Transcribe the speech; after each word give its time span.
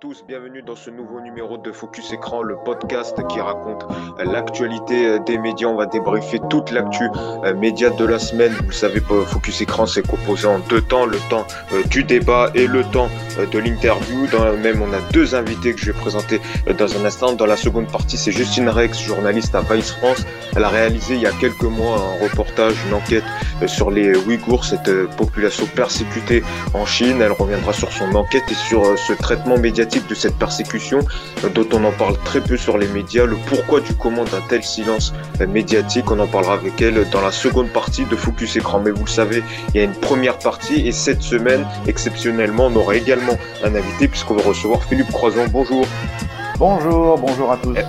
tous, 0.00 0.24
bienvenue 0.28 0.62
dans 0.62 0.76
ce 0.76 0.90
nouveau 0.90 1.20
numéro 1.20 1.58
de 1.58 1.72
Focus 1.72 2.12
Écran, 2.12 2.42
le 2.42 2.56
podcast 2.64 3.16
qui 3.28 3.40
raconte 3.40 3.84
l'actualité 4.24 5.06
euh, 5.06 5.18
des 5.18 5.38
médias. 5.38 5.66
On 5.66 5.74
va 5.74 5.86
débriefer 5.86 6.38
toute 6.48 6.70
l'actu 6.70 7.02
euh, 7.44 7.52
média 7.54 7.90
de 7.90 8.04
la 8.04 8.20
semaine. 8.20 8.52
Vous 8.64 8.72
savez, 8.72 9.00
Focus 9.00 9.60
Écran, 9.60 9.86
c'est 9.86 10.06
composé 10.06 10.46
en 10.46 10.60
deux 10.60 10.82
temps, 10.82 11.04
le 11.04 11.18
temps 11.28 11.44
euh, 11.72 11.82
du 11.84 12.04
débat 12.04 12.50
et 12.54 12.68
le 12.68 12.84
temps 12.84 13.08
de 13.52 13.58
l'interview. 13.58 14.28
Dans 14.28 14.52
même, 14.58 14.82
on 14.82 14.92
a 14.92 15.00
deux 15.12 15.34
invités 15.34 15.74
que 15.74 15.80
je 15.80 15.86
vais 15.86 15.98
présenter 15.98 16.40
dans 16.78 16.96
un 16.96 17.04
instant. 17.04 17.32
Dans 17.32 17.46
la 17.46 17.56
seconde 17.56 17.90
partie, 17.90 18.16
c'est 18.16 18.32
Justine 18.32 18.68
Rex, 18.68 19.00
journaliste 19.00 19.56
à 19.56 19.62
Vice 19.62 19.90
France. 19.90 20.24
Elle 20.54 20.62
a 20.62 20.68
réalisé 20.68 21.14
il 21.14 21.22
y 21.22 21.26
a 21.26 21.32
quelques 21.32 21.62
mois 21.62 21.98
un 21.98 22.22
reportage, 22.22 22.76
une 22.86 22.94
enquête 22.94 23.24
sur 23.66 23.90
les 23.90 24.16
Ouïghours, 24.16 24.64
cette 24.64 25.06
population 25.16 25.66
persécutée 25.74 26.44
en 26.74 26.86
Chine. 26.86 27.20
Elle 27.20 27.32
reviendra 27.32 27.72
sur 27.72 27.90
son 27.90 28.14
enquête 28.14 28.44
et 28.48 28.54
sur 28.54 28.84
euh, 28.84 28.96
ce 28.96 29.12
traitement 29.12 29.58
médiatique 29.58 29.87
de 29.88 30.14
cette 30.14 30.36
persécution 30.36 31.00
dont 31.54 31.66
on 31.72 31.84
en 31.84 31.92
parle 31.92 32.16
très 32.24 32.40
peu 32.40 32.56
sur 32.56 32.78
les 32.78 32.88
médias, 32.88 33.24
le 33.24 33.36
pourquoi 33.46 33.80
du 33.80 33.94
comment 33.94 34.24
d'un 34.24 34.42
tel 34.48 34.62
silence 34.62 35.14
médiatique. 35.48 36.10
On 36.10 36.18
en 36.18 36.26
parlera 36.26 36.54
avec 36.54 36.80
elle 36.82 37.08
dans 37.10 37.20
la 37.20 37.32
seconde 37.32 37.70
partie 37.70 38.04
de 38.04 38.16
Focus 38.16 38.56
Écran. 38.56 38.80
Mais 38.80 38.90
vous 38.90 39.04
le 39.04 39.10
savez, 39.10 39.42
il 39.74 39.78
y 39.78 39.80
a 39.80 39.84
une 39.84 39.94
première 39.94 40.38
partie 40.38 40.86
et 40.86 40.92
cette 40.92 41.22
semaine, 41.22 41.66
exceptionnellement, 41.86 42.66
on 42.66 42.76
aura 42.76 42.96
également 42.96 43.38
un 43.64 43.74
invité 43.74 44.08
puisqu'on 44.08 44.34
va 44.34 44.42
recevoir 44.42 44.82
Philippe 44.84 45.10
Croison. 45.10 45.46
Bonjour. 45.50 45.86
Bonjour, 46.58 47.18
bonjour 47.18 47.52
à 47.52 47.56
tous. 47.56 47.74
Eh, 47.76 47.82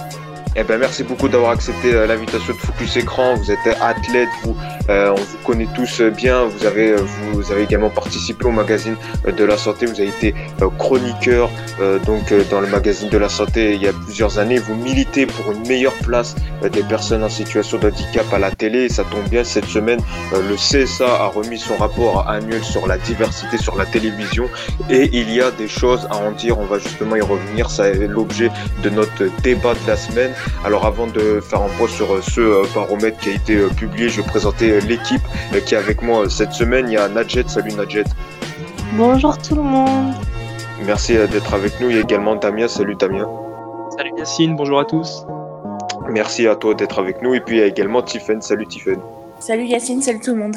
eh 0.56 0.64
ben, 0.64 0.80
merci 0.80 1.04
beaucoup 1.04 1.30
d'avoir 1.30 1.52
accepté 1.52 1.94
l'invitation 2.08 2.54
de 2.54 2.60
Focus 2.60 2.98
Écran. 2.98 3.36
Vous 3.36 3.52
êtes 3.52 3.78
athlète, 3.82 4.30
vous 4.44 4.56
euh, 4.90 5.12
on 5.12 5.16
vous 5.16 5.38
connaît 5.46 5.68
tous 5.76 6.02
bien. 6.02 6.46
Vous 6.46 6.66
avez, 6.66 6.96
vous 6.96 7.52
avez 7.52 7.64
également 7.64 7.90
participé 7.90 8.46
au 8.46 8.52
magazine 8.52 8.96
de 9.26 9.44
la 9.44 9.58
santé. 9.58 9.86
Vous 9.86 10.00
avez 10.00 10.10
été 10.10 10.34
euh, 10.62 10.70
chroniqueur 10.78 11.50
euh, 11.80 12.00
donc 12.00 12.34
dans 12.50 12.60
le 12.60 12.68
magazine 12.68 13.10
de 13.10 13.18
la 13.18 13.30
santé 13.30 13.76
il 13.76 13.82
y 13.82 13.88
a 13.88 13.94
plusieurs 13.94 14.40
années. 14.40 14.58
Vous 14.58 14.76
militez 14.76 15.28
pour 15.28 15.52
une 15.52 15.68
meilleure 15.68 15.94
place 15.94 16.36
des 16.74 16.84
personnes 16.84 17.24
en 17.24 17.30
situation 17.30 17.78
de 17.78 17.88
handicap 17.88 18.26
à 18.34 18.40
la 18.40 18.52
télé. 18.52 18.90
Ça 18.90 19.04
tombe 19.04 19.30
bien 19.30 19.44
cette 19.44 19.66
semaine. 19.66 20.00
le 20.32 20.56
CSA 20.56 21.06
a 21.06 21.28
remis 21.28 21.60
son 21.60 21.78
rapport 21.78 22.28
annuel 22.28 22.64
sur 22.64 22.88
la 22.88 22.98
diversité 22.98 23.58
sur 23.58 23.78
la 23.78 23.86
télévision 23.86 24.50
et 24.90 25.10
il 25.14 25.32
y 25.32 25.42
a 25.42 25.52
des 25.52 25.68
choses 25.68 26.08
à 26.10 26.16
en 26.16 26.32
dire. 26.32 26.58
On 26.60 26.66
va 26.66 26.80
justement 26.80 27.16
y 27.16 27.22
revenir. 27.22 27.70
Ça 27.70 27.88
est 27.90 28.08
l'objet 28.08 28.50
de 28.82 28.90
notre 28.90 29.26
débat 29.44 29.74
de 29.74 29.88
la 29.88 29.96
semaine. 29.96 30.32
Alors 30.66 30.86
avant 30.86 31.08
de 31.08 31.40
faire 31.42 31.62
un 31.62 31.70
point 31.78 31.88
sur 31.88 32.24
ce 32.24 32.74
baromètre 32.74 33.20
qui 33.20 33.30
a 33.30 33.34
été 33.34 33.58
publié, 33.78 34.10
je 34.10 34.22
vais 34.22 34.28
présenter 34.28 34.80
l'équipe 34.82 35.22
qui 35.66 35.76
est 35.76 35.78
avec 35.78 36.02
moi 36.02 36.30
cette 36.30 36.54
semaine. 36.54 36.88
Il 36.90 36.94
y 36.94 36.98
a 36.98 37.08
Nadjet. 37.08 37.44
Salut 37.48 37.74
Nadjet. 37.74 38.04
Bonjour 38.94 39.38
tout 39.38 39.56
le 39.56 39.62
monde. 39.62 40.14
Merci 40.86 41.16
euh, 41.18 41.28
d'être 41.28 41.54
avec 41.54 41.80
nous. 41.80 41.90
Il 41.90 41.96
y 41.96 42.00
a 42.00 42.02
également 42.02 42.36
Damien. 42.36 42.68
Salut 42.68 42.96
Damien. 42.96 43.28
Salut 43.96 44.12
Yacine, 44.18 44.56
bonjour 44.56 44.80
à 44.80 44.86
tous. 44.86 45.26
Merci 46.10 46.48
à 46.48 46.56
toi 46.56 46.74
d'être 46.74 47.00
avec 47.00 47.22
nous. 47.22 47.34
Et 47.34 47.42
puis 47.42 47.58
il 47.58 47.60
y 47.60 47.64
a 47.64 47.68
également 47.68 48.02
Tiffen. 48.02 48.42
Salut 48.42 48.68
Tiffen. 48.68 49.00
Salut 49.40 49.66
Yacine, 49.66 50.02
salut 50.02 50.20
tout 50.20 50.32
le 50.32 50.38
monde. 50.38 50.56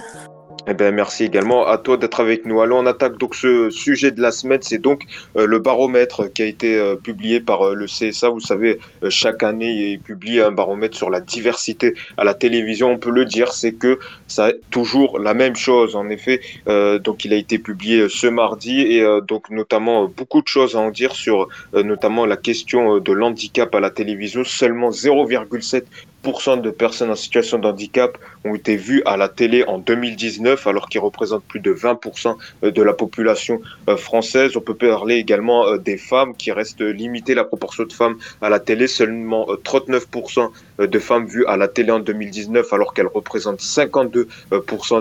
Eh 0.68 0.74
ben, 0.74 0.94
merci 0.94 1.24
également 1.24 1.66
à 1.66 1.76
toi 1.76 1.96
d'être 1.96 2.20
avec 2.20 2.46
nous. 2.46 2.60
Allons, 2.60 2.78
on 2.78 2.86
attaque 2.86 3.18
donc 3.18 3.34
ce 3.34 3.68
sujet 3.70 4.12
de 4.12 4.22
la 4.22 4.30
semaine. 4.30 4.60
C'est 4.62 4.78
donc 4.78 5.02
euh, 5.36 5.44
le 5.44 5.58
baromètre 5.58 6.32
qui 6.32 6.42
a 6.42 6.46
été 6.46 6.78
euh, 6.78 6.94
publié 6.94 7.40
par 7.40 7.62
euh, 7.62 7.74
le 7.74 7.86
CSA. 7.86 8.28
Vous 8.28 8.38
savez, 8.40 8.78
chaque 9.08 9.42
année, 9.42 9.72
il 9.72 9.98
publie 9.98 10.40
un 10.40 10.52
baromètre 10.52 10.96
sur 10.96 11.10
la 11.10 11.20
diversité 11.20 11.94
à 12.16 12.22
la 12.22 12.34
télévision. 12.34 12.92
On 12.92 12.98
peut 12.98 13.10
le 13.10 13.24
dire, 13.24 13.52
c'est 13.52 13.72
que 13.72 13.98
ça 14.28 14.50
est 14.50 14.60
toujours 14.70 15.18
la 15.18 15.34
même 15.34 15.56
chose. 15.56 15.96
En 15.96 16.08
effet, 16.08 16.40
donc 17.00 17.24
il 17.24 17.32
a 17.32 17.36
été 17.36 17.58
publié 17.58 18.08
ce 18.08 18.26
mardi 18.26 18.80
et 18.80 19.06
donc 19.26 19.50
notamment 19.50 20.06
beaucoup 20.06 20.42
de 20.42 20.46
choses 20.46 20.76
à 20.76 20.78
en 20.78 20.90
dire 20.90 21.12
sur 21.12 21.48
notamment 21.74 22.24
la 22.24 22.36
question 22.36 22.98
de 22.98 23.12
l'handicap 23.12 23.74
à 23.74 23.80
la 23.80 23.90
télévision. 23.90 24.44
Seulement 24.44 24.90
0,7 24.90 25.82
de 26.22 26.70
personnes 26.70 27.10
en 27.10 27.16
situation 27.16 27.58
de 27.58 27.66
handicap 27.66 28.16
ont 28.44 28.54
été 28.54 28.76
vues 28.76 29.02
à 29.06 29.16
la 29.16 29.28
télé 29.28 29.64
en 29.64 29.78
2019, 29.78 30.66
alors 30.66 30.88
qu'ils 30.88 31.00
représentent 31.00 31.44
plus 31.44 31.60
de 31.60 31.72
20% 31.72 32.36
de 32.62 32.82
la 32.82 32.92
population 32.92 33.60
euh, 33.88 33.96
française. 33.96 34.56
On 34.56 34.60
peut 34.60 34.74
parler 34.74 35.16
également 35.16 35.66
euh, 35.66 35.78
des 35.78 35.96
femmes 35.96 36.34
qui 36.36 36.52
restent 36.52 36.80
limitées, 36.80 37.34
la 37.34 37.44
proportion 37.44 37.84
de 37.84 37.92
femmes 37.92 38.16
à 38.40 38.48
la 38.48 38.60
télé, 38.60 38.86
seulement 38.86 39.46
39% 39.64 40.40
euh, 40.40 40.48
de 40.86 40.98
femmes 40.98 41.26
vues 41.26 41.46
à 41.46 41.56
la 41.56 41.68
télé 41.68 41.90
en 41.90 42.00
2019, 42.00 42.72
alors 42.72 42.94
qu'elles 42.94 43.06
représentent 43.06 43.60
52% 43.60 44.26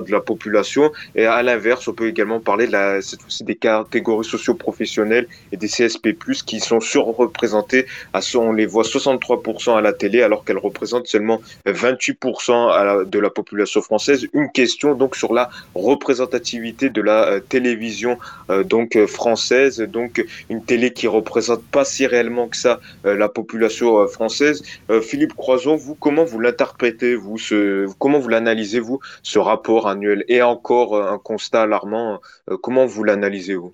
de 0.06 0.12
la 0.12 0.20
population. 0.20 0.92
Et 1.16 1.26
à 1.26 1.42
l'inverse, 1.44 1.88
on 1.88 1.94
peut 1.94 2.08
également 2.08 2.40
parler 2.40 2.68
de 2.68 3.00
cette 3.02 3.22
fois-ci 3.22 3.44
des 3.44 3.56
catégories 3.56 4.26
socio-professionnelles 4.26 5.28
et 5.52 5.58
des 5.58 5.68
CSP+, 5.68 6.16
qui 6.46 6.60
sont 6.60 6.80
surreprésentées. 6.80 7.86
À, 8.14 8.20
on 8.36 8.54
les 8.54 8.66
voit 8.66 8.84
63% 8.84 9.78
à 9.78 9.82
la 9.82 9.94
télé, 9.94 10.22
alors 10.22 10.44
qu'elles 10.44 10.58
représentent 10.58 11.08
seulement 11.08 11.42
28% 11.66 13.10
de 13.10 13.20
la 13.20 13.30
population 13.30 13.82
française. 13.82 14.28
Une 14.34 14.52
question 14.52 14.96
donc 14.96 15.16
sur 15.16 15.34
la 15.34 15.50
représentativité 15.76 16.90
de 16.90 17.02
la 17.02 17.26
euh, 17.26 17.40
télévision 17.40 18.18
euh, 18.50 18.64
donc 18.64 18.96
euh, 18.96 19.08
française, 19.08 19.80
donc 19.80 20.24
une 20.50 20.64
télé 20.64 20.94
qui 20.94 21.08
représente 21.08 21.64
pas 21.64 21.86
si 21.86 22.06
réellement 22.06 22.48
que 22.48 22.58
ça 22.58 22.80
la 23.04 23.30
population 23.30 24.08
française. 24.08 24.64
Philippe 25.02 25.34
Vous 25.76 25.96
comment 25.96 26.24
vous 26.24 26.40
l'interprétez 26.40 27.16
vous 27.16 27.38
ce 27.38 27.88
comment 27.98 28.20
vous 28.20 28.30
l'analysez 28.30 28.80
vous 28.80 29.00
ce 29.24 29.40
rapport 29.40 29.88
annuel? 29.88 30.24
Et 30.28 30.42
encore 30.42 31.02
un 31.02 31.18
constat 31.18 31.64
alarmant 31.64 32.20
comment 32.62 32.86
vous 32.86 33.04
l'analysez 33.04 33.56
vous? 33.56 33.72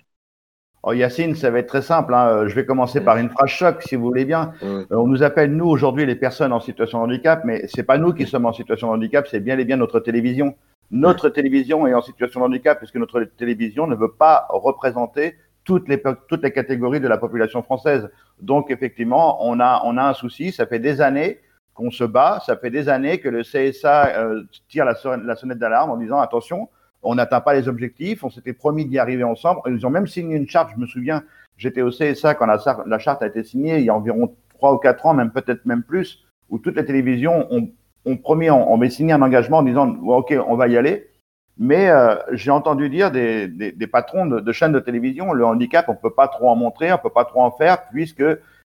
Oh, 0.84 0.92
Yacine, 0.92 1.34
ça 1.34 1.50
va 1.50 1.58
être 1.58 1.66
très 1.66 1.82
simple. 1.82 2.14
Hein. 2.14 2.46
Je 2.46 2.54
vais 2.54 2.64
commencer 2.64 3.00
par 3.00 3.16
une 3.16 3.30
phrase 3.30 3.50
choc, 3.50 3.82
si 3.82 3.96
vous 3.96 4.04
voulez 4.04 4.24
bien. 4.24 4.52
Euh, 4.62 4.84
on 4.90 5.08
nous 5.08 5.24
appelle, 5.24 5.52
nous, 5.52 5.66
aujourd'hui, 5.66 6.06
les 6.06 6.14
personnes 6.14 6.52
en 6.52 6.60
situation 6.60 7.00
de 7.00 7.04
handicap, 7.04 7.42
mais 7.44 7.66
c'est 7.66 7.82
pas 7.82 7.98
nous 7.98 8.12
qui 8.12 8.26
sommes 8.26 8.46
en 8.46 8.52
situation 8.52 8.86
de 8.88 8.92
handicap, 8.92 9.26
c'est 9.28 9.40
bien 9.40 9.58
et 9.58 9.64
bien 9.64 9.76
notre 9.76 9.98
télévision. 9.98 10.54
Notre 10.92 11.30
télévision 11.30 11.86
est 11.88 11.94
en 11.94 12.00
situation 12.00 12.40
de 12.40 12.46
handicap 12.46 12.78
puisque 12.78 12.94
notre 12.94 13.20
télévision 13.24 13.88
ne 13.88 13.96
veut 13.96 14.12
pas 14.12 14.46
représenter 14.50 15.34
toutes 15.64 15.88
les, 15.88 16.00
toutes 16.28 16.44
les 16.44 16.52
catégories 16.52 17.00
de 17.00 17.08
la 17.08 17.18
population 17.18 17.62
française. 17.62 18.08
Donc, 18.40 18.70
effectivement, 18.70 19.44
on 19.46 19.58
a, 19.58 19.82
on 19.84 19.96
a 19.98 20.04
un 20.04 20.14
souci. 20.14 20.52
Ça 20.52 20.64
fait 20.66 20.78
des 20.78 21.00
années 21.00 21.40
qu'on 21.78 21.90
se 21.92 22.04
bat. 22.04 22.42
Ça 22.44 22.56
fait 22.56 22.70
des 22.70 22.88
années 22.88 23.18
que 23.18 23.28
le 23.28 23.42
CSA 23.42 24.18
euh, 24.18 24.42
tire 24.68 24.84
la, 24.84 24.94
sonnette 24.94 25.58
d'alarme 25.58 25.90
en 25.90 25.96
disant 25.96 26.18
attention, 26.18 26.68
on 27.02 27.14
n'atteint 27.14 27.40
pas 27.40 27.54
les 27.54 27.68
objectifs, 27.68 28.24
on 28.24 28.30
s'était 28.30 28.52
promis 28.52 28.84
d'y 28.84 28.98
arriver 28.98 29.22
ensemble. 29.22 29.60
Ils 29.68 29.86
ont 29.86 29.90
même 29.90 30.08
signé 30.08 30.36
une 30.36 30.48
charte, 30.48 30.70
je 30.74 30.80
me 30.80 30.86
souviens, 30.86 31.22
j'étais 31.56 31.82
au 31.82 31.90
CSA 31.90 32.34
quand 32.34 32.46
la, 32.46 32.98
charte 32.98 33.22
a 33.22 33.28
été 33.28 33.44
signée, 33.44 33.78
il 33.78 33.84
y 33.84 33.90
a 33.90 33.94
environ 33.94 34.34
trois 34.54 34.74
ou 34.74 34.78
quatre 34.78 35.06
ans, 35.06 35.14
même 35.14 35.30
peut-être 35.30 35.64
même 35.66 35.84
plus, 35.84 36.24
où 36.50 36.58
toutes 36.58 36.76
les 36.76 36.84
télévisions 36.84 37.46
ont, 37.50 38.16
promis, 38.16 38.50
on, 38.50 38.90
signé 38.90 39.12
un 39.12 39.22
engagement 39.22 39.58
en 39.58 39.62
disant, 39.62 39.88
OK, 39.88 40.34
on 40.48 40.56
va 40.56 40.66
y 40.66 40.76
aller. 40.76 41.08
Mais 41.60 41.90
euh, 41.90 42.16
j'ai 42.32 42.50
entendu 42.50 42.88
dire 42.88 43.12
des, 43.12 43.88
patrons 43.90 44.26
de, 44.26 44.52
chaînes 44.52 44.72
de 44.72 44.80
télévision, 44.80 45.32
le 45.32 45.44
handicap, 45.44 45.88
on 45.88 45.92
ne 45.92 45.98
peut 45.98 46.14
pas 46.14 46.26
trop 46.26 46.48
en 46.48 46.56
montrer, 46.56 46.90
on 46.90 46.96
ne 46.96 47.00
peut 47.00 47.10
pas 47.10 47.24
trop 47.24 47.42
en 47.42 47.52
faire, 47.52 47.88
puisque 47.88 48.24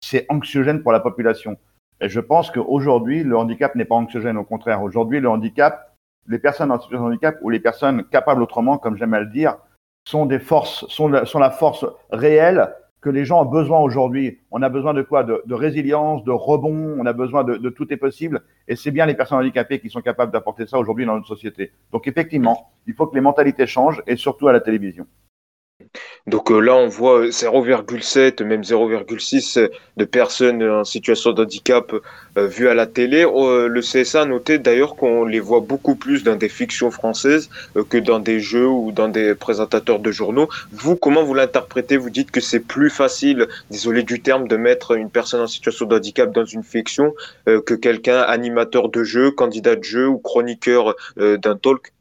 c'est 0.01 0.25
anxiogène 0.31 0.83
pour 0.83 0.93
la 0.93 1.01
population. 1.01 1.59
Et 2.05 2.11
je 2.11 2.21
pense 2.21 2.51
qu'aujourd'hui, 2.51 3.25
le 3.25 3.35
handicap 3.35 3.75
n'est 3.77 3.87
pas 3.87 3.95
anxiogène, 3.95 4.37
au 4.37 4.45
contraire. 4.45 4.83
Aujourd'hui, 4.83 5.21
le 5.21 5.31
handicap, 5.31 5.97
les 6.29 6.39
personnes 6.39 6.71
en 6.71 6.79
situation 6.79 7.07
de 7.07 7.09
handicap 7.09 7.39
ou 7.41 7.49
les 7.49 7.61
personnes 7.61 8.05
capables 8.05 8.43
autrement, 8.43 8.77
comme 8.77 8.99
j'aime 8.99 9.15
à 9.15 9.21
le 9.21 9.31
dire, 9.31 9.57
sont 10.07 10.27
des 10.27 10.39
forces, 10.39 10.85
sont 10.89 11.09
la, 11.09 11.51
force 11.51 11.87
réelle 12.11 12.75
que 13.01 13.09
les 13.09 13.25
gens 13.25 13.41
ont 13.41 13.47
besoin 13.47 13.81
aujourd'hui. 13.81 14.41
On 14.51 14.61
a 14.61 14.69
besoin 14.69 14.93
de 14.93 15.01
quoi? 15.01 15.25
De, 15.25 15.55
résilience, 15.55 16.23
de 16.25 16.31
rebond, 16.31 16.95
on 17.01 17.07
a 17.07 17.15
besoin 17.15 17.43
de, 17.43 17.57
de 17.57 17.71
tout 17.71 17.91
est 17.91 17.97
possible. 17.97 18.43
Et 18.69 18.77
c'est 18.77 18.91
bien 18.91 19.07
les 19.07 19.15
personnes 19.15 19.39
handicapées 19.39 19.81
qui 19.81 19.89
sont 19.89 20.03
capables 20.03 20.31
d'apporter 20.31 20.67
ça 20.67 20.79
aujourd'hui 20.79 21.07
dans 21.07 21.15
notre 21.15 21.27
société. 21.29 21.73
Donc 21.91 22.07
effectivement, 22.07 22.71
il 22.87 22.93
faut 22.93 23.07
que 23.07 23.15
les 23.15 23.23
mentalités 23.23 23.67
changent 23.67 24.03
et 24.07 24.17
surtout 24.17 24.47
à 24.47 24.53
la 24.53 24.61
télévision. 24.61 25.07
Donc 26.27 26.51
euh, 26.51 26.59
là, 26.59 26.75
on 26.75 26.89
voit 26.89 27.27
0,7, 27.27 28.43
même 28.45 28.63
0,6 28.63 29.69
de 29.97 30.05
personnes 30.05 30.63
en 30.63 30.85
situation 30.85 31.33
de 31.33 31.43
handicap 31.43 31.93
euh, 32.39 32.47
vues 32.47 32.69
à 32.69 32.75
la 32.75 32.87
télé. 32.87 33.27
Euh, 33.27 33.69
le 33.69 33.81
CSA 33.83 34.23
a 34.23 34.25
noté 34.25 34.59
d'ailleurs 34.59 34.97
qu'on 34.97 35.25
les 35.25 35.41
voit 35.41 35.61
beaucoup 35.61 35.97
plus 35.97 36.25
dans 36.25 36.37
des 36.37 36.49
fictions 36.49 36.91
françaises 36.91 37.51
que 37.91 37.99
dans 37.99 38.21
des 38.21 38.41
jeux 38.41 38.67
ou 38.67 38.91
dans 38.91 39.09
des 39.09 39.35
présentateurs 39.35 39.99
de 39.99 40.11
journaux. 40.11 40.49
Vous, 40.73 40.97
comment 40.97 41.25
vous 41.25 41.35
l'interprétez? 41.35 41.99
Vous 41.99 42.11
dites 42.11 42.31
que 42.31 42.41
c'est 42.41 42.61
plus 42.61 42.91
facile, 42.91 43.47
désolé 43.71 44.03
du 44.03 44.21
terme, 44.21 44.49
de 44.49 44.57
mettre 44.57 44.93
une 44.97 45.11
personne 45.11 45.43
en 45.43 45.47
situation 45.47 45.85
de 45.85 45.97
handicap 45.97 46.33
dans 46.33 46.45
une 46.45 46.63
fiction 46.63 47.15
que 47.47 47.75
quelqu'un 47.75 48.21
animateur 48.21 48.89
de 48.89 49.05
jeu, 49.05 49.31
candidat 49.31 49.77
de 49.77 49.85
jeu 49.85 50.09
ou 50.09 50.19
chroniqueur 50.19 50.95
d'un 51.17 51.57
talk? 51.57 51.93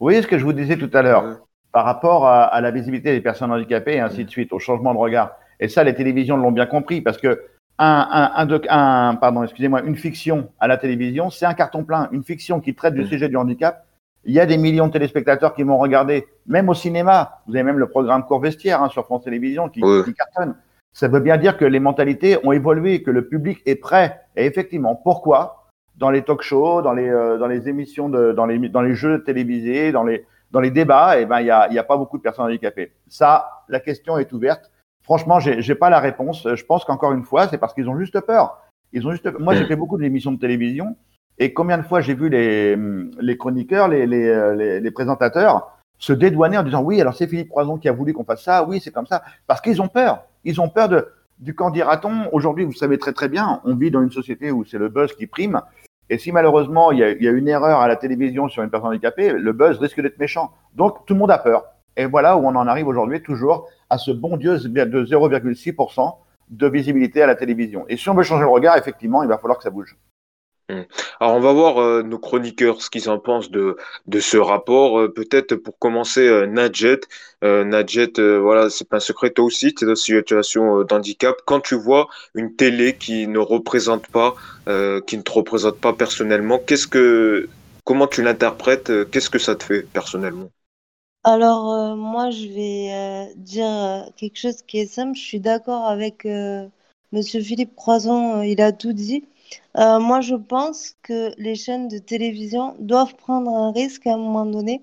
Oui, 0.00 0.22
ce 0.22 0.26
que 0.26 0.38
je 0.38 0.44
vous 0.44 0.52
disais 0.52 0.76
tout 0.76 0.90
à 0.92 1.02
l'heure 1.02 1.47
par 1.72 1.84
rapport 1.84 2.26
à, 2.26 2.60
la 2.60 2.70
visibilité 2.70 3.12
des 3.12 3.20
personnes 3.20 3.52
handicapées 3.52 3.94
et 3.94 4.00
ainsi 4.00 4.24
de 4.24 4.30
suite, 4.30 4.52
au 4.52 4.58
changement 4.58 4.94
de 4.94 4.98
regard. 4.98 5.32
Et 5.60 5.68
ça, 5.68 5.84
les 5.84 5.94
télévisions 5.94 6.36
l'ont 6.36 6.52
bien 6.52 6.66
compris 6.66 7.00
parce 7.00 7.18
que 7.18 7.40
un, 7.78 8.32
un, 8.36 8.60
un, 8.68 9.14
pardon, 9.16 9.44
excusez-moi, 9.44 9.82
une 9.82 9.96
fiction 9.96 10.48
à 10.58 10.66
la 10.66 10.76
télévision, 10.76 11.30
c'est 11.30 11.46
un 11.46 11.54
carton 11.54 11.84
plein. 11.84 12.08
Une 12.10 12.24
fiction 12.24 12.60
qui 12.60 12.74
traite 12.74 12.94
du 12.94 13.06
sujet 13.06 13.28
du 13.28 13.36
handicap, 13.36 13.86
Il 14.24 14.34
y 14.34 14.40
a 14.40 14.46
des 14.46 14.58
millions 14.58 14.88
de 14.88 14.92
téléspectateurs 14.92 15.54
qui 15.54 15.62
vont 15.62 15.78
regarder, 15.78 16.26
même 16.46 16.68
au 16.68 16.74
cinéma. 16.74 17.40
Vous 17.46 17.54
avez 17.54 17.62
même 17.62 17.78
le 17.78 17.88
programme 17.88 18.24
Court 18.24 18.40
Vestiaire 18.40 18.82
hein, 18.82 18.88
sur 18.88 19.04
France 19.04 19.24
Télévisions 19.24 19.68
qui, 19.68 19.80
qui, 19.80 20.14
cartonne. 20.14 20.56
Ça 20.92 21.06
veut 21.06 21.20
bien 21.20 21.36
dire 21.36 21.56
que 21.56 21.64
les 21.64 21.78
mentalités 21.78 22.38
ont 22.44 22.50
évolué, 22.50 23.02
que 23.02 23.12
le 23.12 23.28
public 23.28 23.60
est 23.66 23.76
prêt. 23.76 24.22
Et 24.36 24.46
effectivement, 24.46 24.96
pourquoi? 24.96 25.68
Dans 25.96 26.10
les 26.10 26.22
talk-shows, 26.22 26.82
dans 26.82 26.92
les 26.92 27.08
euh, 27.08 27.38
dans 27.38 27.46
les 27.46 27.68
émissions 27.68 28.08
de 28.08 28.32
dans 28.32 28.46
les 28.46 28.68
dans 28.68 28.82
les 28.82 28.94
jeux 28.94 29.22
télévisés, 29.22 29.92
dans 29.92 30.04
les 30.04 30.24
dans 30.50 30.60
les 30.60 30.70
débats, 30.70 31.20
eh 31.20 31.26
ben 31.26 31.40
il 31.40 31.46
y 31.46 31.50
a 31.50 31.70
y 31.72 31.78
a 31.78 31.84
pas 31.84 31.96
beaucoup 31.96 32.18
de 32.18 32.22
personnes 32.22 32.46
handicapées. 32.46 32.92
Ça, 33.08 33.64
la 33.68 33.80
question 33.80 34.18
est 34.18 34.32
ouverte. 34.32 34.70
Franchement, 35.02 35.40
j'ai 35.40 35.62
j'ai 35.62 35.74
pas 35.74 35.90
la 35.90 36.00
réponse. 36.00 36.46
Je 36.54 36.64
pense 36.64 36.84
qu'encore 36.84 37.12
une 37.12 37.24
fois, 37.24 37.48
c'est 37.48 37.58
parce 37.58 37.74
qu'ils 37.74 37.88
ont 37.88 37.98
juste 37.98 38.20
peur. 38.20 38.62
Ils 38.92 39.06
ont 39.06 39.10
juste. 39.10 39.30
Moi, 39.38 39.54
j'ai 39.54 39.66
fait 39.66 39.76
beaucoup 39.76 39.98
d'émissions 39.98 40.32
de 40.32 40.38
télévision 40.38 40.96
et 41.38 41.52
combien 41.52 41.78
de 41.78 41.82
fois 41.82 42.00
j'ai 42.00 42.14
vu 42.14 42.28
les, 42.28 42.76
les 43.20 43.36
chroniqueurs, 43.36 43.88
les, 43.88 44.06
les, 44.06 44.80
les, 44.80 44.90
présentateurs 44.90 45.78
se 45.98 46.12
dédouaner 46.12 46.58
en 46.58 46.62
disant 46.62 46.82
oui, 46.82 47.00
alors 47.00 47.14
c'est 47.14 47.28
Philippe 47.28 47.48
Croison 47.48 47.78
qui 47.78 47.88
a 47.88 47.92
voulu 47.92 48.12
qu'on 48.12 48.24
fasse 48.24 48.42
ça, 48.42 48.64
oui, 48.64 48.80
c'est 48.80 48.90
comme 48.90 49.06
ça, 49.06 49.22
parce 49.46 49.60
qu'ils 49.60 49.80
ont 49.80 49.88
peur. 49.88 50.24
Ils 50.44 50.60
ont 50.60 50.68
peur 50.68 50.88
de, 50.88 51.08
du 51.38 51.54
quand 51.54 51.70
dira-t-on. 51.70 52.28
Aujourd'hui, 52.32 52.64
vous 52.64 52.72
savez 52.72 52.98
très 52.98 53.12
très 53.12 53.28
bien, 53.28 53.60
on 53.64 53.76
vit 53.76 53.90
dans 53.90 54.02
une 54.02 54.10
société 54.10 54.50
où 54.50 54.64
c'est 54.64 54.78
le 54.78 54.88
buzz 54.88 55.12
qui 55.14 55.26
prime. 55.26 55.60
Et 56.10 56.18
si 56.18 56.32
malheureusement 56.32 56.90
il 56.92 56.98
y, 56.98 57.28
a, 57.28 57.30
une 57.30 57.48
erreur 57.48 57.80
à 57.80 57.88
la 57.88 57.96
télévision 57.96 58.48
sur 58.48 58.62
une 58.62 58.70
personne 58.70 58.90
handicapée, 58.90 59.32
le 59.32 59.52
buzz 59.52 59.78
risque 59.78 60.00
d'être 60.00 60.18
méchant. 60.18 60.52
Donc 60.74 61.04
tout 61.06 61.14
le 61.14 61.20
monde 61.20 61.30
a 61.30 61.38
peur. 61.38 61.64
Et 61.96 62.06
voilà 62.06 62.36
où 62.36 62.46
on 62.46 62.54
en 62.54 62.66
arrive 62.66 62.86
aujourd'hui 62.86 63.22
toujours 63.22 63.68
à 63.90 63.98
ce 63.98 64.10
bon 64.10 64.36
Dieu 64.36 64.58
de 64.58 65.04
0,6% 65.04 66.14
de 66.50 66.66
visibilité 66.68 67.22
à 67.22 67.26
la 67.26 67.34
télévision. 67.34 67.84
Et 67.88 67.96
si 67.96 68.08
on 68.08 68.14
veut 68.14 68.22
changer 68.22 68.42
le 68.42 68.48
regard, 68.48 68.76
effectivement, 68.76 69.22
il 69.22 69.28
va 69.28 69.38
falloir 69.38 69.58
que 69.58 69.64
ça 69.64 69.70
bouge. 69.70 69.96
Mmh. 70.70 70.82
Alors 71.20 71.34
on 71.34 71.40
va 71.40 71.52
voir 71.52 71.78
euh, 71.78 72.02
nos 72.02 72.18
chroniqueurs 72.18 72.82
ce 72.82 72.90
qu'ils 72.90 73.08
en 73.08 73.18
pensent 73.18 73.50
de, 73.50 73.76
ce 74.20 74.36
rapport. 74.36 75.00
Euh, 75.00 75.08
peut-être 75.12 75.54
pour 75.54 75.78
commencer, 75.78 76.26
euh, 76.28 76.46
Nadjet. 76.46 77.00
Nadjet, 77.42 78.12
voilà, 78.18 78.68
c'est 78.68 78.88
pas 78.88 78.96
un 78.96 79.00
secret, 79.00 79.30
toi 79.30 79.44
aussi, 79.44 79.74
tu 79.74 79.84
es 79.84 79.86
dans 79.86 79.94
une 79.94 79.96
situation 79.96 80.82
d'handicap. 80.82 81.36
Quand 81.46 81.60
tu 81.60 81.76
vois 81.76 82.08
une 82.34 82.56
télé 82.56 82.96
qui 82.96 83.28
ne 83.28 83.38
représente 83.38 84.08
pas, 84.08 84.34
qui 85.06 85.16
ne 85.16 85.22
te 85.22 85.30
représente 85.30 85.78
pas 85.78 85.92
personnellement, 85.92 86.58
qu'est-ce 86.58 86.88
que, 86.88 87.48
comment 87.84 88.08
tu 88.08 88.22
l'interprètes 88.22 89.08
Qu'est-ce 89.10 89.30
que 89.30 89.38
ça 89.38 89.54
te 89.54 89.62
fait 89.62 89.82
personnellement? 89.82 90.50
Alors 91.22 91.96
moi, 91.96 92.30
je 92.30 92.48
vais 92.48 93.32
dire 93.36 94.10
quelque 94.16 94.36
chose 94.36 94.62
qui 94.62 94.80
est 94.80 94.86
simple. 94.86 95.16
Je 95.16 95.22
suis 95.22 95.40
d'accord 95.40 95.86
avec 95.86 96.26
Monsieur 97.12 97.40
Philippe 97.40 97.76
Croison. 97.76 98.42
il 98.42 98.60
a 98.60 98.72
tout 98.72 98.92
dit. 98.92 99.24
Euh, 99.76 99.98
moi, 100.00 100.20
je 100.20 100.34
pense 100.34 100.94
que 101.02 101.32
les 101.38 101.54
chaînes 101.54 101.88
de 101.88 101.98
télévision 101.98 102.74
doivent 102.78 103.14
prendre 103.14 103.50
un 103.50 103.72
risque 103.72 104.06
à 104.06 104.14
un 104.14 104.18
moment 104.18 104.46
donné. 104.46 104.82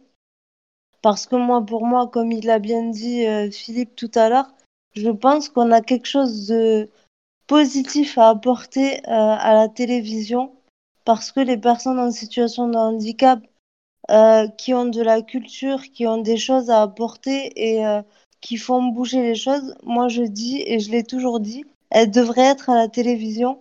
Parce 1.02 1.28
que 1.28 1.36
moi, 1.36 1.66
pour 1.66 1.86
moi, 1.86 2.08
comme 2.08 2.32
il 2.32 2.46
l'a 2.46 2.60
bien 2.60 2.84
dit 2.90 3.26
euh, 3.26 3.52
Philippe 3.52 3.96
tout 3.96 4.12
à 4.16 4.30
l'heure, 4.30 4.52
je 4.96 5.10
pense 5.10 5.50
qu'on 5.50 5.72
a 5.72 5.82
quelque 5.82 6.08
chose 6.08 6.48
de 6.48 6.90
positif 7.48 8.18
à 8.18 8.30
apporter 8.30 8.98
euh, 9.08 9.36
à 9.40 9.54
la 9.54 9.70
télévision. 9.70 10.54
Parce 11.06 11.32
que 11.32 11.40
les 11.40 11.58
personnes 11.58 12.00
en 12.00 12.12
situation 12.12 12.68
de 12.68 12.78
handicap 12.78 13.40
qui 14.58 14.74
ont 14.76 14.86
de 14.86 15.02
la 15.02 15.24
culture, 15.24 15.82
qui 15.84 16.06
ont 16.06 16.20
des 16.20 16.38
choses 16.38 16.70
à 16.70 16.84
apporter 16.84 17.52
et 17.56 17.84
qui 18.42 18.58
font 18.58 18.84
bouger 18.84 19.22
les 19.22 19.36
choses, 19.36 19.76
moi 19.84 20.08
je 20.10 20.24
dis, 20.24 20.62
et 20.66 20.80
je 20.80 20.92
l'ai 20.92 21.04
toujours 21.04 21.40
dit, 21.40 21.66
elles 21.90 22.12
devraient 22.12 22.42
être 22.42 22.70
à 22.70 22.76
la 22.76 22.88
télévision 22.88 23.60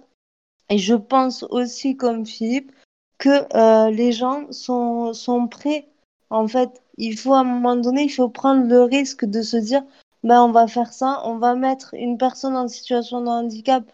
et 0.70 0.78
je 0.78 0.94
pense 0.94 1.44
aussi, 1.50 1.96
comme 1.96 2.26
Philippe, 2.26 2.72
que 3.18 3.46
euh, 3.56 3.90
les 3.90 4.12
gens 4.12 4.50
sont, 4.50 5.12
sont 5.12 5.46
prêts. 5.46 5.88
En 6.30 6.48
fait, 6.48 6.82
il 6.96 7.16
faut 7.16 7.34
à 7.34 7.40
un 7.40 7.44
moment 7.44 7.76
donné, 7.76 8.04
il 8.04 8.10
faut 8.10 8.28
prendre 8.28 8.66
le 8.66 8.82
risque 8.82 9.24
de 9.24 9.42
se 9.42 9.56
dire, 9.56 9.82
ben, 10.22 10.42
on 10.42 10.52
va 10.52 10.66
faire 10.66 10.92
ça, 10.92 11.20
on 11.24 11.36
va 11.36 11.54
mettre 11.54 11.94
une 11.94 12.18
personne 12.18 12.56
en 12.56 12.68
situation 12.68 13.20
de 13.20 13.28
handicap 13.28 13.84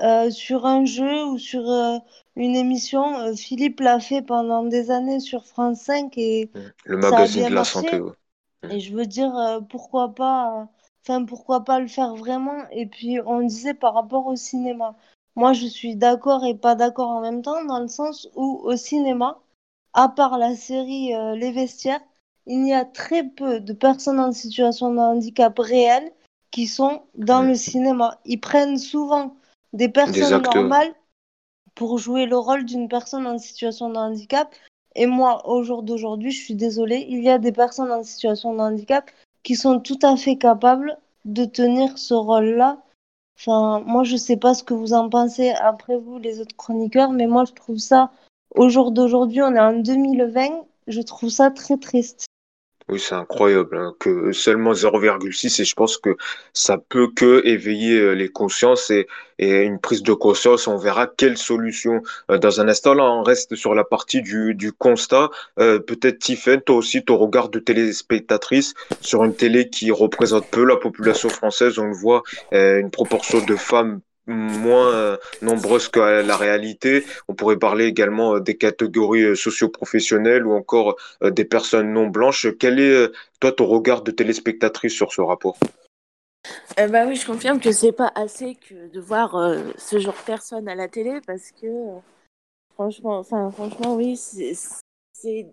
euh, 0.00 0.30
sur 0.30 0.66
un 0.66 0.84
jeu 0.84 1.24
ou 1.24 1.38
sur 1.38 1.68
euh, 1.68 1.98
une 2.36 2.56
émission. 2.56 3.34
Philippe 3.34 3.80
l'a 3.80 4.00
fait 4.00 4.22
pendant 4.22 4.64
des 4.64 4.90
années 4.90 5.20
sur 5.20 5.46
France 5.46 5.80
5 5.80 6.16
et 6.18 6.50
le 6.84 6.96
magazine 6.98 7.48
de 7.48 7.54
la 7.54 7.64
santé. 7.64 8.00
Et 8.70 8.80
je 8.80 8.94
veux 8.94 9.06
dire, 9.06 9.60
pourquoi 9.70 10.14
pas, 10.14 10.68
enfin 11.02 11.24
pourquoi 11.24 11.64
pas 11.64 11.80
le 11.80 11.88
faire 11.88 12.14
vraiment. 12.14 12.68
Et 12.70 12.86
puis 12.86 13.18
on 13.24 13.40
disait 13.40 13.74
par 13.74 13.94
rapport 13.94 14.26
au 14.26 14.36
cinéma. 14.36 14.94
Moi, 15.34 15.52
je 15.52 15.66
suis 15.66 15.96
d'accord 15.96 16.44
et 16.44 16.54
pas 16.54 16.74
d'accord 16.74 17.08
en 17.10 17.20
même 17.20 17.42
temps, 17.42 17.64
dans 17.64 17.80
le 17.80 17.88
sens 17.88 18.28
où 18.34 18.60
au 18.64 18.76
cinéma, 18.76 19.38
à 19.94 20.08
part 20.08 20.38
la 20.38 20.54
série 20.56 21.14
euh, 21.14 21.34
Les 21.34 21.52
Vestiaires, 21.52 22.02
il 22.46 22.66
y 22.66 22.72
a 22.72 22.84
très 22.84 23.24
peu 23.24 23.60
de 23.60 23.72
personnes 23.72 24.20
en 24.20 24.32
situation 24.32 24.92
de 24.92 24.98
handicap 24.98 25.58
réel 25.58 26.12
qui 26.50 26.66
sont 26.66 27.02
dans 27.14 27.42
le 27.42 27.54
cinéma. 27.54 28.18
Ils 28.24 28.40
prennent 28.40 28.78
souvent 28.78 29.36
des 29.72 29.88
personnes 29.88 30.42
normales 30.42 30.92
pour 31.74 31.98
jouer 31.98 32.26
le 32.26 32.36
rôle 32.36 32.64
d'une 32.64 32.88
personne 32.88 33.26
en 33.26 33.38
situation 33.38 33.88
de 33.90 33.96
handicap. 33.96 34.54
Et 34.94 35.06
moi, 35.06 35.48
au 35.48 35.62
jour 35.62 35.82
d'aujourd'hui, 35.82 36.30
je 36.30 36.42
suis 36.42 36.54
désolée, 36.54 37.06
il 37.08 37.22
y 37.22 37.30
a 37.30 37.38
des 37.38 37.52
personnes 37.52 37.90
en 37.90 38.04
situation 38.04 38.54
de 38.54 38.60
handicap 38.60 39.10
qui 39.42 39.56
sont 39.56 39.80
tout 39.80 39.98
à 40.02 40.16
fait 40.16 40.36
capables 40.36 40.98
de 41.24 41.44
tenir 41.44 41.96
ce 41.96 42.14
rôle-là 42.14 42.78
Enfin, 43.38 43.82
moi, 43.86 44.04
je 44.04 44.16
sais 44.16 44.36
pas 44.36 44.54
ce 44.54 44.62
que 44.62 44.74
vous 44.74 44.92
en 44.92 45.08
pensez 45.08 45.50
après 45.50 45.98
vous, 45.98 46.18
les 46.18 46.40
autres 46.40 46.56
chroniqueurs, 46.56 47.10
mais 47.10 47.26
moi, 47.26 47.44
je 47.44 47.52
trouve 47.52 47.78
ça, 47.78 48.10
au 48.54 48.68
jour 48.68 48.92
d'aujourd'hui, 48.92 49.42
on 49.42 49.54
est 49.54 49.60
en 49.60 49.78
2020, 49.78 50.64
je 50.86 51.00
trouve 51.00 51.30
ça 51.30 51.50
très 51.50 51.76
triste. 51.76 52.26
Oui, 52.88 52.98
c'est 52.98 53.14
incroyable 53.14 53.76
hein, 53.76 53.94
que 54.00 54.32
seulement 54.32 54.72
0,6 54.72 55.62
et 55.62 55.64
je 55.64 55.74
pense 55.74 55.96
que 55.98 56.16
ça 56.52 56.78
peut 56.78 57.08
que 57.14 57.46
éveiller 57.46 57.98
euh, 57.98 58.12
les 58.12 58.28
consciences 58.28 58.90
et, 58.90 59.06
une 59.38 59.80
prise 59.80 60.02
de 60.02 60.12
conscience. 60.12 60.68
On 60.68 60.76
verra 60.76 61.08
quelle 61.08 61.36
solution. 61.36 62.02
Euh, 62.30 62.38
dans 62.38 62.60
un 62.60 62.68
instant, 62.68 62.94
là, 62.94 63.04
on 63.04 63.22
reste 63.22 63.56
sur 63.56 63.74
la 63.74 63.82
partie 63.82 64.22
du, 64.22 64.54
du 64.54 64.72
constat. 64.72 65.30
Euh, 65.58 65.80
peut-être 65.80 66.18
Tiffen, 66.18 66.60
toi 66.60 66.76
aussi, 66.76 67.04
ton 67.04 67.16
regard 67.16 67.48
de 67.48 67.58
téléspectatrice 67.58 68.74
sur 69.00 69.24
une 69.24 69.34
télé 69.34 69.68
qui 69.68 69.90
représente 69.90 70.48
peu 70.48 70.64
la 70.64 70.76
population 70.76 71.28
française. 71.28 71.78
On 71.78 71.90
voit, 71.90 72.22
une 72.52 72.90
proportion 72.90 73.44
de 73.44 73.56
femmes 73.56 74.00
moins 74.32 74.92
euh, 74.92 75.16
nombreuses 75.40 75.88
que 75.88 76.00
la 76.00 76.36
réalité. 76.36 77.04
On 77.28 77.34
pourrait 77.34 77.58
parler 77.58 77.86
également 77.86 78.36
euh, 78.36 78.40
des 78.40 78.56
catégories 78.56 79.22
euh, 79.22 79.34
socio-professionnelles 79.34 80.46
ou 80.46 80.52
encore 80.52 80.96
des 81.22 81.44
personnes 81.44 81.92
non 81.92 82.06
blanches. 82.08 82.46
Quel 82.58 82.80
est, 82.80 83.10
toi, 83.40 83.52
ton 83.52 83.66
regard 83.66 84.02
de 84.02 84.10
téléspectatrice 84.10 84.92
sur 84.92 85.12
ce 85.12 85.20
rapport? 85.20 85.56
Bah 86.76 87.04
oui, 87.06 87.14
je 87.14 87.24
confirme 87.24 87.60
que 87.60 87.70
c'est 87.70 87.92
pas 87.92 88.10
assez 88.14 88.56
que 88.56 88.92
de 88.92 89.00
voir 89.00 89.36
ce 89.76 89.98
genre 90.00 90.14
de 90.14 90.26
personnes 90.26 90.68
à 90.68 90.74
la 90.74 90.88
télé 90.88 91.20
parce 91.24 91.52
que 91.52 91.68
franchement, 92.74 93.18
enfin 93.18 93.50
franchement 93.50 93.94
oui, 93.94 94.16
c'est 94.16 94.56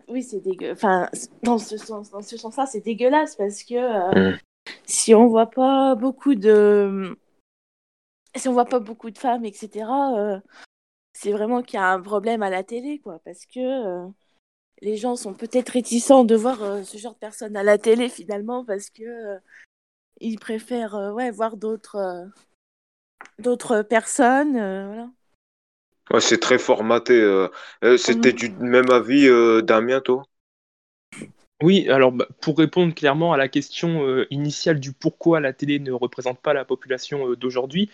oui 0.08 0.22
c'est 0.24 0.40
dégueu. 0.40 0.72
Enfin 0.72 1.08
dans 1.44 1.58
ce 1.58 1.76
sens, 1.76 2.10
dans 2.10 2.22
ce 2.22 2.36
sens-là, 2.36 2.66
c'est 2.66 2.80
dégueulasse 2.80 3.36
parce 3.36 3.62
que 3.62 4.32
mmh. 4.32 4.38
si 4.84 5.14
on 5.14 5.28
voit 5.28 5.50
pas 5.50 5.94
beaucoup 5.94 6.34
de 6.34 7.16
si 8.36 8.48
on 8.48 8.52
voit 8.52 8.64
pas 8.64 8.80
beaucoup 8.80 9.10
de 9.10 9.18
femmes, 9.18 9.44
etc., 9.44 9.86
euh, 10.16 10.40
c'est 11.12 11.32
vraiment 11.32 11.62
qu'il 11.62 11.78
y 11.78 11.82
a 11.82 11.90
un 11.90 12.00
problème 12.00 12.42
à 12.42 12.50
la 12.50 12.62
télé, 12.62 13.00
quoi, 13.00 13.20
parce 13.24 13.44
que 13.46 13.58
euh, 13.58 14.08
les 14.80 14.96
gens 14.96 15.16
sont 15.16 15.34
peut-être 15.34 15.70
réticents 15.70 16.24
de 16.24 16.36
voir 16.36 16.62
euh, 16.62 16.82
ce 16.82 16.98
genre 16.98 17.14
de 17.14 17.18
personnes 17.18 17.56
à 17.56 17.62
la 17.62 17.78
télé 17.78 18.08
finalement, 18.08 18.64
parce 18.64 18.90
que 18.90 19.38
ils 20.20 20.38
préfèrent 20.38 21.12
ouais, 21.14 21.30
voir 21.30 21.56
d'autres 21.56 22.28
d'autres 23.38 23.82
personnes, 23.82 24.52
voilà. 24.52 25.10
Ouais, 26.10 26.20
c'est 26.20 26.38
très 26.38 26.58
formaté. 26.58 27.48
C'était 27.96 28.32
du 28.32 28.50
même 28.50 28.90
avis, 28.90 29.28
Damien, 29.62 30.00
toi? 30.00 30.24
Oui, 31.62 31.88
alors 31.88 32.10
bah, 32.10 32.26
pour 32.40 32.58
répondre 32.58 32.94
clairement 32.94 33.32
à 33.32 33.36
la 33.36 33.48
question 33.48 34.24
initiale 34.30 34.80
du 34.80 34.92
pourquoi 34.92 35.40
la 35.40 35.52
télé 35.52 35.78
ne 35.78 35.92
représente 35.92 36.40
pas 36.40 36.52
la 36.52 36.64
population 36.64 37.34
d'aujourd'hui, 37.34 37.90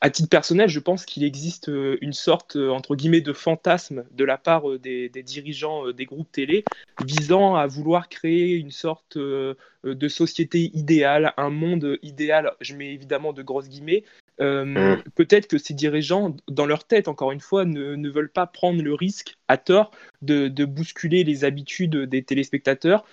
à 0.00 0.08
titre 0.08 0.30
personnel, 0.30 0.68
je 0.68 0.80
pense 0.80 1.04
qu'il 1.04 1.24
existe 1.24 1.68
euh, 1.68 1.98
une 2.00 2.14
sorte, 2.14 2.56
euh, 2.56 2.70
entre 2.70 2.96
guillemets, 2.96 3.20
de 3.20 3.34
fantasme 3.34 4.04
de 4.12 4.24
la 4.24 4.38
part 4.38 4.70
euh, 4.70 4.78
des, 4.78 5.10
dirigeants 5.22 5.92
des 5.92 6.06
groupes 6.06 6.32
télé 6.32 6.64
visant 6.98 7.54
à 7.54 7.66
vouloir 7.66 8.08
créer 8.08 8.54
une 8.54 8.70
sorte 8.70 9.18
de 9.18 10.08
société 10.08 10.70
idéale, 10.74 11.32
un 11.36 11.50
monde 11.50 11.98
idéal, 12.02 12.52
je 12.60 12.74
mets 12.74 12.92
évidemment 12.92 13.32
de 13.32 13.42
grosses 13.42 13.68
guillemets. 13.68 14.04
Mmh. 14.38 15.02
Peut-être 15.14 15.46
que 15.46 15.58
ces 15.58 15.74
dirigeants, 15.74 16.34
dans 16.48 16.64
leur 16.64 16.84
tête, 16.84 17.08
encore 17.08 17.32
une 17.32 17.40
fois, 17.40 17.64
ne, 17.66 18.08
veulent 18.08 18.32
pas 18.32 18.46
prendre 18.46 18.82
le 18.82 18.94
risque, 18.94 19.36
à 19.48 19.58
tort, 19.58 19.90
de, 20.22 20.48
bousculer 20.64 21.24
les 21.24 21.44
habitudes 21.44 21.96
des 21.96 22.22
téléspectateurs 22.22 23.04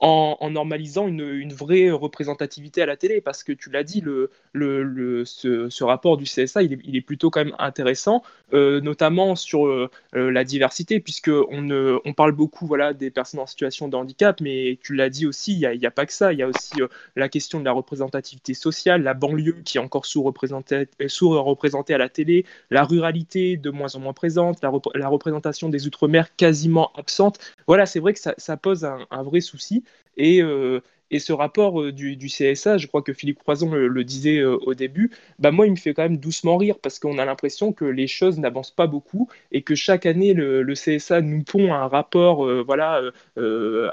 en, 0.00 0.50
normalisant 0.50 1.06
une, 1.06 1.52
vraie 1.52 1.90
représentativité 1.90 2.82
à 2.82 2.86
la 2.86 2.96
télé, 2.96 3.20
parce 3.20 3.44
que 3.44 3.52
tu 3.52 3.70
l'as 3.70 3.84
dit, 3.84 4.02
le, 4.02 4.30
ce, 5.24 5.84
rapport 5.84 6.16
du 6.16 6.24
CSA, 6.24 6.62
il 6.62 6.96
est, 6.96 7.00
plutôt 7.00 7.30
quand 7.30 7.44
même 7.44 7.54
intéressant, 7.58 8.22
euh, 8.52 8.80
notamment 8.80 9.36
sur 9.36 9.66
euh, 9.66 9.90
euh, 10.14 10.30
la 10.30 10.44
diversité, 10.44 11.00
puisque 11.00 11.30
on, 11.30 12.12
parle 12.14 12.32
beaucoup 12.32 12.66
voilà, 12.66 12.92
des 12.92 13.10
personnes 13.10 13.40
en 13.40 13.46
situation 13.46 13.88
de 13.88 13.96
handicap, 13.96 14.40
mais 14.40 14.78
tu 14.82 14.94
l'as 14.94 15.10
dit 15.10 15.26
aussi, 15.26 15.52
il 15.52 15.78
n'y 15.78 15.86
a, 15.86 15.90
pas 15.90 16.06
que 16.06 16.12
ça, 16.12 16.32
il 16.32 16.38
y 16.38 16.42
a 16.42 16.48
aussi 16.48 16.74
la 17.16 17.28
question 17.28 17.60
de 17.60 17.64
la 17.64 17.72
représentativité 17.72 18.54
sociale, 18.54 19.02
la 19.02 19.14
banlieue 19.14 19.62
qui 19.64 19.78
est 19.78 19.80
encore 19.80 20.06
sous-représentée 20.06 20.88
sous 21.08 21.34
à 21.34 21.98
la 21.98 22.08
télé, 22.08 22.44
la 22.70 22.84
ruralité 22.84 23.56
de 23.56 23.70
moins 23.70 23.94
en 23.94 24.00
moins 24.00 24.12
présente, 24.12 24.62
la, 24.62 25.08
représentation 25.08 25.68
des 25.68 25.86
outre-mer 25.86 26.34
quasiment 26.36 26.92
absente. 26.94 27.38
Voilà, 27.66 27.86
c'est 27.86 28.00
vrai 28.00 28.12
que 28.12 28.20
ça, 28.20 28.56
pose 28.56 28.84
un 28.84 29.22
vrai 29.22 29.40
souci. 29.40 29.83
Et, 30.16 30.42
euh, 30.42 30.80
et 31.10 31.18
ce 31.18 31.32
rapport 31.32 31.80
euh, 31.80 31.92
du, 31.92 32.16
CSA, 32.16 32.78
je 32.78 32.86
crois 32.86 33.02
que 33.02 33.12
Philippe 33.12 33.38
Croison 33.38 33.70
le, 33.72 34.04
disait 34.04 34.38
euh, 34.38 34.56
au 34.62 34.74
début, 34.74 35.10
bah 35.38 35.50
moi, 35.50 35.66
il 35.66 35.72
me 35.72 35.76
fait 35.76 35.94
quand 35.94 36.02
même 36.02 36.18
doucement 36.18 36.56
rire 36.56 36.78
parce 36.80 36.98
qu'on 36.98 37.18
a 37.18 37.24
l'impression 37.24 37.72
que 37.72 37.84
les 37.84 38.06
choses 38.06 38.38
n'avancent 38.38 38.70
pas 38.70 38.86
beaucoup 38.86 39.28
et 39.52 39.62
que 39.62 39.74
chaque 39.74 40.06
année, 40.06 40.34
le, 40.34 40.64
CSA 40.74 41.20
nous 41.20 41.42
pond 41.42 41.72
un 41.72 41.86
rapport 41.86 42.46
voilà, 42.64 43.00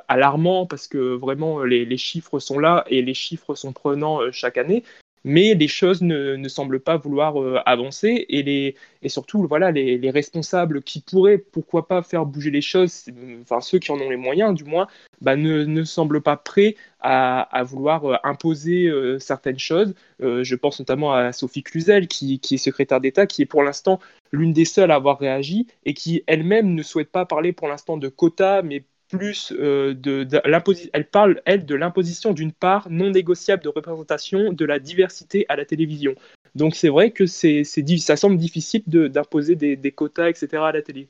alarmant 0.08 0.66
parce 0.66 0.88
que 0.88 0.98
vraiment, 0.98 1.64
les, 1.64 1.98
chiffres 1.98 2.40
sont 2.40 2.60
là 2.60 2.86
et 2.88 3.02
les 3.02 3.14
chiffres 3.14 3.56
sont 3.56 3.74
prenants 3.74 4.32
chaque 4.32 4.58
année 4.58 4.84
mais 5.24 5.54
les 5.54 5.68
choses 5.68 6.02
ne, 6.02 6.48
semblent 6.48 6.80
pas 6.80 6.98
vouloir 6.98 7.42
euh, 7.42 7.60
avancer 7.66 8.26
et, 8.30 8.44
les, 8.44 8.76
et 9.02 9.10
surtout 9.10 9.46
voilà, 9.48 9.72
les, 9.72 10.10
responsables 10.10 10.82
qui 10.82 11.02
pourraient, 11.02 11.38
pourquoi 11.38 11.88
pas, 11.88 12.02
faire 12.02 12.26
bouger 12.26 12.52
les 12.52 12.62
choses, 12.62 13.06
enfin 13.42 13.62
ceux 13.62 13.80
qui 13.80 13.92
en 13.92 14.00
ont 14.00 14.10
les 14.10 14.18
moyens 14.18 14.54
du 14.54 14.64
moins, 14.64 14.88
bah, 15.22 15.36
ne, 15.36 15.84
semblent 15.84 16.22
pas 16.22 16.38
prêts 16.38 16.76
à, 17.00 17.64
vouloir 17.64 18.06
euh, 18.06 18.16
imposer 18.24 18.88
euh, 18.88 19.20
certaines 19.20 19.60
choses. 19.60 19.94
je 20.20 20.56
pense 20.56 20.80
notamment 20.80 21.14
à 21.14 21.32
Sophie 21.32 21.64
Cluzel, 21.64 22.08
qui, 22.08 22.40
qui 22.40 22.56
est 22.56 22.58
secrétaire 22.58 23.02
d'État, 23.02 23.26
qui 23.28 23.42
est 23.42 23.46
pour 23.46 23.64
l'instant 23.64 24.00
l'une 24.32 24.54
des 24.54 24.66
seules 24.66 24.92
à 24.92 24.96
avoir 24.96 25.20
réagi 25.20 25.68
et 25.86 25.94
qui 25.94 26.24
elle-même 26.28 26.74
ne 26.74 26.84
souhaite 26.84 27.12
pas 27.12 27.26
parler 27.26 27.54
pour 27.54 27.68
l'instant 27.68 27.98
de 27.98 28.08
quotas, 28.08 28.62
mais 28.62 28.84
plus 29.12 29.54
euh, 29.58 29.94
de, 29.94 30.26
l'imposition. 30.48 30.90
Elle 30.94 31.06
parle, 31.06 31.42
elle, 31.46 31.66
de 31.66 31.76
l'imposition 31.76 32.34
d'une 32.34 32.52
part 32.52 32.90
non 32.90 33.12
négociable 33.12 33.64
de 33.64 33.70
représentation 33.70 34.54
de 34.54 34.66
la 34.66 34.80
diversité 34.80 35.46
à 35.50 35.56
la 35.56 35.66
télévision. 35.66 36.16
Donc 36.56 36.76
c'est 36.76 36.90
vrai 36.90 37.12
que 37.12 37.26
c'est, 37.26 37.64
ça 37.64 38.16
semble 38.16 38.38
difficile 38.38 38.84
d'imposer 38.86 39.56
des, 39.56 39.76
des, 39.76 39.92
quotas, 39.92 40.30
etc. 40.30 40.64
à 40.64 40.72
la 40.72 40.82
télé. 40.82 41.08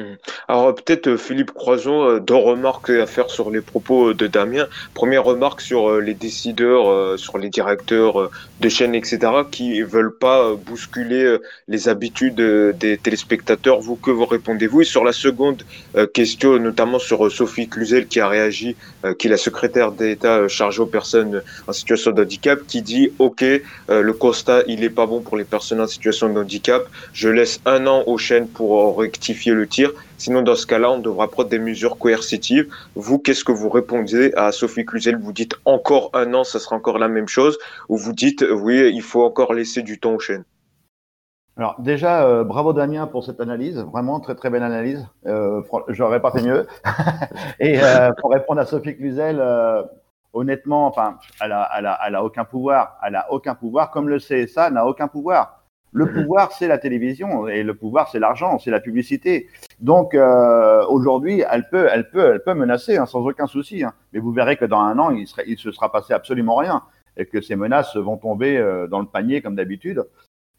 Mmh. 0.00 0.16
Alors 0.48 0.74
peut-être 0.74 1.08
euh, 1.08 1.16
Philippe 1.16 1.52
Croison, 1.52 2.04
euh, 2.04 2.20
deux 2.20 2.34
remarques 2.34 2.90
à 2.90 3.06
faire 3.06 3.30
sur 3.30 3.50
les 3.50 3.60
propos 3.60 4.14
de 4.14 4.26
Damien. 4.26 4.66
Première 4.94 5.24
remarque 5.24 5.60
sur 5.60 5.90
euh, 5.90 6.00
les 6.00 6.14
décideurs, 6.14 7.18
sur 7.18 7.38
les 7.38 7.50
directeurs 7.50 8.30
de 8.60 8.68
chaînes, 8.68 8.94
etc., 8.94 9.18
qui 9.50 9.82
veulent 9.82 10.16
pas 10.16 10.54
bousculer 10.54 11.36
les 11.68 11.88
habitudes 11.88 12.40
des 12.40 12.98
téléspectateurs. 12.98 13.80
Vous, 13.80 13.96
que 13.96 14.10
vous 14.10 14.26
répondez-vous? 14.26 14.82
Et 14.82 14.84
sur 14.84 15.04
la 15.04 15.12
seconde 15.12 15.62
question, 16.12 16.58
notamment 16.58 16.98
sur 16.98 17.30
Sophie 17.30 17.68
Cluzel 17.68 18.06
qui 18.06 18.20
a 18.20 18.28
réagi, 18.28 18.76
qui 19.18 19.26
est 19.26 19.30
la 19.30 19.36
secrétaire 19.36 19.92
d'État 19.92 20.48
chargée 20.48 20.80
aux 20.80 20.86
personnes 20.86 21.42
en 21.66 21.72
situation 21.72 22.12
de 22.12 22.22
handicap, 22.22 22.60
qui 22.66 22.82
dit 22.82 23.12
OK, 23.18 23.44
le 23.88 24.12
constat 24.12 24.62
il 24.66 24.84
est 24.84 24.90
pas 24.90 25.06
bon 25.06 25.20
pour 25.20 25.36
les 25.36 25.44
personnes 25.44 25.80
en 25.80 25.86
situation 25.86 26.32
de 26.32 26.38
handicap. 26.38 26.86
Je 27.12 27.28
laisse 27.28 27.60
un 27.66 27.86
an 27.86 28.04
aux 28.06 28.18
chaînes 28.18 28.48
pour 28.48 28.98
rectifier 28.98 29.52
le 29.52 29.66
tir. 29.66 29.89
Sinon, 30.18 30.42
dans 30.42 30.54
ce 30.54 30.66
cas-là, 30.66 30.90
on 30.90 30.98
devra 30.98 31.28
prendre 31.28 31.48
des 31.48 31.58
mesures 31.58 31.98
coercitives. 31.98 32.72
Vous, 32.94 33.18
qu'est-ce 33.18 33.44
que 33.44 33.52
vous 33.52 33.68
répondez 33.68 34.32
à 34.36 34.52
Sophie 34.52 34.84
Cluzel? 34.84 35.18
Vous 35.20 35.32
dites 35.32 35.54
encore 35.64 36.10
un 36.14 36.34
an, 36.34 36.44
ça 36.44 36.58
sera 36.58 36.76
encore 36.76 36.98
la 36.98 37.08
même 37.08 37.28
chose 37.28 37.58
Ou 37.88 37.96
vous 37.96 38.12
dites, 38.12 38.44
oui, 38.50 38.90
il 38.92 39.02
faut 39.02 39.24
encore 39.24 39.54
laisser 39.54 39.82
du 39.82 39.98
temps 39.98 40.14
aux 40.14 40.18
chaînes? 40.18 40.44
Alors 41.56 41.76
déjà, 41.78 42.24
euh, 42.24 42.42
bravo 42.42 42.72
Damien 42.72 43.06
pour 43.06 43.22
cette 43.22 43.38
analyse, 43.38 43.78
vraiment 43.78 44.18
très 44.20 44.34
très 44.34 44.48
belle 44.48 44.62
analyse. 44.62 45.06
Euh, 45.26 45.62
J'aurais 45.88 46.20
pas 46.20 46.30
fait 46.30 46.42
mieux. 46.42 46.66
Et 47.60 47.78
euh, 47.82 48.12
pour 48.18 48.30
répondre 48.30 48.60
à 48.60 48.64
Sophie 48.64 48.96
Cluzel, 48.96 49.38
euh, 49.40 49.82
honnêtement, 50.32 50.90
elle 51.42 51.52
a 51.52 52.24
aucun 52.24 52.44
pouvoir. 52.44 52.98
Elle 53.06 53.16
a 53.16 53.30
aucun 53.30 53.54
pouvoir, 53.54 53.90
comme 53.90 54.08
le 54.08 54.18
CSA 54.18 54.70
n'a 54.70 54.86
aucun 54.86 55.06
pouvoir. 55.06 55.59
Le 55.92 56.04
mhm. 56.04 56.12
pouvoir, 56.12 56.52
c'est 56.52 56.68
la 56.68 56.78
télévision 56.78 57.48
et 57.48 57.62
le 57.62 57.74
pouvoir, 57.74 58.08
c'est 58.10 58.20
l'argent, 58.20 58.58
c'est 58.58 58.70
la 58.70 58.80
publicité. 58.80 59.48
Donc 59.80 60.14
euh, 60.14 60.84
aujourd'hui, 60.86 61.42
elle 61.50 61.68
peut, 61.68 61.88
elle 61.90 62.08
peut, 62.10 62.32
elle 62.32 62.42
peut 62.42 62.54
menacer 62.54 62.96
hein, 62.96 63.06
sans 63.06 63.26
aucun 63.26 63.46
souci. 63.46 63.82
Hein. 63.82 63.92
Mais 64.12 64.20
vous 64.20 64.32
verrez 64.32 64.56
que 64.56 64.64
dans 64.64 64.80
un 64.80 64.98
an, 64.98 65.10
il, 65.10 65.26
serait, 65.26 65.44
il 65.46 65.58
se 65.58 65.72
sera 65.72 65.90
passé 65.90 66.12
absolument 66.12 66.56
rien 66.56 66.82
et 67.16 67.26
que 67.26 67.40
ces 67.40 67.56
menaces 67.56 67.96
vont 67.96 68.16
tomber 68.16 68.56
euh, 68.56 68.86
dans 68.86 69.00
le 69.00 69.06
panier 69.06 69.42
comme 69.42 69.56
d'habitude. 69.56 70.04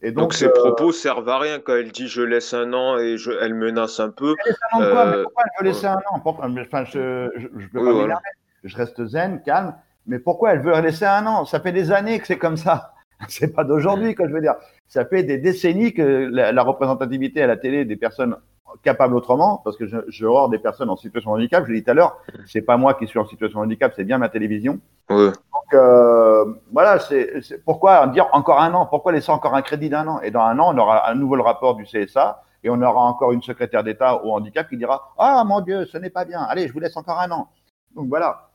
Et 0.03 0.11
donc, 0.11 0.33
ces 0.33 0.47
euh, 0.47 0.53
propos 0.53 0.91
servent 0.91 1.29
à 1.29 1.37
rien 1.37 1.59
quand 1.59 1.75
elle 1.75 1.91
dit 1.91 2.07
je 2.07 2.23
laisse 2.23 2.53
un 2.53 2.73
an 2.73 2.97
et 2.97 3.17
je, 3.17 3.31
elle 3.31 3.53
menace 3.53 3.99
un 3.99 4.09
peu. 4.09 4.35
Un 4.73 4.77
an 4.77 4.91
quoi? 4.91 5.23
Pourquoi 5.23 5.43
elle 5.45 5.65
veut 5.65 5.71
laisser 5.71 5.85
un 5.85 5.97
an? 6.11 6.21
Enfin, 6.25 6.83
je, 6.85 7.29
je, 7.35 7.47
je, 7.57 7.67
peux 7.67 8.07
pas 8.07 8.19
je 8.63 8.75
reste 8.75 9.05
zen, 9.05 9.41
calme. 9.43 9.75
Mais 10.07 10.19
pourquoi 10.19 10.53
elle 10.53 10.61
veut 10.61 10.79
laisser 10.81 11.05
un 11.05 11.25
an? 11.27 11.45
Ça 11.45 11.59
fait 11.59 11.71
des 11.71 11.91
années 11.91 12.19
que 12.19 12.27
c'est 12.27 12.37
comme 12.39 12.57
ça. 12.57 12.93
C'est 13.27 13.53
pas 13.53 13.63
d'aujourd'hui 13.63 14.15
que 14.15 14.27
je 14.27 14.33
veux 14.33 14.41
dire. 14.41 14.55
Ça 14.87 15.05
fait 15.05 15.23
des 15.23 15.37
décennies 15.37 15.93
que 15.93 16.29
la, 16.31 16.63
représentativité 16.63 17.41
à 17.41 17.47
la 17.47 17.57
télé 17.57 17.85
des 17.85 17.95
personnes 17.95 18.35
capables 18.83 19.15
autrement, 19.15 19.61
parce 19.63 19.77
que 19.77 19.85
je, 19.85 19.97
je 20.07 20.25
hors 20.25 20.49
des 20.49 20.59
personnes 20.59 20.89
en 20.89 20.95
situation 20.95 21.31
de 21.31 21.37
handicap, 21.37 21.65
je 21.65 21.71
l'ai 21.71 21.79
dit 21.79 21.83
tout 21.83 21.91
à 21.91 21.93
l'heure, 21.93 22.17
c'est 22.45 22.61
pas 22.61 22.77
moi 22.77 22.93
qui 22.93 23.05
suis 23.05 23.19
en 23.19 23.25
situation 23.25 23.59
de 23.59 23.65
handicap, 23.65 23.91
c'est 23.95 24.05
bien 24.05 24.17
ma 24.17 24.29
télévision. 24.29 24.79
Donc 25.09 25.35
euh, 25.73 26.45
voilà, 26.71 26.99
c'est 26.99 27.63
pourquoi 27.65 28.07
dire 28.07 28.27
encore 28.31 28.61
un 28.61 28.73
an, 28.73 28.85
pourquoi 28.85 29.11
laisser 29.11 29.31
encore 29.31 29.55
un 29.55 29.61
crédit 29.61 29.89
d'un 29.89 30.07
an? 30.07 30.21
Et 30.21 30.31
dans 30.31 30.41
un 30.41 30.57
an, 30.59 30.73
on 30.73 30.77
aura 30.77 31.09
un 31.09 31.15
nouveau 31.15 31.41
rapport 31.41 31.75
du 31.75 31.83
CSA 31.83 32.43
et 32.63 32.69
on 32.69 32.81
aura 32.81 33.01
encore 33.01 33.33
une 33.33 33.41
secrétaire 33.41 33.83
d'État 33.83 34.23
au 34.23 34.31
handicap 34.33 34.69
qui 34.69 34.77
dira 34.77 35.13
Ah 35.17 35.43
mon 35.45 35.59
Dieu, 35.61 35.85
ce 35.85 35.97
n'est 35.97 36.09
pas 36.09 36.25
bien, 36.25 36.41
allez, 36.41 36.67
je 36.67 36.73
vous 36.73 36.79
laisse 36.79 36.95
encore 36.95 37.19
un 37.19 37.31
an. 37.31 37.49
Donc 37.95 38.07
voilà. 38.07 38.49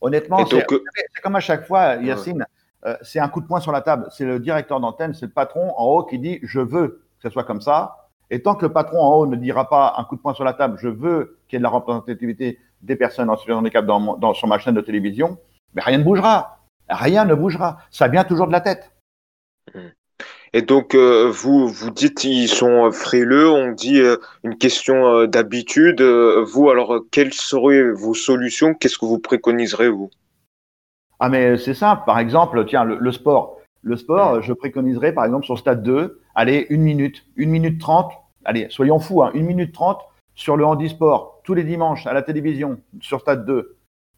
Honnêtement, 0.00 0.44
c'est 0.44 0.66
comme 1.22 1.36
à 1.36 1.40
chaque 1.40 1.66
fois, 1.66 1.94
Yacine, 1.94 2.44
euh, 2.86 2.96
c'est 3.02 3.18
un 3.18 3.28
coup 3.28 3.40
de 3.40 3.46
poing 3.46 3.60
sur 3.60 3.72
la 3.72 3.80
table. 3.80 4.08
C'est 4.10 4.24
le 4.24 4.38
directeur 4.38 4.80
d'antenne, 4.80 5.14
c'est 5.14 5.26
le 5.26 5.32
patron 5.32 5.72
en 5.76 5.84
haut 5.84 6.04
qui 6.04 6.18
dit 6.18 6.38
je 6.42 6.60
veux 6.60 7.04
que 7.18 7.28
ce 7.28 7.30
soit 7.30 7.44
comme 7.44 7.60
ça. 7.60 8.10
Et 8.30 8.42
tant 8.42 8.54
que 8.54 8.66
le 8.66 8.72
patron 8.72 9.00
en 9.00 9.14
haut 9.14 9.26
ne 9.26 9.36
dira 9.36 9.68
pas 9.68 9.94
un 9.96 10.04
coup 10.04 10.16
de 10.16 10.20
poing 10.20 10.34
sur 10.34 10.44
la 10.44 10.52
table, 10.54 10.76
je 10.78 10.88
veux 10.88 11.38
qu'il 11.48 11.56
y 11.56 11.56
ait 11.56 11.60
de 11.60 11.62
la 11.62 11.70
représentativité 11.70 12.58
des 12.82 12.96
personnes 12.96 13.30
en 13.30 13.36
situation 13.36 13.60
de 13.62 13.66
handicap 13.66 13.86
dans, 13.86 14.34
sur 14.34 14.48
ma 14.48 14.58
chaîne 14.58 14.74
de 14.74 14.80
télévision, 14.80 15.38
mais 15.74 15.82
rien 15.82 15.98
ne 15.98 16.04
bougera. 16.04 16.58
Rien 16.88 17.24
ne 17.24 17.34
bougera. 17.34 17.78
Ça 17.90 18.08
vient 18.08 18.24
toujours 18.24 18.46
de 18.46 18.52
la 18.52 18.60
tête. 18.60 18.90
Et 20.52 20.62
donc, 20.62 20.94
euh, 20.94 21.30
vous, 21.30 21.66
vous 21.68 21.90
dites 21.90 22.24
ils 22.24 22.48
sont 22.48 22.92
frileux, 22.92 23.48
on 23.48 23.72
dit 23.72 24.00
euh, 24.00 24.16
une 24.44 24.56
question 24.56 25.26
d'habitude. 25.26 26.02
vous, 26.02 26.70
alors, 26.70 27.00
quelles 27.10 27.32
seraient 27.32 27.90
vos 27.90 28.14
solutions? 28.14 28.74
Qu'est-ce 28.74 28.98
que 28.98 29.06
vous 29.06 29.18
préconiserez, 29.18 29.88
vous? 29.88 30.10
Ah, 31.20 31.28
mais 31.28 31.56
c'est 31.56 31.74
simple. 31.74 32.02
Par 32.06 32.18
exemple, 32.18 32.64
tiens, 32.66 32.84
le, 32.84 33.12
sport. 33.12 33.58
Le 33.82 33.96
sport, 33.96 34.42
je 34.42 34.52
préconiserais, 34.52 35.12
par 35.12 35.24
exemple, 35.24 35.44
sur 35.44 35.58
Stade 35.58 35.82
2, 35.82 36.20
allez, 36.34 36.66
une 36.70 36.82
minute, 36.82 37.24
une 37.36 37.50
minute 37.50 37.80
trente. 37.80 38.12
Allez, 38.44 38.66
soyons 38.70 38.98
fous, 38.98 39.22
hein, 39.22 39.30
une 39.34 39.46
minute 39.46 39.72
trente 39.72 40.02
sur 40.34 40.56
le 40.56 40.66
handisport, 40.66 41.40
tous 41.44 41.54
les 41.54 41.64
dimanches 41.64 42.06
à 42.06 42.12
la 42.12 42.22
télévision, 42.22 42.78
sur 43.00 43.20
Stade 43.20 43.46
2. 43.46 43.76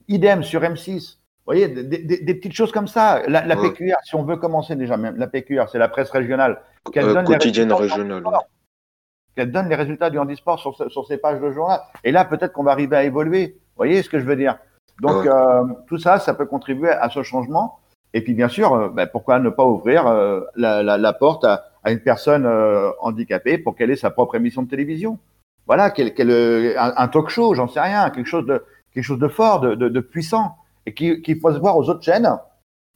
Idem 0.08 0.42
sur 0.42 0.62
M6. 0.62 1.18
Vous 1.18 1.52
voyez, 1.52 1.68
des, 1.68 2.34
petites 2.34 2.54
choses 2.54 2.72
comme 2.72 2.88
ça. 2.88 3.22
La, 3.28 3.42
PQR, 3.56 3.94
si 4.02 4.16
on 4.16 4.24
veut 4.24 4.36
commencer 4.36 4.74
déjà, 4.74 4.96
même 4.96 5.16
la 5.16 5.28
PQR, 5.28 5.68
c'est 5.70 5.78
la 5.78 5.88
presse 5.88 6.10
régionale. 6.10 6.60
Qu'elle 6.92 7.04
euh, 7.04 7.14
donne 7.14 7.24
quotidienne 7.24 7.72
régionale. 7.72 8.24
Qu'elle 9.36 9.52
donne 9.52 9.68
les 9.68 9.76
résultats 9.76 10.10
du 10.10 10.18
handisport 10.18 10.58
sur, 10.58 10.74
sur 10.90 11.06
ses 11.06 11.18
pages 11.18 11.40
de 11.40 11.52
journal. 11.52 11.80
Et 12.02 12.10
là, 12.10 12.24
peut-être 12.24 12.52
qu'on 12.52 12.64
va 12.64 12.72
arriver 12.72 12.96
à 12.96 13.04
évoluer. 13.04 13.58
Vous 13.58 13.76
voyez 13.76 14.02
ce 14.02 14.08
que 14.08 14.18
je 14.18 14.24
veux 14.24 14.34
dire? 14.34 14.58
Donc 15.00 15.26
euh, 15.26 15.64
tout 15.86 15.98
ça, 15.98 16.18
ça 16.18 16.34
peut 16.34 16.46
contribuer 16.46 16.90
à 16.90 17.10
ce 17.10 17.22
changement. 17.22 17.78
Et 18.14 18.22
puis 18.22 18.34
bien 18.34 18.48
sûr, 18.48 18.72
euh, 18.72 18.88
ben, 18.88 19.06
pourquoi 19.06 19.38
ne 19.38 19.50
pas 19.50 19.64
ouvrir 19.64 20.06
euh, 20.06 20.40
la, 20.54 20.82
la, 20.82 20.96
la, 20.96 21.12
porte 21.12 21.44
à, 21.44 21.64
à, 21.84 21.92
une 21.92 22.00
personne 22.00 22.46
handicapée 23.00 23.58
pour 23.58 23.76
qu'elle 23.76 23.90
ait 23.90 23.96
sa 23.96 24.10
propre 24.10 24.36
émission 24.36 24.62
de 24.62 24.68
télévision? 24.68 25.18
Voilà, 25.66 25.90
quel, 25.90 26.14
quel, 26.14 26.30
un, 26.78 27.08
talk 27.08 27.28
show, 27.28 27.54
j'en 27.54 27.68
sais 27.68 27.80
rien, 27.80 28.08
quelque 28.10 28.28
chose 28.28 28.46
de 28.46 28.64
quelque 28.94 29.04
chose 29.04 29.18
de 29.18 29.28
fort, 29.28 29.60
de, 29.60 29.74
de, 29.74 29.88
de 29.88 30.00
puissant, 30.00 30.56
et 30.86 30.94
qu'il 30.94 31.40
faut 31.40 31.52
se 31.52 31.58
voir 31.58 31.76
aux 31.76 31.90
autres 31.90 32.02
chaînes, 32.02 32.30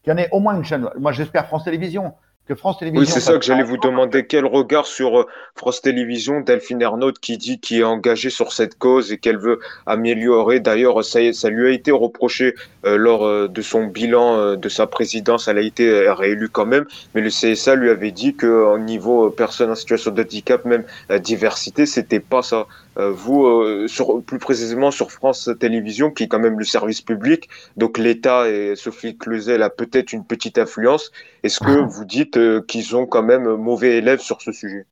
qu'il 0.02 0.12
y 0.12 0.14
en 0.14 0.18
ait 0.18 0.28
au 0.32 0.40
moins 0.40 0.56
une 0.56 0.64
chaîne. 0.64 0.88
Moi, 0.98 1.12
j'espère 1.12 1.46
France 1.46 1.64
Télévisions. 1.64 2.14
Que 2.46 2.54
France 2.54 2.78
Télévisions. 2.78 3.00
Oui, 3.00 3.06
c'est 3.06 3.20
ça 3.20 3.38
que 3.38 3.44
j'allais 3.44 3.62
vous 3.62 3.76
demander. 3.76 4.26
Quel 4.26 4.44
regard 4.44 4.86
sur 4.86 5.20
euh, 5.20 5.26
France 5.54 5.82
Télévisions, 5.82 6.40
Delphine 6.40 6.82
Ernaud, 6.82 7.12
qui 7.12 7.38
dit 7.38 7.60
qu'il 7.60 7.78
est 7.78 7.84
engagé 7.84 8.30
sur 8.30 8.52
cette 8.52 8.76
cause 8.76 9.12
et 9.12 9.18
qu'elle 9.18 9.38
veut 9.38 9.60
améliorer? 9.86 10.60
D'ailleurs, 10.60 11.04
ça, 11.04 11.20
ça 11.32 11.48
lui 11.48 11.68
a 11.68 11.70
été 11.70 11.90
reproché 11.92 12.54
euh, 12.84 12.96
lors 12.96 13.24
euh, 13.24 13.48
de 13.48 13.62
son 13.62 13.84
bilan 13.84 14.56
de 14.56 14.68
sa 14.68 14.86
présidence. 14.86 15.48
Elle 15.48 15.58
a 15.58 15.62
été 15.62 16.10
réélue 16.10 16.48
quand 16.48 16.66
même, 16.66 16.86
mais 17.14 17.20
le 17.20 17.30
CSA 17.30 17.74
lui 17.74 17.90
avait 17.90 18.10
dit 18.10 18.34
qu'au 18.34 18.78
niveau 18.78 19.30
personnes 19.30 19.70
en 19.70 19.74
situation 19.74 20.10
de 20.10 20.22
handicap, 20.22 20.64
même 20.64 20.84
diversité, 21.20 21.86
c'était 21.86 22.20
pas 22.20 22.42
ça. 22.42 22.66
vous, 22.96 23.86
sur, 23.86 24.22
plus 24.22 24.38
précisément 24.38 24.90
sur 24.90 25.10
France 25.10 25.50
Télévisions, 25.58 26.10
qui 26.10 26.24
est 26.24 26.28
quand 26.28 26.38
même 26.38 26.58
le 26.58 26.64
service 26.64 27.00
public, 27.00 27.48
donc 27.76 27.98
l'État 27.98 28.48
et 28.48 28.74
Sophie 28.76 29.16
Cluzel 29.16 29.62
a 29.62 29.70
peut-être 29.70 30.12
une 30.12 30.24
petite 30.24 30.58
influence. 30.58 31.10
Est-ce 31.42 31.60
que 31.60 31.80
vous 31.80 32.04
dites 32.04 32.36
euh, 32.40 32.60
qu'ils 32.60 32.96
ont 32.96 33.06
quand 33.06 33.22
même 33.22 33.56
mauvais 33.56 33.96
élèves 33.98 34.20
sur 34.20 34.40
ce 34.42 34.52
sujet 34.52 34.86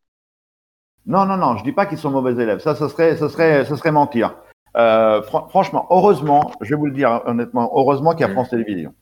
Non, 1.07 1.25
non, 1.27 1.37
non, 1.37 1.57
je 1.57 1.65
dis 1.65 1.73
pas 1.73 1.87
qu'ils 1.87 1.99
sont 1.99 2.11
mauvais 2.11 2.33
élèves. 2.41 2.61
Ça, 2.61 2.75
ce 2.75 2.89
serait, 2.89 3.17
ce 3.17 3.29
serait, 3.29 3.65
ce 3.65 3.77
serait 3.77 3.93
mentir. 3.93 4.37
Euh, 4.77 5.23
franchement, 5.23 5.87
heureusement, 5.91 6.53
je 6.61 6.71
vais 6.71 6.77
vous 6.77 6.87
le 6.87 6.93
dire 6.93 7.23
honnêtement, 7.27 7.71
heureusement 7.75 8.13
qu'il 8.13 8.21
y 8.27 8.31
a 8.31 8.33
France 8.33 8.51
Télévisions. 8.51 8.95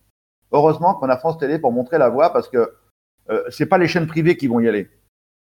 Heureusement 0.52 0.94
qu'on 0.94 1.08
a 1.08 1.16
France 1.16 1.38
Télé 1.38 1.58
pour 1.58 1.72
montrer 1.72 1.98
la 1.98 2.08
voie 2.08 2.32
parce 2.32 2.48
que 2.48 2.72
euh, 3.30 3.42
c'est 3.50 3.66
pas 3.66 3.78
les 3.78 3.88
chaînes 3.88 4.06
privées 4.06 4.36
qui 4.36 4.46
vont 4.46 4.60
y 4.60 4.68
aller. 4.68 4.88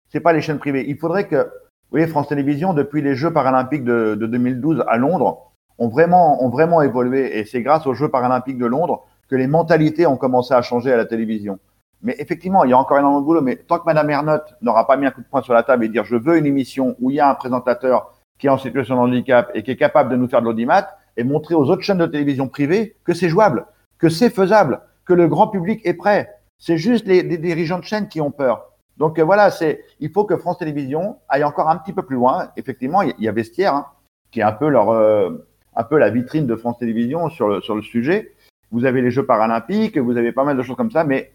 C'est 0.09 0.19
pas 0.19 0.33
les 0.33 0.41
chaînes 0.41 0.59
privées. 0.59 0.85
Il 0.87 0.97
faudrait 0.97 1.27
que, 1.27 1.35
vous 1.35 1.89
voyez, 1.91 2.07
France 2.07 2.27
Télévisions, 2.27 2.73
depuis 2.73 3.01
les 3.01 3.15
Jeux 3.15 3.33
paralympiques 3.33 3.83
de, 3.83 4.15
de 4.15 4.27
2012 4.27 4.83
à 4.87 4.97
Londres, 4.97 5.51
ont 5.79 5.89
vraiment, 5.89 6.43
ont 6.43 6.49
vraiment 6.49 6.81
évolué. 6.81 7.39
Et 7.39 7.45
c'est 7.45 7.61
grâce 7.61 7.87
aux 7.87 7.93
Jeux 7.93 8.09
paralympiques 8.09 8.59
de 8.59 8.67
Londres 8.67 9.05
que 9.27 9.35
les 9.35 9.47
mentalités 9.47 10.05
ont 10.05 10.17
commencé 10.17 10.53
à 10.53 10.61
changer 10.61 10.93
à 10.93 10.97
la 10.97 11.05
télévision. 11.05 11.59
Mais 12.03 12.15
effectivement, 12.19 12.65
il 12.65 12.69
y 12.69 12.73
a 12.73 12.77
encore 12.77 12.99
énormément 12.99 13.21
de 13.21 13.25
boulot. 13.25 13.41
Mais 13.41 13.55
tant 13.55 13.79
que 13.79 13.85
Madame 13.85 14.09
Ernotte 14.09 14.53
n'aura 14.61 14.85
pas 14.85 14.97
mis 14.97 15.05
un 15.05 15.11
coup 15.11 15.21
de 15.21 15.25
poing 15.25 15.41
sur 15.41 15.53
la 15.53 15.63
table 15.63 15.85
et 15.85 15.89
dire 15.89 16.03
je 16.03 16.17
veux 16.17 16.37
une 16.37 16.45
émission 16.45 16.95
où 16.99 17.09
il 17.09 17.15
y 17.15 17.19
a 17.19 17.29
un 17.29 17.35
présentateur 17.35 18.13
qui 18.37 18.47
est 18.47 18.49
en 18.49 18.57
situation 18.57 18.95
de 18.95 18.99
handicap 18.99 19.49
et 19.53 19.63
qui 19.63 19.71
est 19.71 19.77
capable 19.77 20.09
de 20.09 20.17
nous 20.17 20.27
faire 20.27 20.41
de 20.41 20.45
l'audimat 20.45 20.89
et 21.15 21.23
montrer 21.23 21.55
aux 21.55 21.69
autres 21.69 21.81
chaînes 21.81 21.99
de 21.99 22.05
télévision 22.05 22.49
privées 22.49 22.97
que 23.05 23.13
c'est 23.13 23.29
jouable, 23.29 23.65
que 23.97 24.09
c'est 24.09 24.29
faisable, 24.29 24.81
que 25.05 25.13
le 25.13 25.27
grand 25.27 25.47
public 25.47 25.81
est 25.85 25.93
prêt. 25.93 26.29
C'est 26.57 26.77
juste 26.77 27.07
les, 27.07 27.23
dirigeants 27.23 27.79
de 27.79 27.83
chaîne 27.85 28.07
qui 28.09 28.19
ont 28.19 28.31
peur. 28.31 28.71
Donc 28.97 29.17
euh, 29.17 29.23
voilà, 29.23 29.49
c'est 29.49 29.83
il 29.99 30.09
faut 30.11 30.25
que 30.25 30.35
France 30.35 30.57
Télévisions 30.57 31.17
aille 31.29 31.43
encore 31.43 31.69
un 31.69 31.77
petit 31.77 31.93
peu 31.93 32.03
plus 32.03 32.15
loin. 32.17 32.49
Effectivement, 32.57 33.01
il 33.01 33.13
y 33.19 33.27
a 33.27 33.31
Vestiaire 33.31 33.73
hein, 33.73 33.87
qui 34.31 34.41
est 34.41 34.43
un 34.43 34.51
peu 34.51 34.67
leur 34.67 34.89
euh, 34.89 35.47
un 35.75 35.83
peu 35.83 35.97
la 35.97 36.09
vitrine 36.09 36.45
de 36.45 36.55
France 36.55 36.77
Télévisions 36.79 37.29
sur 37.29 37.47
le, 37.47 37.61
sur 37.61 37.75
le 37.75 37.81
sujet. 37.81 38.33
Vous 38.71 38.85
avez 38.85 39.01
les 39.01 39.11
Jeux 39.11 39.25
paralympiques, 39.25 39.97
vous 39.97 40.17
avez 40.17 40.31
pas 40.31 40.43
mal 40.43 40.57
de 40.57 40.63
choses 40.63 40.75
comme 40.75 40.91
ça, 40.91 41.03
mais 41.03 41.31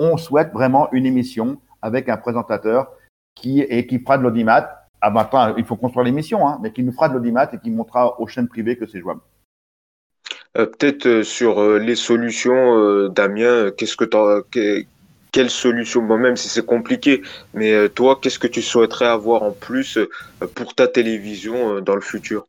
on 0.00 0.16
souhaite 0.16 0.52
vraiment 0.52 0.88
une 0.92 1.04
émission 1.04 1.60
avec 1.82 2.08
un 2.08 2.16
présentateur 2.16 2.90
qui, 3.34 3.60
et 3.60 3.86
fera 3.86 4.18
de 4.18 4.22
l'audimat. 4.22 4.88
Ah 5.02 5.10
ben, 5.10 5.54
il 5.56 5.64
faut 5.64 5.76
construire 5.76 6.04
l'émission, 6.04 6.46
hein, 6.48 6.58
mais 6.62 6.72
qui 6.72 6.82
nous 6.82 6.92
fera 6.92 7.08
de 7.08 7.14
l'audimat 7.14 7.48
et 7.52 7.58
qui 7.58 7.70
montrera 7.70 8.18
aux 8.20 8.26
chaînes 8.26 8.48
privées 8.48 8.76
que 8.76 8.86
c'est 8.86 9.00
jouable. 9.00 9.20
Euh, 10.56 10.66
peut-être 10.66 11.06
euh, 11.06 11.22
sur 11.22 11.60
euh, 11.60 11.78
les 11.78 11.96
solutions, 11.96 13.08
Damien, 13.08 13.70
qu'est-ce 13.76 13.96
que 13.96 14.04
tu 14.04 14.86
quelle 15.32 15.50
solution, 15.50 16.02
moi-même 16.02 16.36
si 16.36 16.48
c'est 16.48 16.66
compliqué, 16.66 17.22
mais 17.54 17.88
toi, 17.90 18.18
qu'est-ce 18.20 18.40
que 18.40 18.48
tu 18.48 18.62
souhaiterais 18.62 19.06
avoir 19.06 19.44
en 19.44 19.52
plus 19.52 19.96
pour 20.56 20.74
ta 20.74 20.88
télévision 20.88 21.80
dans 21.80 21.94
le 21.94 22.00
futur? 22.00 22.48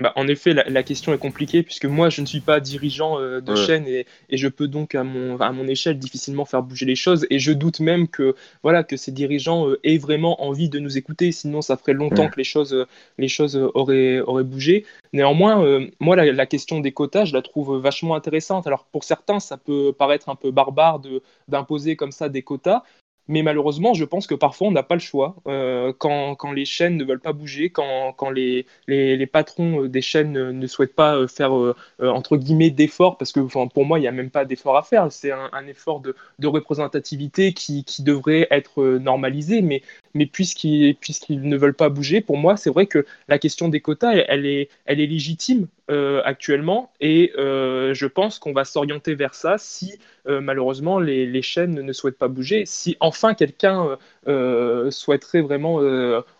Bah, 0.00 0.12
en 0.16 0.26
effet, 0.26 0.54
la, 0.54 0.82
question 0.82 1.12
est 1.12 1.18
compliquée 1.18 1.62
puisque 1.62 1.84
moi, 1.84 2.08
je 2.08 2.22
ne 2.22 2.26
suis 2.26 2.40
pas 2.40 2.60
dirigeant 2.60 3.20
euh, 3.20 3.40
de 3.40 3.54
chaîne 3.54 3.86
et, 3.86 4.06
je 4.30 4.48
peux 4.48 4.66
donc 4.66 4.94
à 4.94 5.04
mon, 5.04 5.38
à 5.38 5.52
mon 5.52 5.68
échelle 5.68 5.98
difficilement 5.98 6.46
faire 6.46 6.62
bouger 6.62 6.86
les 6.86 6.96
choses. 6.96 7.26
Et 7.28 7.38
je 7.38 7.52
doute 7.52 7.78
même 7.78 8.08
que, 8.08 8.34
voilà, 8.62 8.84
que 8.84 8.96
ces 8.96 9.12
dirigeants 9.12 9.68
euh, 9.68 9.78
aient 9.84 9.98
vraiment 9.98 10.42
envie 10.42 10.70
de 10.70 10.78
nous 10.78 10.96
écouter. 10.96 11.30
Sinon, 11.30 11.60
ça 11.60 11.76
ferait 11.76 11.92
longtemps 11.92 12.28
que 12.28 12.38
les 12.38 12.44
choses, 12.44 12.72
euh, 12.72 12.86
les 13.18 13.28
choses 13.28 13.56
auraient, 13.74 14.20
auraient 14.20 14.44
bougé. 14.44 14.86
Néanmoins, 15.12 15.86
moi, 16.00 16.16
la, 16.16 16.46
question 16.46 16.80
des 16.80 16.92
quotas, 16.92 17.26
je 17.26 17.34
la 17.34 17.42
trouve 17.42 17.76
vachement 17.76 18.14
intéressante. 18.14 18.66
Alors, 18.66 18.86
pour 18.86 19.04
certains, 19.04 19.40
ça 19.40 19.58
peut 19.58 19.92
paraître 19.96 20.30
un 20.30 20.36
peu 20.36 20.50
barbare 20.50 21.02
d'imposer 21.48 21.96
comme 21.96 22.12
ça 22.12 22.30
des 22.30 22.42
quotas. 22.42 22.82
Mais 23.28 23.42
malheureusement, 23.42 23.94
je 23.94 24.04
pense 24.04 24.26
que 24.26 24.34
parfois, 24.34 24.68
on 24.68 24.72
n'a 24.72 24.82
pas 24.82 24.94
le 24.96 25.00
choix. 25.00 25.36
Euh, 25.46 25.92
quand, 25.96 26.34
quand, 26.34 26.52
les 26.52 26.64
chaînes 26.64 26.96
ne 26.96 27.04
veulent 27.04 27.20
pas 27.20 27.32
bouger, 27.32 27.70
quand, 27.70 28.12
quand 28.16 28.30
les, 28.30 28.66
les, 28.88 29.16
les, 29.16 29.26
patrons 29.26 29.84
euh, 29.84 29.88
des 29.88 30.02
chaînes 30.02 30.32
ne 30.32 30.66
souhaitent 30.66 30.96
pas 30.96 31.16
euh, 31.16 31.28
faire, 31.28 31.52
entre 32.00 32.36
guillemets, 32.36 32.70
d'efforts, 32.70 33.18
parce 33.18 33.30
que 33.30 33.40
pour 33.40 33.84
moi, 33.84 33.98
il 33.98 34.02
n'y 34.02 34.08
a 34.08 34.12
même 34.12 34.30
pas 34.30 34.44
d'effort 34.44 34.76
à 34.76 34.82
faire. 34.82 35.10
C'est 35.12 35.30
un, 35.30 35.66
effort 35.68 36.00
de, 36.00 36.16
de 36.40 36.46
représentativité 36.48 37.52
qui, 37.52 37.84
qui, 37.84 38.02
devrait 38.02 38.48
être 38.50 38.82
normalisé. 38.98 39.62
Mais, 39.62 39.82
mais 40.14 40.26
puisqu'ils 40.26 40.96
puisqu'ils 40.96 41.42
ne 41.42 41.56
veulent 41.56 41.74
pas 41.74 41.88
bouger, 41.88 42.20
pour 42.20 42.36
moi, 42.36 42.56
c'est 42.56 42.70
vrai 42.70 42.86
que 42.86 43.06
la 43.28 43.38
question 43.38 43.68
des 43.68 43.80
quotas, 43.80 44.12
elle, 44.28 44.46
est, 44.46 44.68
elle 44.84 45.00
est 45.00 45.06
légitime 45.06 45.68
actuellement. 45.88 46.90
Et 47.00 47.32
je 47.36 48.06
pense 48.06 48.38
qu'on 48.38 48.52
va 48.52 48.64
s'orienter 48.64 49.14
vers 49.14 49.34
ça 49.34 49.58
si 49.58 49.98
euh, 50.28 50.40
malheureusement, 50.40 51.00
les, 51.00 51.42
chaînes 51.42 51.74
ne 51.74 51.92
souhaitent 51.92 52.18
pas 52.18 52.28
bouger. 52.28 52.64
Si 52.66 52.96
enfin 53.00 53.34
quelqu'un 53.34 53.86
euh, 53.86 53.96
euh, 54.28 54.90
souhaiterait 54.90 55.40
vraiment, 55.40 55.80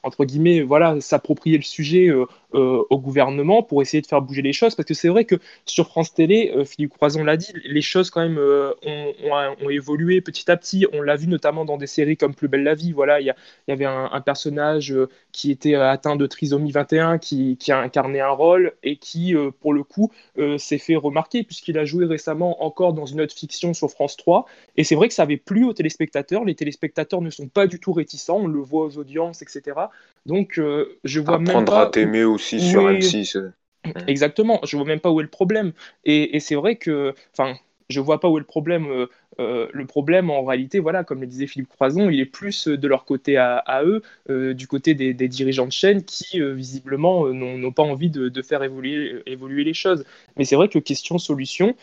entre 0.02 0.24
guillemets, 0.24 0.62
voilà, 0.62 1.00
s'approprier 1.00 1.56
le 1.56 1.62
sujet 1.62 2.10
au 2.54 2.98
gouvernement 2.98 3.62
pour 3.62 3.82
essayer 3.82 4.00
de 4.00 4.06
faire 4.06 4.22
bouger 4.22 4.42
les 4.42 4.52
choses, 4.52 4.74
parce 4.74 4.86
que 4.86 4.94
c'est 4.94 5.08
vrai 5.08 5.24
que 5.24 5.36
sur 5.64 5.88
France 5.88 6.14
Télé, 6.14 6.52
Philippe 6.64 6.92
Croison 6.92 7.24
l'a 7.24 7.36
dit, 7.36 7.52
les 7.64 7.82
choses 7.82 8.10
quand 8.10 8.20
même 8.20 8.38
ont, 8.38 9.70
évolué 9.70 10.20
petit 10.20 10.50
à 10.50 10.56
petit. 10.56 10.86
On 10.92 11.00
l'a 11.00 11.16
vu 11.16 11.28
notamment 11.28 11.64
dans 11.64 11.76
des 11.76 11.86
séries 11.86 12.16
comme 12.16 12.34
Plus 12.34 12.48
belle 12.48 12.62
la 12.62 12.74
vie. 12.74 12.92
Voilà, 12.92 13.20
il 13.20 13.26
y, 13.26 13.72
avait 13.72 13.84
un, 13.84 14.20
personnage 14.20 14.94
qui 15.32 15.50
était 15.50 15.74
atteint 15.74 16.16
de 16.16 16.26
trisomie 16.26 16.72
21, 16.72 17.18
qui, 17.18 17.56
qui, 17.56 17.72
a 17.72 17.78
incarné 17.78 18.20
un 18.20 18.30
rôle 18.30 18.72
et 18.82 18.96
qui, 18.96 19.34
pour 19.60 19.72
le 19.72 19.82
coup, 19.82 20.10
s'est 20.58 20.78
fait 20.78 20.96
remarquer 20.96 21.42
puisqu'il 21.42 21.78
a 21.78 21.84
joué 21.84 22.04
récemment 22.06 22.62
encore 22.64 22.92
dans 22.92 23.06
une 23.06 23.20
autre 23.20 23.34
fiction 23.34 23.74
sur 23.74 23.90
France 23.90 24.16
3. 24.16 24.46
Et 24.76 24.84
c'est 24.84 24.94
vrai 24.94 25.08
que 25.08 25.14
ça 25.14 25.22
avait 25.22 25.36
plu 25.36 25.64
aux 25.64 25.72
téléspectateurs. 25.72 26.44
Les 26.44 26.54
téléspectateurs 26.54 27.20
ne 27.20 27.30
sont 27.30 27.48
pas 27.48 27.66
du 27.66 27.80
tout 27.80 27.92
réticents. 27.92 28.38
On 28.38 28.46
le 28.46 28.60
voit 28.60 28.86
aux 28.86 28.98
audiences, 28.98 29.42
etc. 29.42 29.76
Donc, 30.26 30.58
euh, 30.58 30.98
je 31.04 31.20
vois 31.20 31.38
même 31.38 31.64
pas. 31.64 31.82
à 31.82 31.86
t'aimer 31.86 32.24
aussi 32.24 32.60
sur 32.60 32.88
M6. 32.88 33.52
Exactement. 34.06 34.60
Je 34.64 34.76
vois 34.76 34.86
même 34.86 35.00
pas 35.00 35.10
où 35.10 35.20
est 35.20 35.24
le 35.24 35.28
problème. 35.28 35.72
Et, 36.04 36.36
et 36.36 36.40
c'est 36.40 36.54
vrai 36.54 36.76
que, 36.76 37.14
enfin, 37.36 37.56
je 37.92 38.00
vois 38.00 38.18
pas 38.18 38.28
où 38.28 38.36
est 38.36 38.40
le 38.40 38.46
problème. 38.46 38.86
Euh, 38.90 39.06
euh, 39.38 39.68
le 39.72 39.86
problème, 39.86 40.30
en 40.30 40.44
réalité, 40.44 40.78
voilà, 40.78 41.04
comme 41.04 41.20
le 41.20 41.26
disait 41.26 41.46
Philippe 41.46 41.68
Croison, 41.68 42.10
il 42.10 42.20
est 42.20 42.26
plus 42.26 42.68
de 42.68 42.88
leur 42.88 43.04
côté 43.04 43.36
à, 43.38 43.82
eux, 43.84 44.02
euh, 44.28 44.52
du 44.52 44.66
côté 44.66 44.94
des, 44.94 45.14
dirigeants 45.14 45.66
de 45.66 45.72
chaîne 45.72 46.02
qui, 46.02 46.40
visiblement, 46.40 47.26
n'ont 47.28 47.72
pas 47.72 47.82
envie 47.82 48.10
de, 48.10 48.42
faire 48.42 48.62
évoluer, 48.62 49.22
évoluer, 49.26 49.64
les 49.64 49.74
choses. 49.74 50.04
Mais 50.36 50.44
c'est 50.44 50.56
vrai 50.56 50.68
que 50.68 50.78
question 50.78 51.18
solution, 51.18 51.74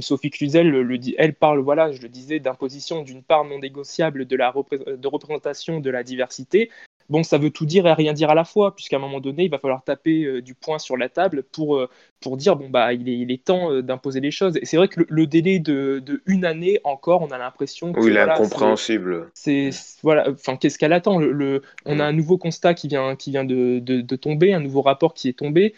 Sophie 0.00 0.30
Cluzel 0.30 0.68
le 0.68 0.98
dit, 0.98 1.14
elle 1.18 1.34
parle, 1.34 1.60
voilà, 1.60 1.90
je 1.90 2.02
le 2.02 2.08
disais, 2.08 2.38
d'imposition 2.38 3.02
d'une 3.02 3.22
part 3.22 3.44
non 3.44 3.58
négociable 3.58 4.26
de 4.26 4.36
la 4.36 4.52
de 4.52 5.08
représentation 5.08 5.80
de 5.80 5.90
la 5.90 6.02
diversité, 6.02 6.70
bon, 7.08 7.22
ça 7.22 7.38
veut 7.38 7.50
tout 7.50 7.66
dire 7.66 7.86
et 7.86 7.92
rien 7.92 8.12
dire 8.12 8.30
à 8.30 8.34
la 8.34 8.44
fois, 8.44 8.74
puisqu'à 8.74 8.96
un 8.96 9.00
moment 9.00 9.20
donné, 9.20 9.44
il 9.44 9.50
va 9.50 9.58
falloir 9.58 9.82
taper 9.82 10.24
euh, 10.24 10.42
du 10.42 10.54
poing 10.54 10.78
sur 10.78 10.96
la 10.96 11.08
table 11.08 11.42
pour, 11.42 11.76
euh, 11.76 11.88
pour 12.20 12.36
dire 12.36 12.56
bon 12.56 12.68
bah 12.68 12.92
il 12.92 13.08
est, 13.08 13.16
il 13.18 13.30
est 13.30 13.44
temps 13.44 13.72
euh, 13.72 13.82
d'imposer 13.82 14.20
les 14.20 14.30
choses. 14.30 14.56
Et 14.58 14.66
c'est 14.66 14.76
vrai 14.76 14.88
que 14.88 15.00
le, 15.08 15.26
délai 15.26 15.58
de, 15.58 16.02
de, 16.04 16.22
une 16.26 16.44
année 16.44 16.80
encore, 16.84 17.22
on 17.22 17.30
a 17.30 17.38
l'impression 17.38 17.92
que 17.92 18.00
oui, 18.00 18.10
il 18.10 18.16
est 18.16 18.20
incompréhensible. 18.20 19.30
C'est 19.34 19.70
voilà, 20.02 20.30
enfin 20.30 20.56
qu'est-ce 20.56 20.78
qu'elle 20.78 20.92
attend? 20.92 21.18
Le, 21.18 21.62
On 21.86 22.00
a 22.00 22.04
un 22.04 22.12
nouveau 22.12 22.38
constat 22.38 22.74
qui 22.74 22.88
vient 22.88 23.16
qui 23.16 23.30
vient 23.30 23.44
de, 23.44 23.78
de, 23.78 24.16
tomber, 24.16 24.52
un 24.52 24.60
nouveau 24.60 24.82
rapport 24.82 25.14
qui 25.14 25.28
est 25.28 25.38
tombé. 25.38 25.74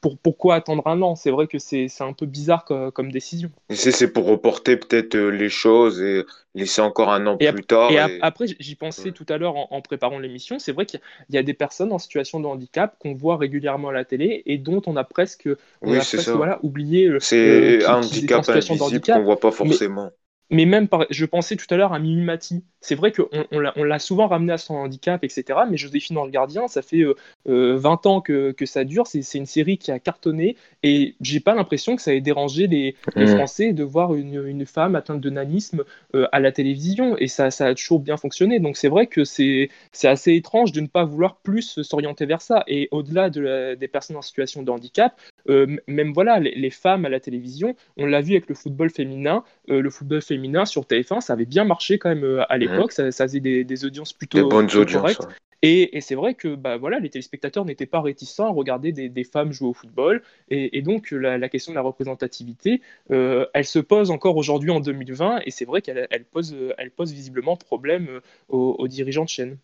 Pour, 0.00 0.18
pourquoi 0.18 0.56
attendre 0.56 0.86
un 0.86 1.00
an? 1.02 1.14
C'est 1.16 1.30
vrai 1.30 1.46
que 1.46 1.58
c'est 1.58 1.88
un 2.00 2.12
peu 2.12 2.26
bizarre 2.26 2.64
comme, 2.64 2.90
comme 2.92 3.12
décision. 3.12 3.50
C'est 3.70 4.12
pour 4.12 4.26
reporter 4.26 4.76
peut-être 4.76 5.16
les 5.16 5.48
choses 5.48 6.00
et 6.00 6.24
laisser 6.54 6.80
encore 6.80 7.12
un 7.12 7.26
an 7.26 7.36
plus 7.36 7.64
tard. 7.64 7.90
Et, 7.90 7.98
après, 8.20 8.46
j'y 8.58 8.74
pensais 8.74 9.12
tout 9.12 9.26
à 9.28 9.38
l'heure 9.38 9.72
en, 9.72 9.80
préparant 9.80 10.18
l'émission. 10.18 10.58
C'est 10.58 10.72
vrai 10.72 10.86
qu'il 10.86 11.00
y, 11.30 11.38
a 11.38 11.42
des 11.42 11.54
personnes 11.54 11.92
en 11.92 11.98
situation 11.98 12.40
de 12.40 12.46
handicap 12.46 12.96
qu'on 12.98 13.14
voit 13.14 13.36
régulièrement 13.36 13.88
à 13.88 13.92
la 13.92 14.04
télé 14.04 14.42
et 14.46 14.58
dont 14.58 14.82
on 14.86 14.96
a 14.96 15.04
presque, 15.04 15.48
on 15.82 15.92
a 15.92 15.96
presque 15.96 16.28
voilà, 16.28 16.58
oublié. 16.62 17.06
Euh, 17.06 17.20
c'est 17.20 17.84
un 17.84 17.98
handicap 17.98 18.48
invisible 18.48 19.00
qu'on 19.00 19.22
voit 19.22 19.40
pas 19.40 19.50
forcément 19.50 20.04
mais 20.04 20.23
même, 20.54 20.88
je 21.10 21.24
pensais 21.24 21.56
tout 21.56 21.66
à 21.70 21.76
l'heure 21.76 21.92
à 21.92 21.98
Mimi 21.98 22.22
Mati. 22.22 22.64
C'est 22.80 22.94
vrai 22.94 23.12
qu'on 23.12 23.26
on, 23.50 23.82
l'a 23.82 23.98
souvent 23.98 24.26
ramené 24.26 24.52
à 24.52 24.58
son 24.58 24.74
handicap, 24.74 25.24
etc. 25.24 25.60
Mais 25.70 25.78
Joséphine 25.78 26.16
dans 26.16 26.26
le 26.26 26.30
Gardien, 26.30 26.68
ça 26.68 26.82
fait 26.82 27.02
20 27.02 27.14
euh, 27.48 27.78
euh, 27.82 27.82
ans 27.82 28.20
que, 28.20 28.52
que, 28.52 28.66
ça 28.66 28.84
dure. 28.84 29.06
C'est 29.06 29.38
une 29.38 29.46
série 29.46 29.78
qui 29.78 29.90
a 29.90 29.98
cartonné. 29.98 30.56
Et 30.82 31.14
j'ai 31.22 31.40
pas 31.40 31.54
l'impression 31.54 31.96
que 31.96 32.02
ça 32.02 32.12
ait 32.12 32.20
dérangé 32.20 32.66
les, 32.66 32.94
les 33.16 33.24
mmh. 33.24 33.36
Français 33.36 33.72
de 33.72 33.82
voir 33.84 34.14
une, 34.14 34.46
une, 34.46 34.66
femme 34.66 34.96
atteinte 34.96 35.22
de 35.22 35.30
nanisme 35.30 35.84
euh, 36.14 36.26
à 36.30 36.40
la 36.40 36.52
télévision. 36.52 37.16
Et 37.16 37.26
ça, 37.26 37.50
ça 37.50 37.68
a 37.68 37.74
toujours 37.74 38.00
bien 38.00 38.18
fonctionné. 38.18 38.60
Donc 38.60 38.76
c'est 38.76 38.88
vrai 38.88 39.06
que 39.06 39.24
c'est 39.24 39.70
assez 40.02 40.34
étrange 40.34 40.72
de 40.72 40.82
ne 40.82 40.86
pas 40.86 41.04
vouloir 41.04 41.36
plus 41.36 41.80
s'orienter 41.80 42.26
vers 42.26 42.42
ça. 42.42 42.64
Et 42.66 42.88
au-delà 42.90 43.30
de 43.30 43.76
des 43.76 43.88
personnes 43.88 44.16
en 44.16 44.22
situation 44.22 44.62
de 44.62 44.70
handicap, 44.70 45.18
même 45.48 46.12
voilà, 46.12 46.38
les, 46.38 46.54
les, 46.54 46.70
femmes 46.70 47.06
à 47.06 47.08
la 47.08 47.20
télévision, 47.20 47.76
on 47.96 48.04
l'a 48.04 48.20
vu 48.20 48.32
avec 48.32 48.48
le 48.48 48.54
football 48.54 48.90
féminin. 48.90 49.42
le 49.68 49.88
football 49.88 50.20
féminin 50.20 50.43
féminin 50.44 50.64
sur 50.64 50.82
TF1, 50.82 51.20
ça 51.20 51.32
avait 51.32 51.46
bien 51.46 51.64
marché 51.64 51.98
quand 51.98 52.14
même 52.14 52.44
à 52.48 52.58
l'époque, 52.58 52.92
ça, 52.92 53.10
faisait 53.10 53.40
des, 53.40 53.84
audiences 53.84 54.12
plutôt, 54.12 54.38
des 54.38 54.44
bonnes 54.44 54.66
audiences, 54.76 55.16
correctes. 55.16 55.28
Et, 55.66 56.02
c'est 56.02 56.14
vrai 56.14 56.34
que 56.34 56.54
bah, 56.56 56.76
voilà, 56.76 56.98
les 56.98 57.08
téléspectateurs 57.08 57.64
n'étaient 57.64 57.86
pas 57.86 58.02
réticents 58.02 58.46
à 58.48 58.50
regarder 58.50 58.92
des, 58.92 59.24
femmes 59.24 59.50
jouer 59.50 59.68
au 59.68 59.72
football. 59.72 60.22
Et, 60.50 60.82
donc 60.82 61.10
la, 61.10 61.48
question 61.48 61.72
de 61.72 61.76
la 61.76 61.82
représentativité, 61.82 62.82
euh, 63.10 63.46
elle 63.54 63.64
se 63.64 63.78
pose 63.78 64.10
encore 64.10 64.36
aujourd'hui 64.36 64.70
en 64.70 64.80
2020. 64.80 65.40
Et 65.46 65.50
c'est 65.50 65.64
vrai 65.64 65.80
qu'elle 65.80 66.06
elle 66.10 66.24
pose, 66.24 66.54
elle 66.76 66.90
pose 66.90 67.14
visiblement 67.14 67.56
problème 67.56 68.20
aux, 68.50 68.76
aux 68.78 68.88
dirigeants 68.88 69.24
de 69.24 69.30
chaîne. 69.30 69.56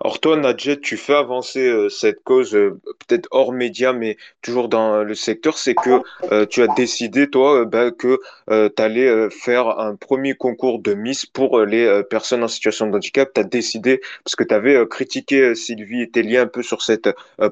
Or 0.00 0.20
toi, 0.20 0.36
Nadjet, 0.36 0.78
tu 0.80 0.96
fais 0.96 1.14
avancer 1.14 1.66
euh, 1.66 1.88
cette 1.88 2.22
cause, 2.22 2.54
euh, 2.54 2.80
peut-être 3.06 3.28
hors 3.30 3.52
média, 3.52 3.92
mais 3.92 4.16
toujours 4.42 4.68
dans 4.68 5.02
le 5.02 5.14
secteur, 5.14 5.58
c'est 5.58 5.74
que 5.74 6.00
euh, 6.32 6.46
tu 6.46 6.62
as 6.62 6.68
décidé, 6.68 7.28
toi, 7.28 7.64
ben, 7.64 7.90
que 7.90 8.18
tu 8.48 8.82
allais 8.82 9.30
faire 9.30 9.78
un 9.78 9.96
premier 9.96 10.34
concours 10.34 10.80
de 10.80 10.94
Miss 10.94 11.26
pour 11.26 11.60
les 11.60 12.02
personnes 12.08 12.42
en 12.42 12.48
situation 12.48 12.86
de 12.86 12.96
handicap. 12.96 13.30
Tu 13.34 13.40
as 13.40 13.44
décidé, 13.44 14.00
parce 14.24 14.36
que 14.36 14.44
tu 14.44 14.54
avais 14.54 14.86
critiqué 14.88 15.54
Sylvie 15.54 16.08
et 16.14 16.22
lié 16.22 16.38
un 16.38 16.46
peu 16.46 16.62
sur 16.62 16.82
cette 16.82 17.08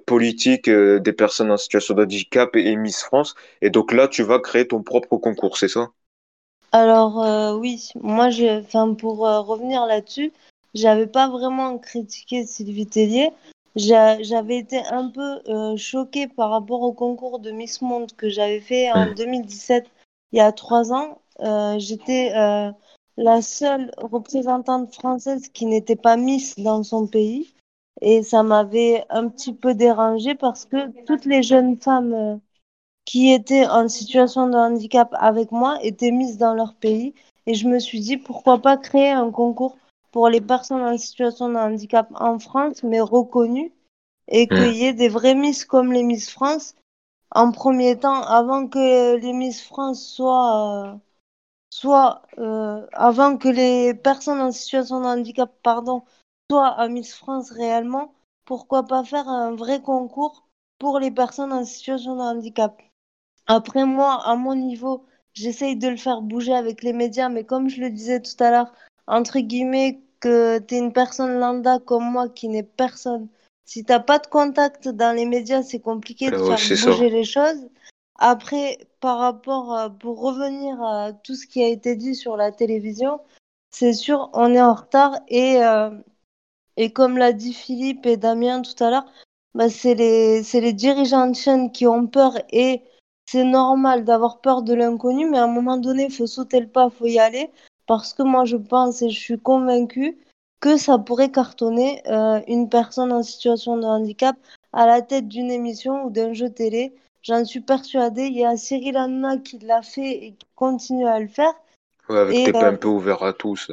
politique 0.07 0.69
des 0.71 1.13
personnes 1.13 1.51
en 1.51 1.57
situation 1.57 1.95
de 1.95 2.03
handicap 2.03 2.55
et, 2.57 2.77
Miss 2.77 3.03
France. 3.03 3.35
Et 3.63 3.71
donc 3.71 3.93
là, 3.93 4.09
tu 4.09 4.23
vas 4.23 4.39
créer 4.39 4.67
ton 4.67 4.83
propre 4.83 5.17
concours, 5.17 5.57
c'est 5.59 5.69
ça? 5.69 5.89
Alors 6.73 7.59
oui, 7.59 7.89
moi, 8.01 8.31
je, 8.31 8.95
pour 8.95 9.19
revenir 9.19 9.87
là-dessus, 9.87 10.33
j'avais 10.75 11.07
pas 11.07 11.29
vraiment 11.29 11.79
critiqué 11.79 12.47
Sylvie 12.47 12.87
Tellier. 12.87 13.31
J'avais 13.77 14.59
été 14.59 14.79
un 14.91 15.09
peu 15.09 15.41
euh, 15.49 15.77
choquée 15.77 16.27
par 16.27 16.51
rapport 16.51 16.83
au 16.83 16.93
concours 16.93 17.39
de 17.39 17.51
Miss 17.51 17.81
Monde 17.81 18.13
que 18.13 18.29
j'avais 18.29 18.61
fait 18.61 18.91
en 18.91 19.13
2017, 19.13 19.85
mm. 19.85 19.89
il 20.33 20.39
y 20.39 20.41
a 20.41 20.53
trois 20.53 20.93
ans. 20.93 21.21
Euh, 21.41 21.79
J'étais 21.79 22.33
euh, 22.35 22.73
la 23.17 23.41
seule 23.43 23.93
représentante 23.99 24.95
française 24.95 25.49
qui 25.49 25.67
n'était 25.67 25.97
pas 25.97 26.17
Miss 26.17 26.59
dans 26.59 26.83
son 26.83 27.07
pays. 27.07 27.55
Et 28.01 28.23
ça 28.23 28.43
m'avait 28.43 29.05
un 29.11 29.29
petit 29.29 29.53
peu 29.53 29.75
dérangée 29.75 30.35
parce 30.35 30.65
que 30.65 31.05
toutes 31.05 31.25
les 31.25 31.43
jeunes 31.43 31.77
femmes 31.81 32.41
qui 33.05 33.33
étaient 33.33 33.67
en 33.67 33.89
situation 33.89 34.49
de 34.49 34.57
handicap 34.57 35.09
avec 35.19 35.51
moi 35.51 35.79
étaient 35.83 36.13
Miss 36.13 36.37
dans 36.39 36.55
leur 36.55 36.75
pays. 36.75 37.15
Et 37.47 37.55
je 37.55 37.67
me 37.67 37.79
suis 37.79 38.01
dit, 38.01 38.17
pourquoi 38.17 38.59
pas 38.59 38.77
créer 38.77 39.11
un 39.11 39.31
concours 39.31 39.77
pour 40.19 40.31
les 40.31 40.41
personnes 40.41 40.83
en 40.83 40.99
situation 40.99 41.49
de 41.49 41.55
handicap 41.55 42.09
en 42.17 42.41
France, 42.41 42.83
mais 42.83 43.01
reconnues, 43.01 43.73
et 44.27 44.47
hmm. 44.47 44.49
qu'il 44.49 44.77
y 44.77 44.85
ait 44.87 44.93
des 44.93 45.09
vraies 45.09 45.37
Miss 45.37 45.65
comme 45.65 45.93
les 45.93 46.03
Miss 46.03 46.29
France, 46.29 46.75
en 47.31 47.53
premier 47.53 47.97
temps, 47.97 48.23
avant 48.25 48.67
que 48.67 49.15
les 49.15 49.33
Miss 49.33 49.63
France 49.63 50.03
soient, 50.03 50.99
euh, 51.85 52.15
euh, 52.39 52.85
avant 52.95 53.37
que 53.37 53.49
les 53.49 53.95
personnes 53.95 54.41
en 54.41 54.51
situation 54.51 55.03
de 55.03 55.07
handicap, 55.07 55.53
pardon, 55.63 56.03
soient 56.51 56.67
à 56.67 56.89
Miss 56.89 57.15
France 57.15 57.53
réellement, 57.53 58.13
pourquoi 58.45 58.83
pas 58.89 59.05
faire 59.05 59.29
un 59.29 59.55
vrai 59.55 59.81
concours 59.81 60.49
pour 60.81 60.99
les 60.99 61.13
personnes 61.13 61.53
en 61.53 61.65
situation 61.65 62.17
de 62.17 62.23
handicap. 62.23 62.77
Après 63.47 63.85
moi, 63.85 64.21
à 64.25 64.35
mon 64.35 64.57
niveau, 64.57 65.07
j'essaye 65.33 65.77
de 65.77 65.87
le 65.87 65.97
faire 65.97 66.23
bouger 66.23 66.55
avec 66.55 66.83
les 66.83 66.93
médias, 66.93 67.29
mais 67.29 67.45
comme 67.45 67.69
je 67.69 67.81
le 67.81 67.91
disais 67.91 68.21
tout 68.21 68.43
à 68.43 68.51
l'heure, 68.51 68.73
entre 69.07 69.39
guillemets, 69.39 70.03
que 70.21 70.59
tu 70.59 70.75
es 70.75 70.79
une 70.79 70.93
personne 70.93 71.39
lambda 71.39 71.79
comme 71.79 72.05
moi 72.05 72.29
qui 72.29 72.49
n'est 72.49 72.63
personne, 72.63 73.29
si 73.65 73.85
t'as 73.85 74.01
pas 74.01 74.19
de 74.19 74.27
contact 74.27 74.89
dans 74.89 75.15
les 75.15 75.27
médias, 75.27 75.63
c'est 75.63 75.81
compliqué 75.81 76.31
de 76.31 76.39
faire 76.39 76.87
bouger 76.87 77.11
les 77.11 77.25
choses. 77.25 77.69
Après, 78.19 78.79
par 79.01 79.19
rapport, 79.19 79.91
pour 80.01 80.21
revenir 80.21 80.83
à 80.83 81.13
tout 81.13 81.35
ce 81.35 81.47
qui 81.47 81.63
a 81.63 81.69
été 81.69 81.95
dit 81.95 82.15
sur 82.15 82.37
la 82.37 82.51
télévision, 82.51 83.21
c'est 83.71 83.93
sûr, 83.93 84.31
on 84.33 84.55
est 84.55 84.61
en 84.61 84.75
retard 84.75 85.19
et, 85.29 85.63
euh, 85.63 85.91
et 86.77 86.93
comme 86.93 87.19
l'a 87.19 87.33
dit 87.33 87.53
Philippe 87.53 88.07
et 88.07 88.17
Damien 88.17 88.63
tout 88.63 88.83
à 88.83 88.91
l'heure, 88.91 89.07
bah, 89.55 89.69
c'est 89.69 89.95
les, 89.95 90.43
les 90.43 90.73
dirigeants 90.73 91.29
de 91.29 91.37
chaîne 91.37 91.71
qui 91.71 91.87
ont 91.87 92.07
peur 92.07 92.39
et 92.51 92.83
c'est 93.27 93.45
normal 93.45 94.05
d'avoir 94.05 94.41
peur 94.41 94.63
de 94.63 94.73
l'inconnu, 94.73 95.29
mais 95.29 95.39
à 95.39 95.45
un 95.45 95.49
moment 95.49 95.77
donné, 95.77 96.07
il 96.07 96.13
faut 96.13 96.27
sauter 96.27 96.61
le 96.61 96.69
pas, 96.69 96.89
il 96.91 96.97
faut 96.97 97.07
y 97.07 97.19
aller 97.19 97.51
parce 97.89 98.15
que 98.15 98.23
moi 98.23 98.45
je 98.45 98.57
pense 98.57 99.03
et 99.03 99.11
je 99.11 99.19
suis 99.19 99.41
convaincue 99.41 100.17
que 100.61 100.77
ça 100.77 100.99
pourrait 100.99 101.33
cartonner 101.33 102.03
euh, 102.07 102.41
une 102.47 102.69
personne 102.69 103.13
en 103.13 103.23
situation 103.23 103.77
de 103.77 103.85
handicap 103.85 104.37
à 104.73 104.87
la 104.87 105.03
tête 105.03 105.27
d'une 105.27 105.51
émission 105.51 106.05
ou 106.05 106.11
d'un 106.11 106.33
jeu 106.33 106.51
télé. 106.51 106.95
J'en 107.23 107.45
suis 107.45 107.61
persuadée. 107.61 108.27
Il 108.27 108.37
y 108.37 108.45
a 108.45 108.57
Cyril 108.57 108.97
Hanouna 108.97 109.39
qui 109.39 109.59
l'a 109.59 109.83
fait 109.83 110.11
et 110.11 110.33
qui 110.33 110.47
continue 110.55 111.07
à 111.07 111.19
le 111.19 111.29
faire. 111.29 111.53
avec 112.09 112.45
TPMP 112.45 112.85
euh, 112.85 112.91
ouvert 112.91 113.23
à 113.23 113.33
tous. 113.33 113.73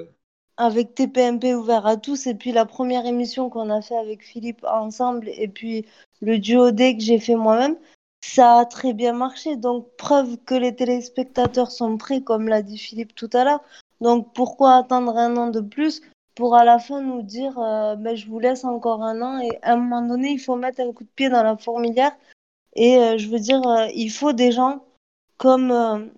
Avec 0.57 0.95
TPMP 0.95 1.53
ouvert 1.53 1.85
à 1.85 1.97
tous. 1.97 2.27
Et 2.27 2.35
puis 2.35 2.51
la 2.51 2.65
première 2.65 3.05
émission 3.05 3.49
qu'on 3.49 3.69
a 3.69 3.81
fait 3.81 3.97
avec 3.97 4.23
Philippe 4.23 4.63
ensemble 4.63 5.29
et 5.29 5.47
puis 5.47 5.85
le 6.21 6.39
duo 6.39 6.71
D 6.71 6.95
que 6.95 7.03
j'ai 7.03 7.19
fait 7.19 7.35
moi-même, 7.35 7.75
ça 8.21 8.59
a 8.59 8.65
très 8.65 8.93
bien 8.93 9.13
marché. 9.13 9.57
Donc 9.57 9.87
preuve 9.97 10.37
que 10.45 10.55
les 10.55 10.75
téléspectateurs 10.75 11.71
sont 11.71 11.97
prêts, 11.97 12.21
comme 12.21 12.47
l'a 12.47 12.61
dit 12.61 12.77
Philippe 12.77 13.15
tout 13.15 13.29
à 13.33 13.43
l'heure. 13.43 13.61
Donc 14.01 14.33
pourquoi 14.33 14.75
attendre 14.75 15.17
un 15.17 15.35
an 15.37 15.49
de 15.49 15.61
plus 15.61 16.01
pour 16.35 16.55
à 16.55 16.65
la 16.65 16.79
fin 16.79 17.01
nous 17.01 17.21
dire 17.21 17.57
euh, 17.59 17.95
ben, 17.95 18.15
je 18.15 18.27
vous 18.27 18.39
laisse 18.39 18.65
encore 18.65 19.03
un 19.03 19.21
an 19.21 19.39
et 19.39 19.57
à 19.61 19.73
un 19.73 19.77
moment 19.77 20.01
donné 20.01 20.31
il 20.31 20.39
faut 20.39 20.55
mettre 20.55 20.81
un 20.81 20.91
coup 20.91 21.03
de 21.03 21.09
pied 21.15 21.29
dans 21.29 21.43
la 21.43 21.57
fourmilière 21.57 22.11
et 22.75 22.97
euh, 22.97 23.17
je 23.17 23.29
veux 23.29 23.39
dire 23.39 23.65
euh, 23.67 23.87
il 23.95 24.09
faut 24.09 24.33
des 24.33 24.51
gens 24.51 24.83
comme 25.37 26.11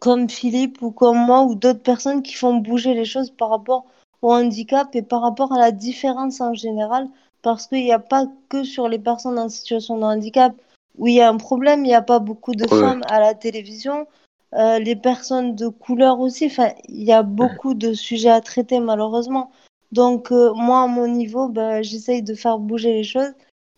comme 0.00 0.30
Philippe 0.30 0.80
ou 0.82 0.90
comme 0.92 1.18
moi 1.18 1.42
ou 1.42 1.54
d'autres 1.54 1.82
personnes 1.82 2.22
qui 2.22 2.34
font 2.34 2.54
bouger 2.54 2.94
les 2.94 3.04
choses 3.04 3.30
par 3.30 3.50
rapport 3.50 3.84
au 4.22 4.32
handicap 4.32 4.88
et 4.94 5.02
par 5.02 5.22
rapport 5.22 5.52
à 5.52 5.58
la 5.58 5.72
différence 5.72 6.40
en 6.40 6.54
général 6.54 7.08
parce 7.42 7.66
qu'il 7.66 7.82
n'y 7.82 7.92
a 7.92 7.98
pas 7.98 8.26
que 8.48 8.64
sur 8.64 8.88
les 8.88 8.98
personnes 8.98 9.38
en 9.38 9.48
situation 9.48 9.98
de 9.98 10.04
handicap. 10.04 10.54
Où 10.98 11.06
il 11.06 11.14
y 11.14 11.20
a 11.20 11.28
un 11.28 11.36
problème, 11.36 11.84
il 11.84 11.88
n'y 11.88 11.94
a 11.94 12.02
pas 12.02 12.18
beaucoup 12.18 12.54
de 12.54 12.66
femmes 12.66 13.02
à 13.08 13.20
la 13.20 13.34
télévision, 13.34 14.06
euh, 14.54 14.78
les 14.80 14.96
personnes 14.96 15.54
de 15.54 15.68
couleur 15.68 16.20
aussi. 16.20 16.46
Enfin, 16.46 16.72
il 16.88 17.04
y 17.04 17.12
a 17.12 17.22
beaucoup 17.22 17.74
de 17.74 17.92
sujets 17.94 18.30
à 18.30 18.40
traiter 18.40 18.80
malheureusement. 18.80 19.50
Donc 19.92 20.32
euh, 20.32 20.52
moi, 20.54 20.82
à 20.82 20.86
mon 20.86 21.06
niveau, 21.08 21.48
ben, 21.48 21.82
j'essaye 21.82 22.22
de 22.22 22.34
faire 22.34 22.58
bouger 22.58 22.92
les 22.92 23.04
choses 23.04 23.32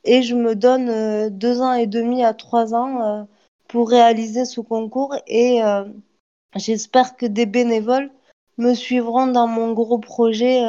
et 0.05 0.23
je 0.23 0.35
me 0.35 0.55
donne 0.55 0.89
euh, 0.89 1.31
deux 1.31 1.61
ans 1.61 1.75
et 1.75 1.87
demi 1.87 2.25
à 2.25 2.35
trois 2.35 2.75
ans 2.75 3.27
pour 3.69 3.89
réaliser 3.91 4.45
ce 4.45 4.61
concours 4.61 5.15
et 5.27 5.61
j'espère 6.57 7.17
que 7.17 7.27
des 7.27 7.47
bénévoles 7.47 8.11
me 8.59 8.75
suivront 8.75 9.27
dans 9.29 9.47
mon 9.47 9.73
gros 9.73 9.99
projet 9.99 10.63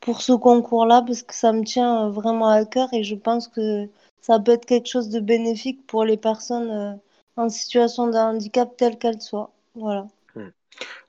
pour 0.00 0.22
ce 0.22 0.32
concours-là 0.32 1.02
parce 1.06 1.22
que 1.22 1.34
ça 1.34 1.52
me 1.52 1.64
tient 1.64 2.08
vraiment 2.10 2.48
à 2.48 2.64
cœur 2.64 2.88
et 2.94 3.04
je 3.04 3.14
pense 3.14 3.48
que 3.48 3.88
ça 4.22 4.38
peut 4.40 4.52
être 4.52 4.66
quelque 4.66 4.88
chose 4.88 5.10
de 5.10 5.20
bénéfique 5.20 5.86
pour 5.86 6.04
les 6.04 6.16
personnes 6.16 6.98
en 7.40 7.48
situation 7.48 8.08
de 8.08 8.16
handicap 8.16 8.76
telle 8.76 8.98
qu'elle 8.98 9.20
soit. 9.20 9.50
Voilà. 9.74 10.06
Hmm. 10.34 10.50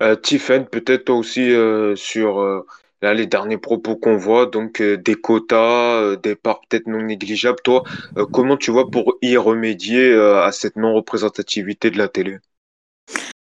Euh, 0.01 0.15
Tiffen, 0.15 0.65
peut-être 0.65 1.05
toi 1.05 1.15
aussi 1.15 1.51
euh, 1.51 1.95
sur 1.95 2.39
euh, 2.39 2.65
là, 3.01 3.13
les 3.13 3.27
derniers 3.27 3.57
propos 3.57 3.95
qu'on 3.95 4.17
voit, 4.17 4.45
donc 4.45 4.81
des 4.81 5.15
quotas, 5.15 6.15
des 6.17 6.35
parts 6.35 6.61
peut-être 6.61 6.87
non 6.87 7.01
négligeables. 7.01 7.61
Toi, 7.63 7.83
comment 8.31 8.57
tu 8.57 8.71
vois 8.71 8.89
pour 8.89 9.17
y 9.21 9.37
remédier 9.37 10.13
à 10.13 10.51
cette 10.51 10.75
non-représentativité 10.75 11.91
de 11.91 11.97
la 11.97 12.07
télé? 12.07 12.39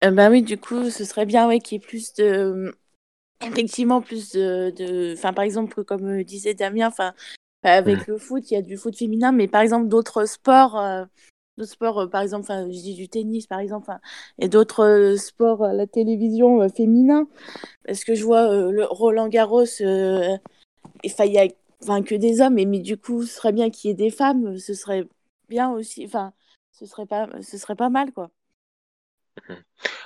Ben 0.02 0.30
oui, 0.30 0.42
du 0.42 0.58
coup, 0.58 0.90
ce 0.90 1.06
serait 1.06 1.26
bien 1.26 1.48
ouais, 1.48 1.60
qu'il 1.60 1.78
y 1.78 1.82
ait 1.82 1.88
plus 1.88 2.14
de. 2.14 2.76
Effectivement, 3.42 4.02
plus 4.02 4.32
de. 4.32 5.14
Enfin, 5.14 5.34
par 5.34 5.44
exemple, 5.44 5.84
comme 5.84 6.24
disait 6.24 6.54
Damien, 6.54 6.88
enfin, 6.88 7.14
avec 7.64 8.08
hmm. 8.08 8.12
le 8.12 8.18
foot, 8.18 8.52
il 8.52 8.54
y 8.56 8.58
a 8.58 8.62
du 8.62 8.78
foot 8.78 8.98
féminin, 8.98 9.32
mais 9.32 9.48
par 9.48 9.62
exemple, 9.62 9.88
d'autres 9.88 10.26
sports 10.26 11.08
d'autres 11.58 11.72
sports, 11.72 12.00
euh, 12.00 12.08
par 12.08 12.22
exemple, 12.22 12.48
je 12.48 12.82
dis 12.82 12.96
du 12.96 13.10
tennis, 13.10 13.48
par 13.48 13.60
exemple, 13.60 13.92
et 14.40 14.50
d'autres 14.50 14.84
euh, 14.86 15.18
sports 15.18 15.64
à 15.64 15.74
la 15.74 15.88
télévision 15.88 16.62
euh, 16.62 16.70
féminin. 16.70 17.28
Parce 17.86 18.04
que 18.04 18.16
je 18.16 18.24
vois 18.24 18.72
le 18.72 18.86
Roland 18.86 19.28
Garros, 19.30 19.66
il 19.66 20.40
y 21.04 21.38
a 21.40 21.48
que 22.04 22.16
des 22.16 22.42
hommes, 22.42 22.56
mais, 22.56 22.66
mais 22.66 22.80
du 22.80 22.98
coup, 22.98 23.24
ce 23.24 23.36
serait 23.36 23.52
bien 23.52 23.70
qu'il 23.70 23.90
y 23.90 23.92
ait 23.92 23.96
des 23.96 24.10
femmes, 24.10 24.58
ce 24.58 24.74
serait 24.74 25.08
bien 25.50 25.72
aussi, 25.72 26.06
enfin, 26.06 26.34
ce 26.72 26.86
serait 26.86 27.06
pas, 27.06 27.30
ce 27.42 27.58
serait 27.58 27.76
pas 27.76 27.90
mal, 27.90 28.12
quoi. 28.14 28.32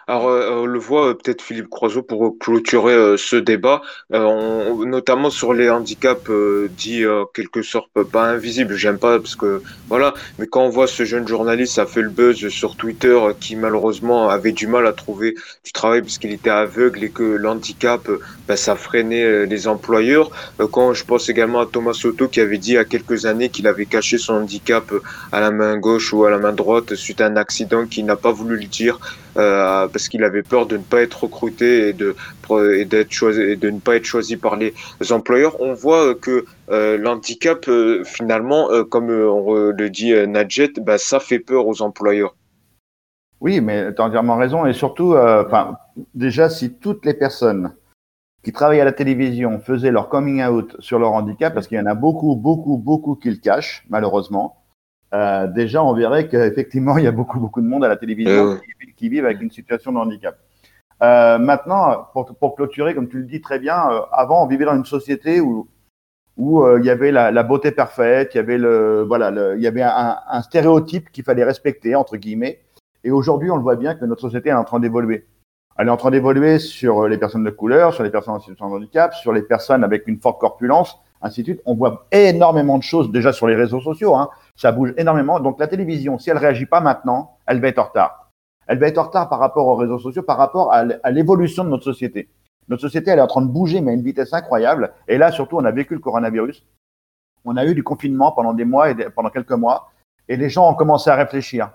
Alors, 0.09 0.29
euh, 0.29 0.61
on 0.61 0.65
le 0.65 0.79
voit 0.79 1.09
euh, 1.09 1.13
peut-être 1.15 1.41
Philippe 1.41 1.67
Croiseau 1.67 2.01
pour 2.01 2.39
clôturer 2.39 2.93
euh, 2.93 3.17
ce 3.17 3.35
débat, 3.35 3.81
notamment 4.09 5.29
sur 5.29 5.53
les 5.53 5.69
handicaps 5.69 6.31
dits 6.69 7.03
quelque 7.33 7.61
sorte 7.61 7.89
pas 8.03 8.23
invisibles. 8.23 8.75
J'aime 8.75 8.99
pas 8.99 9.19
parce 9.19 9.35
que 9.35 9.61
voilà, 9.89 10.13
mais 10.39 10.47
quand 10.47 10.63
on 10.63 10.69
voit 10.69 10.87
ce 10.87 11.03
jeune 11.03 11.27
journaliste, 11.27 11.73
ça 11.73 11.85
fait 11.85 12.01
le 12.01 12.09
buzz 12.09 12.47
sur 12.47 12.77
Twitter 12.77 13.19
qui 13.41 13.57
malheureusement 13.57 14.29
avait 14.29 14.53
du 14.53 14.67
mal 14.67 14.87
à 14.87 14.93
trouver 14.93 15.35
du 15.65 15.73
travail 15.73 16.01
parce 16.01 16.17
qu'il 16.17 16.31
était 16.31 16.49
aveugle 16.49 17.03
et 17.03 17.09
que 17.09 17.23
l'handicap, 17.23 18.09
ben, 18.47 18.55
ça 18.55 18.75
freinait 18.75 19.45
les 19.45 19.67
employeurs. 19.67 20.31
quand 20.71 20.93
je 20.93 21.03
pense 21.03 21.27
également 21.27 21.59
à 21.59 21.65
Thomas 21.65 21.93
Soto 21.93 22.29
qui 22.29 22.39
avait 22.39 22.57
dit 22.57 22.71
il 22.71 22.75
y 22.75 22.77
a 22.77 22.85
quelques 22.85 23.25
années 23.25 23.49
qu'il 23.49 23.67
avait 23.67 23.85
caché 23.85 24.17
son 24.17 24.35
handicap 24.35 24.93
à 25.33 25.41
la 25.41 25.51
main 25.51 25.77
gauche 25.77 26.13
ou 26.13 26.23
à 26.23 26.29
la 26.29 26.37
main 26.37 26.53
droite 26.53 26.95
suite 26.95 27.19
à 27.19 27.25
un 27.25 27.35
accident 27.35 27.85
qu'il 27.85 28.05
n'a 28.05 28.15
pas 28.15 28.31
voulu 28.31 28.57
le 28.57 28.65
dire 28.65 28.99
parce 29.37 30.09
qu'il 30.09 30.23
avait 30.23 30.43
peur 30.43 30.65
de 30.65 30.77
ne 30.77 30.83
pas 30.83 31.01
être 31.01 31.23
recruté 31.23 31.89
et 31.89 31.93
de 31.93 32.15
d'être 32.85 33.11
choisi 33.11 33.55
de 33.57 33.69
ne 33.69 33.79
pas 33.79 33.95
être 33.95 34.05
choisi 34.05 34.35
par 34.37 34.55
les 34.55 34.73
employeurs. 35.11 35.61
On 35.61 35.73
voit 35.73 36.15
que 36.15 36.45
l'handicap 36.69 37.69
finalement, 38.03 38.69
comme 38.89 39.09
on 39.09 39.53
le 39.71 39.89
dit 39.89 40.13
Nadjet, 40.27 40.73
bah, 40.81 40.97
ça 40.97 41.19
fait 41.19 41.39
peur 41.39 41.67
aux 41.67 41.81
employeurs. 41.81 42.35
Oui, 43.39 43.61
mais 43.61 43.93
tu 43.93 44.01
as 44.01 44.05
entièrement 44.05 44.37
raison. 44.37 44.65
Et 44.65 44.73
surtout, 44.73 45.15
déjà, 46.15 46.49
si 46.49 46.73
toutes 46.73 47.05
les 47.05 47.13
personnes 47.13 47.73
qui 48.43 48.51
travaillent 48.51 48.81
à 48.81 48.85
la 48.85 48.93
télévision 48.93 49.59
faisaient 49.59 49.91
leur 49.91 50.09
coming 50.09 50.43
out 50.43 50.75
sur 50.79 50.99
leur 50.99 51.11
handicap, 51.11 51.53
parce 51.53 51.67
qu'il 51.67 51.77
y 51.77 51.81
en 51.81 51.85
a 51.85 51.95
beaucoup, 51.95 52.35
beaucoup, 52.35 52.77
beaucoup 52.77 53.15
qui 53.15 53.29
le 53.29 53.37
cachent, 53.37 53.85
malheureusement, 53.89 54.55
euh, 55.13 55.47
déjà, 55.47 55.83
on 55.83 55.93
verrait 55.93 56.27
qu'effectivement, 56.27 56.97
il 56.97 57.05
y 57.05 57.07
a 57.07 57.11
beaucoup, 57.11 57.39
beaucoup 57.39 57.61
de 57.61 57.67
monde 57.67 57.83
à 57.85 57.87
la 57.87 57.97
télévision 57.97 58.59
qui, 58.95 59.09
vivent 59.09 59.25
avec 59.25 59.41
une 59.41 59.51
situation 59.51 59.91
de 59.91 59.97
handicap. 59.97 60.37
Euh, 61.03 61.37
maintenant, 61.37 62.07
pour, 62.13 62.25
pour, 62.35 62.55
clôturer, 62.55 62.95
comme 62.95 63.07
tu 63.07 63.17
le 63.17 63.25
dis 63.25 63.41
très 63.41 63.59
bien, 63.59 63.89
euh, 63.91 64.01
avant, 64.11 64.43
on 64.43 64.47
vivait 64.47 64.65
dans 64.65 64.75
une 64.75 64.85
société 64.85 65.39
où, 65.39 65.67
où 66.37 66.63
euh, 66.63 66.79
il 66.79 66.85
y 66.85 66.89
avait 66.89 67.11
la, 67.11 67.31
la, 67.31 67.43
beauté 67.43 67.71
parfaite, 67.71 68.33
il 68.33 68.37
y 68.37 68.39
avait, 68.39 68.57
le, 68.57 69.03
voilà, 69.03 69.29
le, 69.29 69.55
il 69.57 69.61
y 69.61 69.67
avait 69.67 69.83
un, 69.83 70.17
un 70.27 70.41
stéréotype 70.41 71.11
qu'il 71.11 71.23
fallait 71.23 71.43
respecter, 71.43 71.93
entre 71.93 72.17
guillemets. 72.17 72.61
Et 73.03 73.11
aujourd'hui, 73.11 73.51
on 73.51 73.57
le 73.57 73.61
voit 73.61 73.75
bien 73.75 73.93
que 73.93 74.05
notre 74.05 74.21
société 74.21 74.49
est 74.49 74.53
en 74.53 74.63
train 74.63 74.79
d'évoluer. 74.79 75.27
Elle 75.77 75.87
est 75.87 75.91
en 75.91 75.97
train 75.97 76.09
d'évoluer 76.09 76.57
sur 76.57 77.07
les 77.07 77.19
personnes 77.19 77.43
de 77.43 77.51
couleur, 77.51 77.93
sur 77.93 78.03
les 78.03 78.09
personnes 78.09 78.33
en 78.33 78.39
situation 78.39 78.67
de 78.69 78.75
handicap, 78.75 79.13
sur 79.13 79.31
les 79.31 79.43
personnes 79.43 79.83
avec 79.83 80.07
une 80.07 80.19
forte 80.19 80.41
corpulence, 80.41 80.99
ainsi 81.21 81.41
de 81.41 81.45
suite. 81.45 81.61
On 81.65 81.75
voit 81.75 82.07
énormément 82.11 82.77
de 82.77 82.83
choses 82.83 83.11
déjà 83.11 83.33
sur 83.33 83.47
les 83.47 83.55
réseaux 83.55 83.81
sociaux. 83.81 84.15
Hein. 84.15 84.29
Ça 84.55 84.71
bouge 84.71 84.93
énormément. 84.97 85.39
Donc 85.39 85.59
la 85.59 85.67
télévision, 85.67 86.17
si 86.17 86.29
elle 86.29 86.37
réagit 86.37 86.65
pas 86.65 86.81
maintenant, 86.81 87.37
elle 87.45 87.59
va 87.59 87.67
être 87.67 87.79
en 87.79 87.85
retard. 87.85 88.31
Elle 88.67 88.79
va 88.79 88.87
être 88.87 88.97
en 88.97 89.03
retard 89.03 89.29
par 89.29 89.39
rapport 89.39 89.67
aux 89.67 89.75
réseaux 89.75 89.99
sociaux, 89.99 90.23
par 90.23 90.37
rapport 90.37 90.73
à 90.73 91.11
l'évolution 91.11 91.63
de 91.63 91.69
notre 91.69 91.85
société. 91.85 92.29
Notre 92.67 92.81
société, 92.81 93.11
elle 93.11 93.19
est 93.19 93.21
en 93.21 93.27
train 93.27 93.41
de 93.41 93.47
bouger, 93.47 93.79
mais 93.79 93.91
à 93.91 93.93
une 93.93 94.01
vitesse 94.01 94.33
incroyable. 94.33 94.91
Et 95.07 95.17
là, 95.17 95.31
surtout, 95.31 95.57
on 95.57 95.63
a 95.63 95.71
vécu 95.71 95.93
le 95.93 96.01
coronavirus. 96.01 96.65
On 97.45 97.55
a 97.55 97.65
eu 97.65 97.73
du 97.73 97.83
confinement 97.83 98.33
pendant 98.33 98.53
des 98.53 98.65
mois 98.65 98.89
et 98.89 98.95
pendant 99.15 99.29
quelques 99.29 99.51
mois. 99.51 99.91
Et 100.27 100.35
les 100.35 100.49
gens 100.49 100.69
ont 100.69 100.73
commencé 100.73 101.09
à 101.09 101.15
réfléchir. 101.15 101.71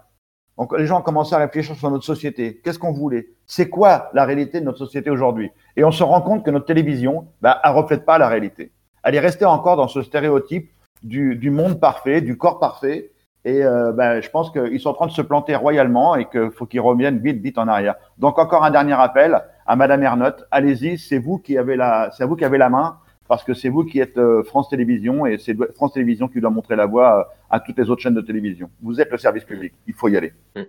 Donc 0.58 0.76
les 0.76 0.86
gens 0.86 1.00
ont 1.00 1.02
commencé 1.02 1.34
à 1.34 1.38
réfléchir 1.38 1.74
sur 1.76 1.90
notre 1.90 2.04
société. 2.04 2.60
Qu'est-ce 2.62 2.78
qu'on 2.78 2.92
voulait? 2.92 3.30
C'est 3.46 3.70
quoi 3.70 4.10
la 4.12 4.24
réalité 4.26 4.60
de 4.60 4.66
notre 4.66 4.78
société 4.78 5.08
aujourd'hui? 5.08 5.50
Et 5.76 5.84
on 5.84 5.92
se 5.92 6.02
rend 6.02 6.20
compte 6.20 6.44
que 6.44 6.50
notre 6.50 6.66
télévision, 6.66 7.26
bah, 7.40 7.60
elle 7.64 7.72
reflète 7.72 8.04
pas 8.04 8.18
la 8.18 8.28
réalité. 8.28 8.70
Elle 9.02 9.14
est 9.14 9.20
restée 9.20 9.44
encore 9.44 9.76
dans 9.76 9.88
ce 9.88 10.02
stéréotype 10.02 10.70
du, 11.02 11.36
du 11.36 11.50
monde 11.50 11.80
parfait, 11.80 12.20
du 12.20 12.36
corps 12.36 12.58
parfait. 12.58 13.10
Et 13.44 13.64
euh, 13.64 13.92
bah, 13.92 14.20
je 14.20 14.30
pense 14.30 14.50
qu'ils 14.50 14.78
sont 14.78 14.90
en 14.90 14.94
train 14.94 15.06
de 15.06 15.12
se 15.12 15.22
planter 15.22 15.56
royalement 15.56 16.14
et 16.14 16.28
qu'il 16.28 16.52
faut 16.52 16.66
qu'ils 16.66 16.80
reviennent 16.80 17.18
vite, 17.18 17.42
vite 17.42 17.58
en 17.58 17.66
arrière. 17.66 17.96
Donc 18.18 18.38
encore 18.38 18.64
un 18.64 18.70
dernier 18.70 18.92
appel 18.92 19.42
à 19.66 19.74
Madame 19.74 20.02
Ernotte. 20.02 20.44
Allez-y, 20.50 20.98
c'est 20.98 21.18
vous 21.18 21.38
qui 21.38 21.58
avez 21.58 21.76
la, 21.76 22.10
c'est 22.16 22.24
vous 22.24 22.36
qui 22.36 22.44
avez 22.44 22.58
la 22.58 22.70
main 22.70 22.98
parce 23.26 23.42
que 23.42 23.54
c'est 23.54 23.68
vous 23.68 23.84
qui 23.84 23.98
êtes 23.98 24.18
euh, 24.18 24.44
France 24.44 24.68
Télévisions 24.68 25.26
et 25.26 25.38
c'est 25.38 25.56
France 25.74 25.94
Télévisions 25.94 26.28
qui 26.28 26.40
doit 26.40 26.50
montrer 26.50 26.76
la 26.76 26.86
voie 26.86 27.20
euh, 27.20 27.24
à 27.50 27.58
toutes 27.58 27.78
les 27.78 27.90
autres 27.90 28.02
chaînes 28.02 28.14
de 28.14 28.20
télévision. 28.20 28.70
Vous 28.80 29.00
êtes 29.00 29.10
le 29.10 29.18
service 29.18 29.44
public, 29.44 29.72
il 29.86 29.94
faut 29.94 30.08
y 30.08 30.16
aller. 30.16 30.32
Mm. 30.54 30.62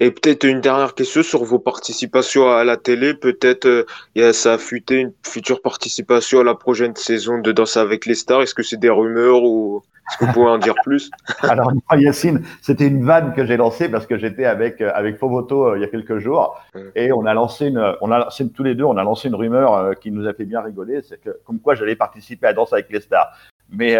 Et 0.00 0.10
peut-être 0.10 0.44
une 0.44 0.60
dernière 0.60 0.94
question 0.94 1.22
sur 1.22 1.44
vos 1.44 1.58
participations 1.58 2.50
à 2.50 2.64
la 2.64 2.76
télé. 2.76 3.14
Peut-être 3.14 3.66
euh, 3.66 4.32
ça 4.32 4.54
a 4.54 4.58
fuité 4.58 4.96
une 4.96 5.12
future 5.22 5.60
participation 5.62 6.40
à 6.40 6.44
la 6.44 6.54
prochaine 6.54 6.96
saison 6.96 7.38
de 7.38 7.52
Danse 7.52 7.76
avec 7.76 8.06
les 8.06 8.14
stars. 8.14 8.42
Est-ce 8.42 8.54
que 8.54 8.62
c'est 8.62 8.78
des 8.78 8.90
rumeurs 8.90 9.42
ou 9.42 9.82
est-ce 10.08 10.18
que 10.18 10.24
vous 10.26 10.32
pouvez 10.32 10.50
en 10.50 10.58
dire 10.58 10.74
plus? 10.84 11.10
Alors, 11.42 11.72
Yacine, 11.96 12.44
c'était 12.62 12.86
une 12.86 13.04
vanne 13.04 13.34
que 13.34 13.44
j'ai 13.44 13.56
lancée 13.56 13.88
parce 13.88 14.06
que 14.06 14.16
j'étais 14.16 14.44
avec 14.44 14.80
euh, 14.80 14.90
avec 14.94 15.18
Fovoto 15.18 15.66
euh, 15.66 15.78
il 15.78 15.80
y 15.80 15.84
a 15.84 15.88
quelques 15.88 16.18
jours 16.18 16.60
et 16.94 17.12
on 17.12 17.26
a 17.26 17.34
lancé 17.34 17.66
une, 17.66 17.94
on 18.00 18.12
a 18.12 18.18
lancé 18.18 18.48
tous 18.48 18.62
les 18.62 18.76
deux, 18.76 18.84
on 18.84 18.96
a 18.96 19.02
lancé 19.02 19.28
une 19.28 19.34
rumeur 19.34 19.74
euh, 19.74 19.92
qui 19.94 20.12
nous 20.12 20.28
a 20.28 20.32
fait 20.32 20.44
bien 20.44 20.60
rigoler, 20.60 21.00
c'est 21.02 21.20
que 21.20 21.30
comme 21.44 21.58
quoi 21.58 21.74
j'allais 21.74 21.96
participer 21.96 22.46
à 22.46 22.52
Danse 22.52 22.72
avec 22.72 22.90
les 22.90 23.00
stars. 23.00 23.32
Mais 23.68 23.96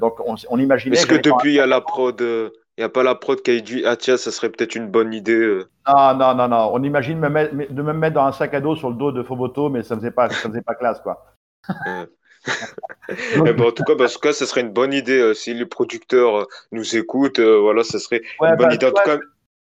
donc 0.00 0.20
on, 0.24 0.36
on 0.50 0.58
imaginait. 0.58 0.94
Est-ce 0.94 1.06
que, 1.06 1.16
depuis 1.16 1.50
il 1.50 1.56
y 1.56 1.60
a 1.60 1.66
la 1.66 1.80
prod, 1.80 2.22
n'y 2.80 2.86
a 2.86 2.88
pas 2.88 3.02
la 3.02 3.14
prod 3.14 3.40
qui 3.40 3.50
a 3.50 3.60
dit 3.60 3.82
ah 3.86 3.96
tiens 3.96 4.16
ça 4.16 4.30
serait 4.30 4.50
peut-être 4.50 4.74
une 4.74 4.88
bonne 4.88 5.12
idée. 5.12 5.62
Non 5.86 6.14
non 6.14 6.34
non 6.34 6.48
non, 6.48 6.70
on 6.72 6.82
imagine 6.82 7.18
me 7.18 7.28
mettre, 7.28 7.54
de 7.54 7.82
me 7.82 7.92
mettre 7.92 8.14
dans 8.14 8.24
un 8.24 8.32
sac 8.32 8.54
à 8.54 8.60
dos 8.60 8.76
sur 8.76 8.90
le 8.90 8.96
dos 8.96 9.12
de 9.12 9.22
Fovoto, 9.22 9.68
mais 9.68 9.82
ça 9.82 9.96
faisait 9.96 10.10
pas 10.10 10.28
ça 10.30 10.48
faisait 10.48 10.62
pas 10.62 10.74
classe 10.74 11.00
quoi. 11.00 11.24
Eh 13.18 13.52
ben, 13.52 13.66
en 13.66 13.72
tout 13.72 13.82
cas, 13.84 13.96
parce 13.96 14.16
que 14.16 14.32
ce 14.32 14.46
serait 14.46 14.62
une 14.62 14.72
bonne 14.72 14.92
idée 14.92 15.20
euh, 15.20 15.34
si 15.34 15.52
les 15.52 15.66
producteurs 15.66 16.36
euh, 16.36 16.44
nous 16.72 16.96
écoutent. 16.96 17.38
Euh, 17.38 17.60
voilà, 17.60 17.84
ce 17.84 17.98
serait 17.98 18.22
une 18.40 18.56
bonne 18.56 18.68
bah, 18.68 18.74
idée. 18.74 18.86
En 18.86 18.92
tout 18.92 19.02
cas, 19.04 19.18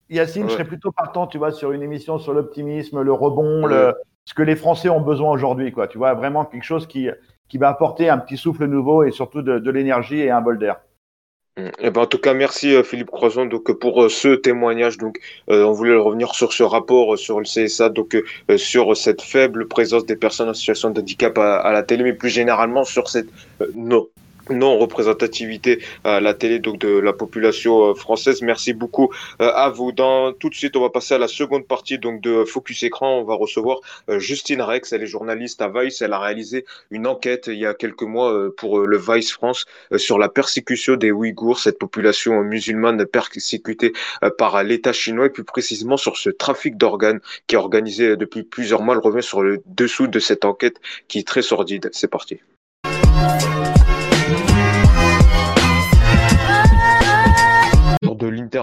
Yacine, 0.10 0.48
je 0.48 0.54
serais 0.54 0.66
plutôt 0.66 0.92
partant, 0.92 1.28
tu 1.28 1.38
vois, 1.38 1.52
sur 1.52 1.72
une 1.72 1.82
émission 1.82 2.18
sur 2.18 2.34
l'optimisme, 2.34 3.02
le 3.02 3.14
rebond, 3.14 3.66
le, 3.66 3.94
ce 4.26 4.34
que 4.34 4.44
les 4.44 4.56
Français 4.56 4.90
ont 4.90 5.02
besoin 5.02 5.32
aujourd'hui, 5.32 5.72
quoi. 5.72 5.88
Tu 5.88 5.98
vois, 5.98 6.14
vraiment 6.14 6.46
quelque 6.46 6.64
chose 6.64 6.88
qui, 6.88 7.10
qui 7.50 7.58
va 7.58 7.70
apporter 7.70 8.10
un 8.10 8.18
petit 8.18 8.38
souffle 8.38 8.66
nouveau 8.66 9.04
et 9.04 9.12
surtout 9.12 9.42
de, 9.42 9.60
de 9.60 9.72
l'énergie 9.72 10.20
et 10.20 10.30
un 10.32 10.42
bol 10.42 10.60
d'air. 10.60 10.78
Mm. 11.58 11.70
Eh 11.80 11.90
ben, 11.90 12.02
en 12.02 12.06
tout 12.06 12.20
cas, 12.20 12.34
merci 12.34 12.74
euh, 12.76 12.84
Philippe 12.84 13.10
Croison 13.10 13.46
donc 13.46 13.72
pour 13.80 14.04
euh, 14.04 14.10
ce 14.10 14.36
témoignage. 14.36 14.98
Donc, 14.98 15.20
euh, 15.50 15.64
on 15.66 15.72
voulait 15.72 15.96
revenir 15.96 16.36
sur 16.36 16.54
ce 16.54 16.64
rapport 16.64 17.18
sur 17.18 17.40
le 17.40 17.46
CSA, 17.46 17.90
donc 17.90 18.16
sur 18.58 18.96
cette 18.96 19.22
faible 19.22 19.68
présence 19.68 20.06
des 20.06 20.16
personnes 20.16 20.50
en 20.50 20.54
situation 20.54 20.92
de 20.92 21.00
handicap 21.00 21.38
à, 21.38 21.58
à 21.58 21.72
la 21.72 21.84
télé, 21.84 22.04
mais 22.04 22.14
plus 22.14 22.30
généralement 22.30 22.84
sur 22.84 23.10
cette 23.10 23.28
non 23.76 24.08
non-représentativité 24.50 25.84
à 26.04 26.20
la 26.20 26.34
télé 26.34 26.60
donc 26.60 26.80
de 26.80 27.00
la 27.00 27.14
population 27.14 27.90
euh, 27.90 27.94
française. 27.94 28.42
Merci 28.42 28.74
beaucoup 28.74 29.10
euh, 29.42 29.52
à 29.54 29.70
vous. 29.70 29.92
Dans 29.92 30.34
tout 30.34 30.50
de 30.50 30.56
suite, 30.56 30.76
on 30.76 30.82
va 30.82 30.90
passer 30.90 31.14
à 31.14 31.18
la 31.18 31.28
seconde 31.28 31.68
partie 31.68 31.98
donc 31.98 32.22
de 32.22 32.44
Focus 32.44 32.84
Écran. 32.84 33.20
On 33.20 33.24
va 33.24 33.36
recevoir 33.36 33.80
euh, 34.10 34.20
Justine 34.20 34.62
Rex. 34.62 34.94
Elle 34.94 35.04
est 35.04 35.08
journaliste 35.08 35.62
à 35.62 35.70
Vice. 35.70 36.02
Elle 36.02 36.14
a 36.14 36.20
réalisé 36.20 36.66
une 36.92 37.08
enquête 37.08 37.48
il 37.48 37.58
y 37.58 37.66
a 37.66 37.74
quelques 37.74 38.04
mois 38.04 38.34
pour 38.56 38.80
le 38.80 38.98
Vice 38.98 39.32
France 39.32 39.66
sur 39.96 40.18
la 40.18 40.30
persécution 40.30 40.96
des 40.96 41.12
Ouïghours, 41.12 41.60
cette 41.60 41.80
population 41.80 42.44
musulmane 42.44 43.06
persécutée 43.06 43.94
par 44.38 44.64
l'État 44.64 44.94
chinois 44.94 45.28
et 45.28 45.30
plus 45.30 45.44
précisément 45.44 45.98
sur 45.98 46.18
ce 46.18 46.30
trafic 46.30 46.78
d'organes 46.78 47.20
qui 47.48 47.56
est 47.56 47.58
organisé 47.58 48.16
depuis 48.16 48.44
plusieurs 48.44 48.82
mois. 48.82 48.96
Elle 48.96 49.02
revient 49.02 49.24
sur 49.24 49.42
le 49.42 49.62
dessous 49.66 50.08
de 50.08 50.20
cette 50.20 50.46
enquête 50.46 50.80
qui 51.08 51.20
est 51.20 51.28
très 51.28 51.42
sordide. 51.42 51.90
C'est 51.94 52.10
parti. 52.10 52.40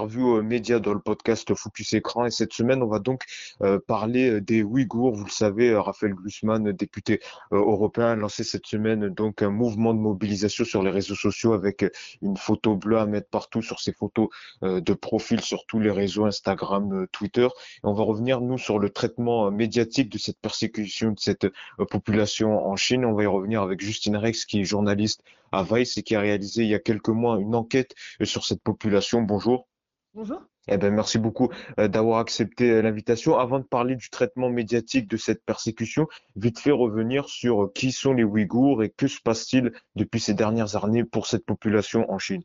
Euh, 0.05 0.41
média 0.41 0.79
dans 0.79 0.93
le 0.93 0.99
podcast 0.99 1.53
Focus 1.55 1.93
Écran. 1.93 2.25
Et 2.25 2.31
cette 2.31 2.53
semaine, 2.53 2.81
on 2.81 2.87
va 2.87 2.99
donc 2.99 3.23
euh, 3.61 3.79
parler 3.85 4.29
euh, 4.29 4.41
des 4.41 4.63
Ouïghours. 4.63 5.15
Vous 5.15 5.25
le 5.25 5.31
savez, 5.31 5.75
Raphaël 5.75 6.13
Glucksmann, 6.13 6.71
député 6.71 7.19
européen, 7.51 8.07
a 8.07 8.15
lancé 8.15 8.43
cette 8.43 8.65
semaine 8.65 9.09
donc 9.09 9.41
un 9.41 9.49
mouvement 9.49 9.93
de 9.93 9.99
mobilisation 9.99 10.63
sur 10.65 10.83
les 10.83 10.91
réseaux 10.91 11.15
sociaux 11.15 11.53
avec 11.53 11.85
une 12.21 12.37
photo 12.37 12.75
bleue 12.75 12.97
à 12.97 13.05
mettre 13.05 13.29
partout 13.29 13.61
sur 13.61 13.79
ses 13.79 13.93
photos 13.93 14.29
de 14.61 14.93
profil 14.93 15.41
sur 15.41 15.65
tous 15.65 15.79
les 15.79 15.91
réseaux 15.91 16.25
Instagram, 16.25 17.07
Twitter. 17.11 17.45
Et 17.45 17.79
on 17.83 17.93
va 17.93 18.03
revenir, 18.03 18.41
nous, 18.41 18.57
sur 18.57 18.79
le 18.79 18.89
traitement 18.89 19.51
médiatique 19.51 20.09
de 20.09 20.17
cette 20.17 20.39
persécution 20.39 21.11
de 21.11 21.19
cette 21.19 21.47
population 21.89 22.67
en 22.67 22.75
Chine. 22.75 23.05
On 23.05 23.13
va 23.13 23.23
y 23.23 23.27
revenir 23.27 23.61
avec 23.61 23.81
Justine 23.81 24.17
Rex, 24.17 24.45
qui 24.45 24.61
est 24.61 24.65
journaliste 24.65 25.21
à 25.51 25.63
Vice 25.63 25.97
et 25.97 26.03
qui 26.03 26.15
a 26.15 26.19
réalisé 26.19 26.63
il 26.63 26.69
y 26.69 26.75
a 26.75 26.79
quelques 26.79 27.09
mois 27.09 27.39
une 27.39 27.55
enquête 27.55 27.95
sur 28.23 28.45
cette 28.45 28.61
population. 28.61 29.21
Bonjour. 29.21 29.67
Bonjour. 30.15 30.41
Eh 30.69 30.77
ben, 30.77 30.93
merci 30.93 31.19
beaucoup 31.19 31.49
euh, 31.77 31.89
d'avoir 31.89 32.19
accepté 32.19 32.71
euh, 32.71 32.81
l'invitation. 32.81 33.37
Avant 33.37 33.59
de 33.59 33.65
parler 33.65 33.97
du 33.97 34.09
traitement 34.09 34.49
médiatique 34.49 35.09
de 35.09 35.17
cette 35.17 35.43
persécution, 35.43 36.07
vite 36.37 36.57
fait 36.57 36.71
revenir 36.71 37.27
sur 37.27 37.63
euh, 37.63 37.71
qui 37.75 37.91
sont 37.91 38.13
les 38.13 38.23
Ouïghours 38.23 38.81
et 38.81 38.89
que 38.89 39.07
se 39.07 39.19
passe-t-il 39.21 39.73
depuis 39.95 40.21
ces 40.21 40.33
dernières 40.33 40.81
années 40.81 41.03
pour 41.03 41.27
cette 41.27 41.45
population 41.45 42.09
en 42.09 42.17
Chine? 42.17 42.43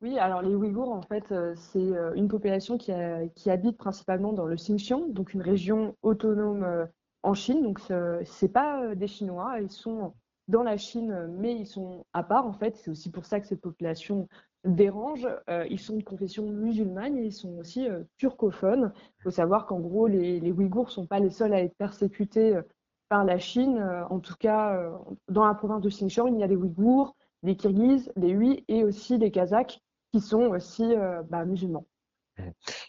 Oui, 0.00 0.18
alors 0.18 0.40
les 0.40 0.54
Ouïghours, 0.54 0.90
en 0.90 1.02
fait, 1.02 1.32
c'est 1.54 1.92
une 2.16 2.28
population 2.28 2.76
qui, 2.78 2.92
qui, 3.36 3.50
habite 3.50 3.76
principalement 3.76 4.32
dans 4.32 4.46
le 4.46 4.56
Xinjiang, 4.56 5.12
donc 5.12 5.34
une 5.34 5.42
région 5.42 5.94
autonome 6.02 6.88
en 7.22 7.34
Chine. 7.34 7.62
Donc, 7.62 7.78
c'est 8.24 8.52
pas 8.52 8.96
des 8.96 9.06
Chinois, 9.06 9.60
ils 9.60 9.70
sont 9.70 10.12
dans 10.52 10.62
la 10.62 10.76
Chine, 10.76 11.28
mais 11.38 11.56
ils 11.56 11.66
sont 11.66 12.04
à 12.12 12.22
part 12.22 12.46
en 12.46 12.52
fait. 12.52 12.76
C'est 12.76 12.90
aussi 12.90 13.10
pour 13.10 13.24
ça 13.24 13.40
que 13.40 13.46
cette 13.46 13.62
population 13.62 14.28
dérange. 14.64 15.26
Euh, 15.48 15.66
ils 15.70 15.80
sont 15.80 15.96
de 15.96 16.04
confession 16.04 16.44
musulmane 16.46 17.16
et 17.16 17.24
ils 17.24 17.32
sont 17.32 17.58
aussi 17.58 17.88
euh, 17.88 18.04
turcophones. 18.18 18.92
Il 19.18 19.22
faut 19.22 19.30
savoir 19.30 19.66
qu'en 19.66 19.80
gros, 19.80 20.06
les, 20.06 20.38
les 20.38 20.52
Ouïghours 20.52 20.86
ne 20.86 20.90
sont 20.90 21.06
pas 21.06 21.18
les 21.18 21.30
seuls 21.30 21.54
à 21.54 21.60
être 21.62 21.76
persécutés 21.76 22.56
euh, 22.56 22.62
par 23.08 23.24
la 23.24 23.38
Chine. 23.38 23.78
en 24.08 24.20
tout 24.20 24.36
cas, 24.40 24.90
dans 25.28 25.44
la 25.44 25.52
province 25.52 25.82
de 25.82 25.90
Xinjiang, 25.90 26.32
il 26.32 26.40
y 26.40 26.42
a 26.42 26.46
les 26.46 26.56
Ouïghours, 26.56 27.14
les 27.42 27.56
Kirghizes, 27.56 28.10
les 28.16 28.30
Hui 28.30 28.64
et 28.68 28.84
aussi 28.84 29.18
les 29.18 29.30
Kazakhs 29.30 29.80
qui 30.14 30.20
sont 30.22 30.44
aussi 30.44 30.94
bah, 31.28 31.44
musulmans. 31.44 31.84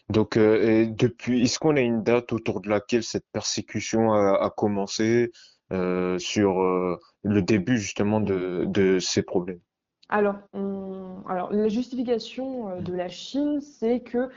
Donc, 0.08 0.38
est-ce 0.38 1.58
qu'on 1.58 1.76
a 1.76 1.82
une 1.82 2.02
date 2.02 2.32
autour 2.32 2.62
de 2.62 2.70
laquelle 2.70 3.02
cette 3.02 3.26
persécution 3.32 4.14
a, 4.14 4.36
a 4.36 4.48
commencé 4.48 5.30
sur 6.16 6.98
le 7.24 7.42
début 7.42 7.78
justement 7.78 8.20
de, 8.20 8.64
de 8.66 8.98
ces 8.98 9.22
problèmes 9.22 9.60
alors, 10.10 10.36
alors, 10.52 11.50
la 11.50 11.68
justification 11.68 12.68
euh, 12.68 12.80
de 12.80 12.92
la 12.92 13.08
Chine, 13.08 13.60
c'est 13.60 14.00
que 14.00 14.28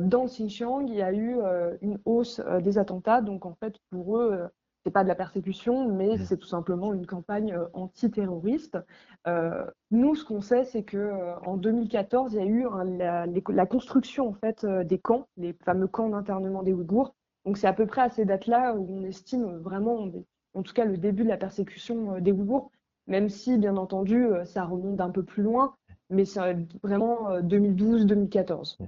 dans 0.00 0.24
le 0.24 0.28
Xinjiang, 0.28 0.86
il 0.88 0.94
y 0.94 1.00
a 1.00 1.10
eu 1.10 1.38
une 1.80 1.98
hausse 2.04 2.38
des 2.60 2.76
attentats. 2.76 3.22
Donc 3.22 3.46
en 3.46 3.54
fait, 3.54 3.76
pour 3.88 4.18
eux, 4.18 4.46
c'est 4.84 4.90
pas 4.90 5.02
de 5.02 5.08
la 5.08 5.14
persécution, 5.14 5.88
mais 5.88 6.16
mmh. 6.16 6.24
c'est 6.24 6.36
tout 6.36 6.46
simplement 6.46 6.94
une 6.94 7.06
campagne 7.06 7.56
antiterroriste. 7.74 8.78
Euh, 9.26 9.64
nous, 9.90 10.14
ce 10.14 10.24
qu'on 10.24 10.40
sait, 10.40 10.64
c'est 10.64 10.82
que 10.82 11.12
en 11.46 11.56
2014, 11.56 12.32
il 12.32 12.36
y 12.36 12.42
a 12.42 12.46
eu 12.46 12.66
la, 13.48 13.66
construction 13.66 14.28
en 14.28 14.34
fait 14.34 14.64
des 14.66 14.98
camps, 14.98 15.26
les 15.36 15.52
fameux 15.52 15.88
camps 15.88 16.08
d'internement 16.08 16.62
des 16.62 16.72
Ouïghours. 16.72 17.14
Donc 17.44 17.58
c'est 17.58 17.66
à 17.66 17.72
peu 17.72 17.86
près 17.86 18.02
à 18.02 18.10
ces 18.10 18.24
dates-là 18.24 18.74
où 18.74 18.86
on 18.90 19.04
estime 19.04 19.58
vraiment, 19.58 20.10
en 20.54 20.62
tout 20.62 20.72
cas, 20.72 20.84
le 20.84 20.96
début 20.96 21.24
de 21.24 21.28
la 21.28 21.36
persécution 21.36 22.18
des 22.20 22.32
Ouïghours, 22.32 22.70
même 23.06 23.28
si, 23.28 23.58
bien 23.58 23.76
entendu, 23.76 24.26
ça 24.44 24.64
remonte 24.64 24.96
d'un 24.96 25.10
peu 25.10 25.22
plus 25.22 25.42
loin 25.42 25.74
mais 26.12 26.24
c'est 26.24 26.40
vraiment 26.82 27.38
2012-2014. 27.38 28.78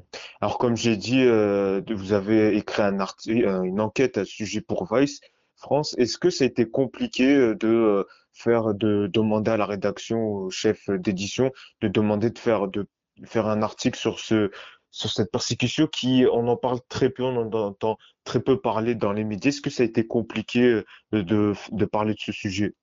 Alors, 0.41 0.59
comme 0.59 0.77
j'ai 0.77 0.97
dit, 0.97 1.25
vous 1.25 2.13
avez 2.13 2.57
écrit 2.57 2.83
un 2.83 2.99
une 3.29 3.81
enquête 3.81 4.19
à 4.19 4.25
ce 4.25 4.33
sujet 4.33 4.61
pour 4.61 4.93
Vice. 4.93 5.21
France. 5.63 5.95
Est-ce 5.97 6.19
que 6.19 6.29
ça 6.29 6.45
a 6.45 6.47
été 6.47 6.69
compliqué 6.69 7.35
euh, 7.35 7.55
de 7.55 7.69
euh, 7.69 8.05
faire, 8.33 8.75
de 8.75 9.09
demander 9.13 9.53
à 9.53 9.57
la 9.57 9.65
rédaction, 9.65 10.21
au 10.21 10.51
chef 10.51 10.91
d'édition, 10.91 11.53
de 11.81 11.89
demander 11.89 12.31
de 12.31 12.39
faire, 12.39 12.69
de 12.69 12.87
faire 13.25 13.47
un 13.47 13.63
article 13.63 13.99
sur 13.99 14.19
ce, 14.19 14.51
sur 14.93 15.11
cette 15.11 15.33
persécution 15.33 15.89
qui, 15.89 16.25
on 16.31 16.47
en 16.47 16.57
parle 16.57 16.79
très 16.89 17.11
peu, 17.11 17.25
on 17.25 17.37
en 17.37 17.53
entend 17.53 17.97
très 18.23 18.39
peu 18.39 18.61
parler 18.61 18.95
dans 18.95 19.13
les 19.13 19.25
médias. 19.25 19.49
Est-ce 19.49 19.61
que 19.61 19.71
ça 19.71 19.83
a 19.83 19.87
été 19.87 20.07
compliqué 20.07 20.63
euh, 20.63 20.85
de, 21.25 21.55
de 21.73 21.85
parler 21.85 22.15
de 22.15 22.21
ce 22.21 22.31
sujet? 22.31 22.75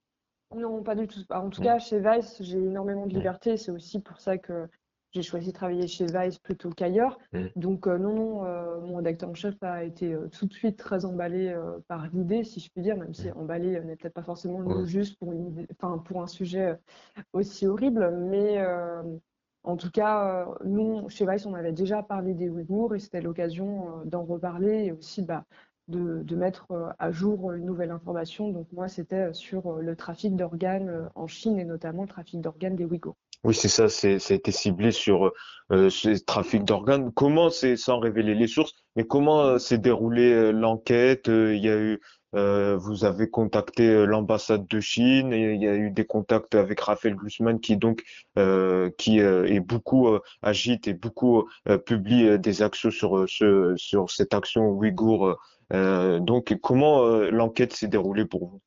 Non, 0.53 0.83
pas 0.83 0.95
du 0.95 1.07
tout. 1.07 1.19
En 1.29 1.49
tout 1.49 1.61
cas, 1.61 1.79
chez 1.79 1.99
Vice, 1.99 2.37
j'ai 2.41 2.57
énormément 2.57 3.05
de 3.05 3.13
liberté. 3.13 3.55
C'est 3.55 3.71
aussi 3.71 4.01
pour 4.01 4.19
ça 4.19 4.37
que 4.37 4.67
j'ai 5.11 5.21
choisi 5.21 5.47
de 5.47 5.53
travailler 5.53 5.87
chez 5.87 6.05
Vice 6.05 6.39
plutôt 6.39 6.69
qu'ailleurs. 6.69 7.19
Mmh. 7.33 7.45
Donc 7.55 7.87
euh, 7.87 7.97
non, 7.97 8.13
non, 8.13 8.45
euh, 8.45 8.79
mon 8.81 8.97
rédacteur 8.97 9.29
en 9.29 9.33
chef 9.33 9.55
a 9.61 9.83
été 9.83 10.13
euh, 10.13 10.27
tout 10.27 10.45
de 10.45 10.53
suite 10.53 10.77
très 10.77 11.05
emballé 11.05 11.55
par 11.87 12.07
l'idée, 12.13 12.43
si 12.43 12.59
je 12.59 12.69
puis 12.71 12.81
dire, 12.81 12.97
même 12.97 13.13
si 13.13 13.27
mmh. 13.27 13.37
emballé 13.37 13.81
n'est 13.81 13.95
peut-être 13.95 14.13
pas 14.13 14.23
forcément 14.23 14.59
le 14.59 14.65
mot 14.65 14.85
juste 14.85 15.17
pour, 15.19 15.31
une, 15.31 15.67
pour 16.05 16.21
un 16.21 16.27
sujet 16.27 16.75
aussi 17.33 17.67
horrible. 17.67 18.11
Mais 18.29 18.63
en 19.63 19.77
tout 19.77 19.91
cas, 19.91 20.47
nous, 20.63 21.09
chez 21.09 21.25
Vice, 21.25 21.45
on 21.45 21.53
avait 21.53 21.73
déjà 21.73 22.01
parlé 22.01 22.33
des 22.33 22.49
Ouïghours 22.49 22.95
et 22.95 22.99
c'était 22.99 23.21
l'occasion 23.21 24.03
d'en 24.05 24.23
reparler 24.23 24.85
et 24.85 24.91
aussi 24.91 25.21
bah, 25.21 25.43
de, 25.87 26.35
mettre 26.35 26.67
à 26.97 27.11
jour 27.11 27.51
une 27.51 27.65
nouvelle 27.65 27.91
information. 27.91 28.49
Donc 28.49 28.67
moi, 28.71 28.87
c'était 28.87 29.33
sur 29.33 29.73
le 29.73 29.95
trafic 29.95 30.35
d'organes 30.35 31.09
en 31.15 31.27
Chine 31.27 31.59
et 31.59 31.65
notamment 31.65 32.03
le 32.03 32.07
trafic 32.07 32.39
d'organes 32.41 32.75
des 32.75 32.85
Ouïghours. 32.85 33.17
Oui, 33.45 33.55
c'est 33.55 33.69
ça, 33.69 33.87
c'est, 33.87 34.19
ça 34.19 34.33
a 34.33 34.37
été 34.37 34.51
ciblé 34.51 34.91
sur 34.91 35.31
euh, 35.71 35.89
ce 35.89 36.09
trafic 36.23 36.65
d'organes. 36.65 37.11
Comment 37.13 37.49
c'est, 37.49 37.77
sans 37.77 37.99
révéler 37.99 38.35
les 38.35 38.47
sources, 38.47 38.73
mais 38.97 39.05
comment 39.05 39.41
euh, 39.41 39.57
s'est 39.59 39.77
déroulée 39.77 40.33
euh, 40.33 40.51
l'enquête? 40.51 41.29
Euh, 41.29 41.55
il 41.55 41.63
y 41.63 41.69
a 41.69 41.77
eu, 41.77 42.01
vous 42.33 43.05
avez 43.05 43.29
contacté 43.29 44.05
l'ambassade 44.05 44.67
de 44.67 44.79
Chine 44.79 45.33
et 45.33 45.53
il 45.53 45.61
y 45.61 45.67
a 45.67 45.75
eu 45.75 45.91
des 45.91 46.05
contacts 46.05 46.55
avec 46.55 46.79
Raphaël 46.79 47.15
Glucksmann 47.15 47.59
qui 47.59 47.77
donc 47.77 48.03
qui 48.97 49.19
est 49.19 49.59
beaucoup 49.59 50.07
agite 50.41 50.87
et 50.87 50.93
beaucoup 50.93 51.49
publie 51.85 52.37
des 52.39 52.61
actions 52.61 52.91
sur 52.91 53.27
ce 53.27 53.73
sur 53.77 54.11
cette 54.11 54.33
action 54.33 54.69
ouïghour. 54.69 55.37
donc 55.71 56.55
comment 56.61 57.03
l'enquête 57.31 57.73
s'est 57.73 57.87
déroulée 57.87 58.25
pour 58.25 58.47
vous? 58.47 58.61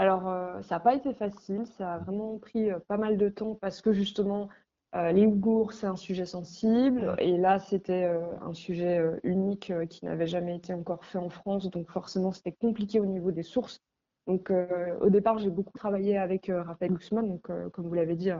Alors, 0.00 0.28
euh, 0.28 0.62
ça 0.62 0.76
n'a 0.76 0.80
pas 0.80 0.94
été 0.94 1.12
facile, 1.12 1.66
ça 1.76 1.92
a 1.92 1.98
vraiment 1.98 2.38
pris 2.38 2.70
euh, 2.70 2.78
pas 2.88 2.96
mal 2.96 3.18
de 3.18 3.28
temps 3.28 3.54
parce 3.54 3.82
que 3.82 3.92
justement, 3.92 4.48
euh, 4.94 5.12
les 5.12 5.26
Ouïghours, 5.26 5.72
c'est 5.72 5.86
un 5.86 5.96
sujet 5.96 6.26
sensible. 6.26 7.14
Et 7.18 7.36
là, 7.36 7.58
c'était 7.58 8.10
un 8.42 8.52
sujet 8.52 9.00
unique 9.22 9.72
qui 9.88 10.04
n'avait 10.04 10.26
jamais 10.26 10.56
été 10.56 10.74
encore 10.74 11.04
fait 11.04 11.18
en 11.18 11.30
France, 11.30 11.70
donc 11.70 11.90
forcément, 11.90 12.32
c'était 12.32 12.52
compliqué 12.52 13.00
au 13.00 13.06
niveau 13.06 13.30
des 13.30 13.42
sources. 13.42 13.80
Donc, 14.26 14.52
au 15.00 15.10
départ, 15.10 15.38
j'ai 15.38 15.50
beaucoup 15.50 15.76
travaillé 15.76 16.18
avec 16.18 16.50
Raphaël 16.54 16.92
Guzman, 16.92 17.26
donc, 17.26 17.42
comme 17.72 17.86
vous 17.86 17.94
l'avez 17.94 18.16
dit, 18.16 18.30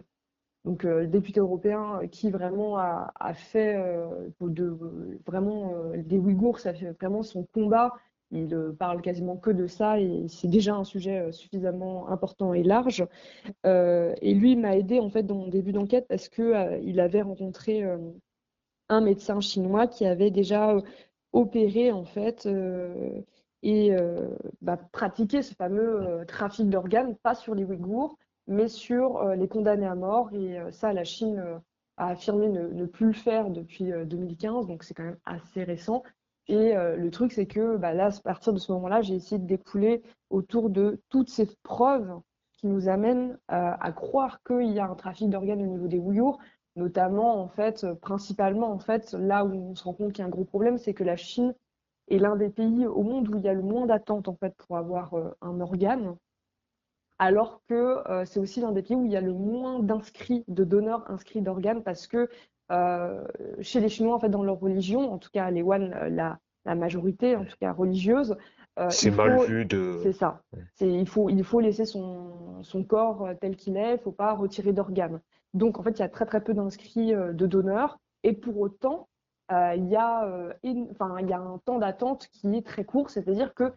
donc 0.65 0.87
député 0.87 1.41
européen 1.41 2.01
qui 2.11 2.31
vraiment 2.31 2.79
a, 2.79 3.13
a 3.19 3.35
fait 3.35 3.77
de, 4.41 4.79
vraiment 5.27 5.73
des 5.97 6.19
Ouïghours, 6.19 6.59
ça 6.59 6.75
fait 6.75 6.93
vraiment 7.01 7.23
son 7.23 7.45
combat 7.45 7.93
il 8.31 8.55
euh, 8.55 8.73
parle 8.73 9.03
quasiment 9.03 9.37
que 9.37 9.51
de 9.51 9.67
ça 9.67 10.01
et 10.01 10.27
c'est 10.29 10.49
déjà 10.49 10.75
un 10.75 10.85
sujet 10.85 11.19
euh, 11.21 11.33
suffisamment 11.33 12.09
important 12.09 12.55
et 12.55 12.63
large. 12.63 13.07
Euh, 13.67 14.15
et 14.23 14.35
lui 14.35 14.57
m'a 14.57 14.77
aidé 14.77 15.01
en 15.01 15.11
fait 15.11 15.25
dans 15.25 15.35
mon 15.35 15.49
début 15.49 15.73
d'enquête 15.73 16.07
parce 16.09 16.29
que 16.29 16.81
il 16.83 17.01
avait 17.01 17.23
rencontré 17.23 17.85
un 18.89 19.01
médecin 19.01 19.41
chinois 19.41 19.87
qui 19.87 20.07
avait 20.07 20.31
déjà 20.31 20.77
opéré 21.33 21.93
en 21.93 22.05
fait 22.05 22.49
et 23.63 23.93
bah, 24.63 24.77
pratiqué 24.93 25.43
ce 25.43 25.55
fameux 25.55 26.25
trafic 26.27 26.69
d'organes, 26.69 27.17
pas 27.17 27.35
sur 27.35 27.55
les 27.55 27.65
Ouïghours, 27.65 28.17
mais 28.47 28.69
sur 28.69 29.25
les 29.35 29.49
condamnés 29.49 29.87
à 29.87 29.95
mort. 29.95 30.33
Et 30.33 30.59
ça, 30.73 30.93
la 30.93 31.05
Chine 31.05 31.61
a 31.97 32.09
affirmé 32.09 32.49
ne, 32.49 32.87
plus 32.87 33.09
le 33.09 33.13
faire 33.13 33.51
depuis 33.51 33.93
2015, 34.07 34.67
donc 34.67 34.83
c'est 34.83 34.95
quand 34.95 35.05
même 35.05 35.21
assez 35.25 35.65
récent. 35.65 36.03
Et 36.51 36.77
euh, 36.77 36.97
le 36.97 37.13
truc, 37.13 37.31
c'est 37.31 37.47
que 37.47 37.77
bah, 37.77 37.95
là, 37.95 38.07
à 38.09 38.21
partir 38.23 38.53
de 38.53 38.59
ce 38.59 38.73
moment-là, 38.73 39.03
j'ai 39.03 39.15
essayé 39.15 39.39
de 39.39 39.47
découler 39.47 40.03
autour 40.31 40.69
de 40.69 41.01
toutes 41.09 41.31
ces 41.31 41.49
preuves 41.63 42.21
qui 42.55 42.67
nous 42.67 42.89
amènent 42.89 43.39
euh, 43.53 43.73
à 43.79 43.93
croire 43.93 44.43
qu'il 44.43 44.73
y 44.73 44.81
a 44.81 44.91
un 44.91 44.97
trafic 44.97 45.31
d'organes 45.31 45.63
au 45.63 45.67
niveau 45.67 45.87
des 45.87 45.99
Ouïghours, 45.99 46.41
notamment, 46.75 47.41
en 47.41 47.47
fait, 47.47 47.87
principalement, 48.01 48.73
en 48.73 48.81
fait, 48.81 49.13
là 49.13 49.45
où 49.45 49.53
on 49.53 49.77
se 49.77 49.85
rend 49.85 49.93
compte 49.93 50.13
qu'il 50.13 50.23
y 50.23 50.25
a 50.25 50.27
un 50.27 50.31
gros 50.31 50.45
problème, 50.45 50.77
c'est 50.77 50.93
que 50.93 51.05
la 51.05 51.17
Chine 51.17 51.55
est 52.09 52.19
l'un 52.19 52.35
des 52.35 52.51
pays 52.51 52.85
au 52.85 53.05
monde 53.05 53.29
où 53.29 53.39
il 53.39 53.45
y 53.45 53.49
a 53.49 53.55
le 53.55 53.63
moins 53.63 53.87
d'attentes, 53.87 54.27
en 54.27 54.35
fait, 54.35 54.53
pour 54.57 54.77
avoir 54.77 55.15
euh, 55.15 55.31
un 55.43 55.61
organe, 55.61 56.17
alors 57.21 57.61
que 57.69 58.03
c'est 58.25 58.41
aussi 58.41 58.63
l'un 58.63 58.73
des 58.73 58.81
pays 58.81 58.97
où 58.97 59.05
il 59.05 59.13
y 59.13 59.17
a 59.17 59.21
le 59.21 59.35
moins 59.35 59.81
d'inscrits, 59.81 60.43
de 60.49 60.65
donneurs 60.65 61.09
inscrits 61.11 61.43
d'organes, 61.43 61.83
parce 61.83 62.07
que 62.07 62.31
chez 63.61 63.81
les 63.81 63.89
Chinois, 63.89 64.15
en 64.15 64.19
fait, 64.19 64.29
dans 64.29 64.43
leur 64.43 64.61
religion, 64.61 65.13
en 65.13 65.19
tout 65.19 65.31
cas 65.33 65.51
les 65.51 65.63
Wan, 65.63 65.93
euh, 65.95 66.09
la, 66.09 66.39
la 66.65 66.75
majorité, 66.75 67.37
en 67.37 67.45
tout 67.45 67.57
cas 67.61 67.73
religieuse, 67.73 68.37
euh, 68.79 68.89
c'est 68.91 69.11
mal 69.11 69.41
vu 69.47 69.65
de. 69.65 69.99
C'est 70.03 70.13
ça. 70.13 70.43
Il 70.81 71.09
faut, 71.09 71.29
il 71.29 71.43
faut 71.43 71.61
laisser 71.61 71.85
son, 71.85 72.63
son 72.63 72.85
corps 72.85 73.29
tel 73.41 73.57
qu'il 73.57 73.77
est, 73.77 73.91
il 73.91 73.95
ne 73.95 73.99
faut 73.99 74.13
pas 74.13 74.33
retirer 74.33 74.73
d'organes. 74.73 75.21
Donc, 75.55 75.79
en 75.79 75.83
fait, 75.83 75.91
il 75.91 76.01
y 76.01 76.05
a 76.05 76.09
très, 76.09 76.25
très 76.27 76.41
peu 76.41 76.55
d'inscrits 76.55 77.13
de 77.13 77.47
donneurs. 77.47 77.99
Et 78.23 78.33
pour 78.33 78.59
autant, 78.61 79.09
il, 79.51 79.89
y 79.89 79.97
a, 79.97 80.49
enfin, 80.93 81.17
il 81.21 81.29
y 81.29 81.33
a 81.33 81.41
un 81.41 81.59
temps 81.65 81.81
d'attente 81.81 82.29
qui 82.29 82.55
est 82.55 82.65
très 82.65 82.85
court, 82.85 83.11
c'est-à-dire 83.11 83.53
que 83.55 83.73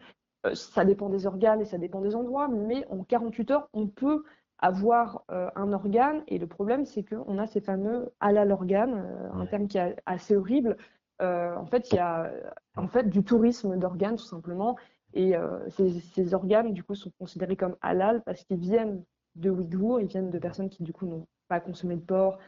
ça 0.52 0.84
dépend 0.84 1.08
des 1.08 1.26
organes 1.26 1.60
et 1.60 1.64
ça 1.64 1.78
dépend 1.78 2.00
des 2.00 2.14
endroits, 2.14 2.48
mais 2.48 2.86
en 2.88 3.02
48 3.02 3.50
heures, 3.50 3.68
on 3.72 3.88
peut 3.88 4.22
avoir 4.64 5.24
euh, 5.30 5.50
un 5.56 5.74
organe. 5.74 6.22
Et 6.26 6.38
le 6.38 6.46
problème, 6.46 6.86
c'est 6.86 7.04
qu'on 7.04 7.36
a 7.36 7.46
ces 7.46 7.60
fameux 7.60 8.10
halal 8.20 8.50
organes, 8.50 8.94
euh, 8.94 9.30
un 9.34 9.44
terme 9.44 9.68
qui 9.68 9.76
est 9.76 9.94
assez 10.06 10.34
horrible. 10.34 10.78
Euh, 11.20 11.54
en 11.56 11.66
fait, 11.66 11.92
il 11.92 11.96
y 11.96 11.98
a 11.98 12.32
en 12.74 12.88
fait 12.88 13.10
du 13.10 13.22
tourisme 13.22 13.76
d'organes, 13.76 14.16
tout 14.16 14.24
simplement. 14.24 14.76
Et 15.12 15.34
ces, 15.68 16.34
organes, 16.34 16.72
du 16.72 16.82
coup, 16.82 16.96
sont 16.96 17.12
considérés 17.20 17.54
comme 17.54 17.76
halal 17.82 18.22
parce 18.24 18.42
qu'ils 18.42 18.58
viennent 18.58 19.04
de 19.36 19.48
Ouïghours, 19.48 20.00
ils 20.00 20.08
viennent 20.08 20.30
de 20.30 20.38
personnes 20.40 20.68
qui, 20.68 20.82
du 20.82 20.92
coup, 20.92 21.06
n'ont 21.06 21.24
pas 21.46 21.60
consommé 21.60 21.94
de 21.94 22.00
porc 22.00 22.38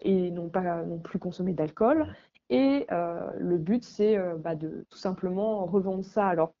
et 0.00 0.30
n'ont 0.30 0.48
pas 0.48 0.84
non 0.84 0.98
plus 1.00 1.18
consommé 1.18 1.52
d'alcool. 1.52 2.06
Et 2.48 2.86
le 2.88 3.58
but, 3.58 3.84
c'est 3.84 4.16
bah, 4.38 4.54
de 4.54 4.86
tout 4.88 4.96
simplement 4.96 5.66
revendre 5.66 6.02
ça. 6.02 6.28
Alors, 6.28 6.54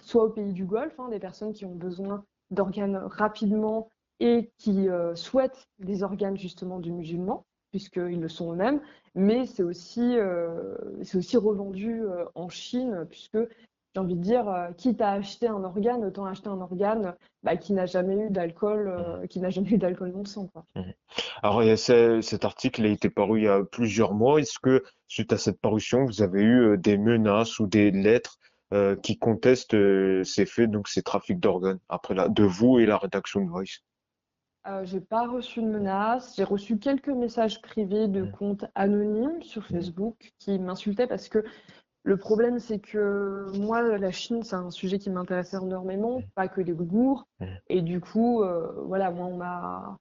soit 0.00 0.24
au 0.24 0.30
pays 0.30 0.52
du 0.52 0.64
Golfe, 0.64 0.98
hein, 0.98 1.08
des 1.08 1.20
personnes 1.20 1.52
qui 1.52 1.64
ont 1.64 1.76
besoin 1.76 2.24
d'organes 2.50 2.96
rapidement 2.96 3.88
et 4.20 4.50
qui 4.58 4.88
euh, 4.88 5.14
souhaitent 5.14 5.68
des 5.78 6.02
organes 6.02 6.36
justement 6.36 6.78
du 6.78 6.92
musulman, 6.92 7.46
puisqu'ils 7.70 8.20
le 8.20 8.28
sont 8.28 8.52
eux-mêmes, 8.52 8.80
mais 9.14 9.46
c'est 9.46 9.62
aussi, 9.62 10.16
euh, 10.16 10.76
c'est 11.02 11.18
aussi 11.18 11.36
revendu 11.36 12.02
euh, 12.02 12.24
en 12.34 12.48
Chine, 12.48 13.06
puisque 13.10 13.38
j'ai 13.94 14.00
envie 14.00 14.16
de 14.16 14.22
dire, 14.22 14.70
quitte 14.76 15.00
à 15.00 15.12
acheter 15.12 15.46
un 15.46 15.62
organe, 15.62 16.04
autant 16.04 16.24
acheter 16.24 16.48
un 16.48 16.60
organe 16.60 17.14
bah, 17.44 17.56
qui 17.56 17.72
n'a 17.72 17.86
jamais 17.86 18.16
eu 18.16 18.30
d'alcool, 18.30 19.24
qui 19.30 19.38
n'a 19.38 19.50
jamais 19.50 19.70
eu 19.70 19.78
d'alcool 19.78 20.10
dans 20.10 20.18
le 20.18 20.24
sang. 20.24 20.48
Quoi. 20.48 20.64
Mmh. 20.74 20.82
Alors 21.44 21.62
cet 21.78 22.44
article 22.44 22.84
a 22.86 22.88
été 22.88 23.08
paru 23.08 23.38
il 23.38 23.44
y 23.44 23.48
a 23.48 23.62
plusieurs 23.62 24.12
mois. 24.12 24.40
Est-ce 24.40 24.58
que 24.58 24.82
suite 25.06 25.32
à 25.32 25.38
cette 25.38 25.60
parution, 25.60 26.06
vous 26.06 26.22
avez 26.22 26.42
eu 26.42 26.76
des 26.76 26.98
menaces 26.98 27.60
ou 27.60 27.68
des 27.68 27.92
lettres 27.92 28.40
qui 29.04 29.16
contestent 29.16 29.76
ces 30.24 30.44
faits, 30.44 30.72
donc 30.72 30.88
ces 30.88 31.02
trafics 31.02 31.38
d'organes, 31.38 31.78
après 31.88 32.14
la, 32.14 32.28
de 32.28 32.42
vous 32.42 32.80
et 32.80 32.86
la 32.86 32.98
rédaction 32.98 33.44
de 33.44 33.48
Voice? 33.48 33.84
Euh, 34.66 34.84
j'ai 34.84 35.00
pas 35.00 35.26
reçu 35.26 35.60
de 35.60 35.66
menaces. 35.66 36.34
J'ai 36.36 36.44
reçu 36.44 36.78
quelques 36.78 37.08
messages 37.08 37.60
privés 37.60 38.08
de 38.08 38.24
comptes 38.24 38.64
anonymes 38.74 39.42
sur 39.42 39.66
Facebook 39.66 40.32
qui 40.38 40.58
m'insultaient 40.58 41.06
parce 41.06 41.28
que 41.28 41.44
le 42.04 42.18
problème, 42.18 42.58
c'est 42.58 42.80
que 42.80 43.46
moi, 43.58 43.80
la 43.96 44.10
Chine, 44.10 44.42
c'est 44.42 44.56
un 44.56 44.70
sujet 44.70 44.98
qui 44.98 45.08
m'intéresse 45.08 45.54
énormément, 45.54 46.20
pas 46.34 46.48
que 46.48 46.60
les 46.60 46.72
Ouïghours. 46.72 47.26
Et 47.68 47.80
du 47.80 48.00
coup, 48.00 48.42
euh, 48.42 48.72
voilà, 48.84 49.10
moi, 49.10 49.26
on 49.26 49.36
m'a 49.38 49.96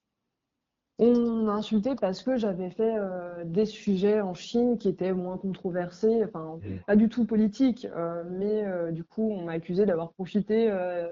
On 1.11 1.43
m'a 1.43 1.53
insulté 1.53 1.95
parce 1.95 2.23
que 2.23 2.37
j'avais 2.37 2.69
fait 2.69 2.95
euh, 2.97 3.43
des 3.45 3.65
sujets 3.65 4.21
en 4.21 4.33
Chine 4.33 4.77
qui 4.77 4.87
étaient 4.89 5.13
moins 5.13 5.37
controversés, 5.37 6.23
enfin 6.23 6.59
Mm. 6.63 6.77
pas 6.85 6.95
du 6.95 7.09
tout 7.09 7.25
politiques, 7.25 7.85
euh, 7.95 8.23
mais 8.29 8.65
euh, 8.65 8.91
du 8.91 9.03
coup 9.03 9.29
on 9.31 9.43
m'a 9.45 9.53
accusé 9.53 9.85
d'avoir 9.85 10.13
profité 10.13 10.67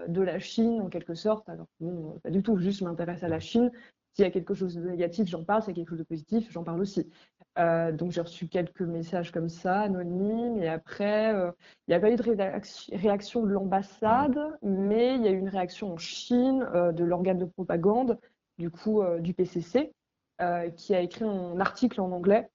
de 0.07 0.21
la 0.21 0.39
Chine 0.39 0.81
en 0.81 0.87
quelque 0.87 1.15
sorte, 1.15 1.47
alors 1.49 1.67
bon, 1.79 2.19
pas 2.23 2.29
du 2.29 2.41
tout, 2.43 2.57
juste 2.57 2.79
je 2.79 2.85
m'intéresse 2.85 3.23
à 3.23 3.27
la 3.27 3.39
Chine. 3.39 3.71
S'il 4.13 4.25
y 4.25 4.27
a 4.27 4.31
quelque 4.31 4.53
chose 4.53 4.75
de 4.75 4.81
négatif, 4.81 5.27
j'en 5.29 5.43
parle, 5.45 5.63
s'il 5.63 5.71
y 5.71 5.73
a 5.73 5.75
quelque 5.75 5.89
chose 5.91 5.99
de 5.99 6.03
positif, 6.03 6.51
j'en 6.51 6.63
parle 6.63 6.81
aussi. 6.81 7.09
Donc 7.57 8.11
j'ai 8.11 8.21
reçu 8.21 8.47
quelques 8.47 8.81
messages 8.81 9.31
comme 9.31 9.47
ça, 9.49 9.81
anonymes, 9.81 10.57
et 10.61 10.67
après, 10.67 11.31
il 11.31 11.91
n'y 11.91 11.93
a 11.95 11.99
pas 11.99 12.11
eu 12.11 12.17
de 12.17 12.23
réac- 12.23 12.89
réaction 12.93 13.43
de 13.43 13.49
l'ambassade, 13.51 14.37
mais 14.63 15.15
il 15.15 15.23
y 15.23 15.27
a 15.27 15.31
eu 15.31 15.37
une 15.37 15.47
réaction 15.49 15.93
en 15.93 15.97
Chine 15.97 16.67
de 16.93 17.03
l'organe 17.05 17.37
de 17.37 17.45
propagande, 17.45 18.17
du 18.61 18.69
coup 18.69 19.01
euh, 19.01 19.19
du 19.19 19.33
PCC, 19.33 19.91
euh, 20.39 20.69
qui 20.69 20.93
a 20.93 21.01
écrit 21.01 21.25
un 21.25 21.59
article 21.59 21.99
en 21.99 22.11
anglais 22.11 22.47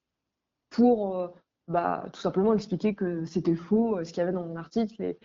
pour 0.69 1.17
euh, 1.17 1.27
bah, 1.67 2.05
tout 2.13 2.21
simplement 2.21 2.53
expliquer 2.53 2.95
que 2.95 3.25
c'était 3.25 3.55
faux 3.55 4.01
ce 4.03 4.09
qu'il 4.09 4.19
y 4.19 4.21
avait 4.21 4.31
dans 4.31 4.45
mon 4.45 4.55
article. 4.55 5.01
Et 5.03 5.17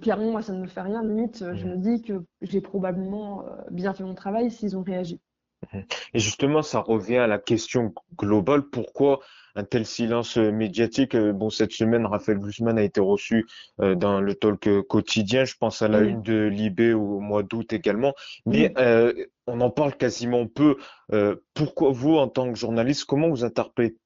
clairement, 0.00 0.30
moi, 0.30 0.42
ça 0.42 0.52
ne 0.52 0.62
me 0.62 0.68
fait 0.68 0.80
rien. 0.80 1.02
Limite, 1.02 1.44
je 1.54 1.66
me 1.66 1.76
dis 1.76 2.02
que 2.02 2.24
j'ai 2.40 2.60
probablement 2.60 3.44
bien 3.70 3.92
fait 3.92 4.04
mon 4.04 4.14
travail 4.14 4.50
s'ils 4.50 4.76
ont 4.76 4.82
réagi. 4.82 5.20
Et 6.14 6.20
justement, 6.20 6.62
ça 6.62 6.80
revient 6.80 7.16
à 7.16 7.26
la 7.26 7.38
question 7.38 7.92
globale. 8.16 8.62
Pourquoi 8.62 9.20
un 9.56 9.64
tel 9.64 9.84
silence 9.84 10.36
médiatique? 10.36 11.16
Bon, 11.16 11.50
cette 11.50 11.72
semaine, 11.72 12.06
Raphaël 12.06 12.38
Guzman 12.38 12.78
a 12.78 12.82
été 12.82 13.00
reçu 13.00 13.46
dans 13.78 14.20
le 14.20 14.34
talk 14.34 14.68
quotidien. 14.86 15.44
Je 15.44 15.56
pense 15.58 15.82
à 15.82 15.88
la 15.88 16.00
une 16.00 16.22
de 16.22 16.44
Libé 16.44 16.94
au 16.94 17.18
mois 17.18 17.42
d'août 17.42 17.72
également. 17.72 18.14
Mais 18.46 18.72
euh, 18.78 19.12
on 19.46 19.60
en 19.60 19.70
parle 19.70 19.94
quasiment 19.96 20.46
peu. 20.46 20.76
Euh, 21.12 21.36
pourquoi 21.54 21.90
vous, 21.92 22.16
en 22.16 22.28
tant 22.28 22.52
que 22.52 22.58
journaliste, 22.58 23.04
comment 23.04 23.28
vous 23.28 23.44
interprétez, 23.44 23.96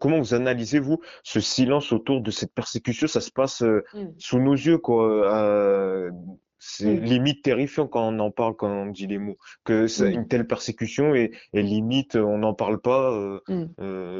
comment 0.00 0.18
vous 0.18 0.34
analysez-vous 0.34 1.00
ce 1.22 1.40
silence 1.40 1.92
autour 1.92 2.20
de 2.22 2.30
cette 2.30 2.54
persécution? 2.54 3.06
Ça 3.06 3.20
se 3.20 3.30
passe 3.30 3.62
euh, 3.62 3.82
Mm. 3.94 4.06
sous 4.18 4.38
nos 4.38 4.54
yeux, 4.54 4.78
quoi. 4.78 5.04
Euh, 5.36 6.10
c'est 6.58 6.94
Mm. 6.94 7.04
limite 7.04 7.42
terrifiant 7.44 7.86
quand 7.86 8.08
on 8.08 8.18
en 8.20 8.30
parle, 8.30 8.56
quand 8.56 8.70
on 8.70 8.86
dit 8.86 9.06
les 9.06 9.18
mots 9.18 9.36
que 9.64 9.86
c'est 9.86 10.10
Mm. 10.10 10.14
une 10.14 10.28
telle 10.28 10.46
persécution 10.46 11.14
et, 11.14 11.30
et 11.52 11.62
limite 11.62 12.16
on 12.16 12.38
n'en 12.38 12.54
parle 12.54 12.80
pas. 12.80 13.10
Mm. 13.48 13.64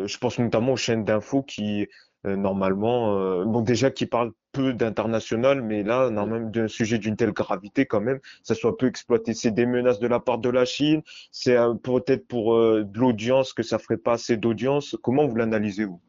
je 0.06 0.18
pense 0.18 0.38
notamment 0.38 0.72
aux 0.72 0.76
chaînes 0.76 1.04
d'infos 1.04 1.42
qui 1.42 1.86
normalement, 2.24 3.44
bon 3.46 3.60
déjà 3.62 3.90
qui 3.90 4.04
parlent 4.06 4.32
peu 4.54 4.72
d'international, 4.72 5.60
mais 5.62 5.82
là 5.82 6.08
on 6.10 6.16
a 6.16 6.26
même 6.26 6.50
d'un 6.50 6.68
sujet 6.68 6.98
d'une 6.98 7.16
telle 7.16 7.32
gravité 7.32 7.84
quand 7.84 8.00
même, 8.00 8.20
ça 8.42 8.54
soit 8.54 8.76
peu 8.78 8.86
exploité. 8.86 9.34
C'est 9.34 9.50
des 9.50 9.66
menaces 9.66 10.00
de 10.00 10.06
la 10.06 10.20
part 10.20 10.38
de 10.38 10.48
la 10.48 10.64
Chine, 10.64 11.02
c'est 11.30 11.56
euh, 11.56 11.74
peut-être 11.74 12.26
pour 12.26 12.54
euh, 12.54 12.84
de 12.84 12.98
l'audience 12.98 13.52
que 13.52 13.62
ça 13.62 13.78
ferait 13.78 13.98
pas 13.98 14.14
assez 14.14 14.36
d'audience. 14.36 14.96
Comment 15.02 15.26
vous 15.26 15.36
l'analysez-vous? 15.36 16.00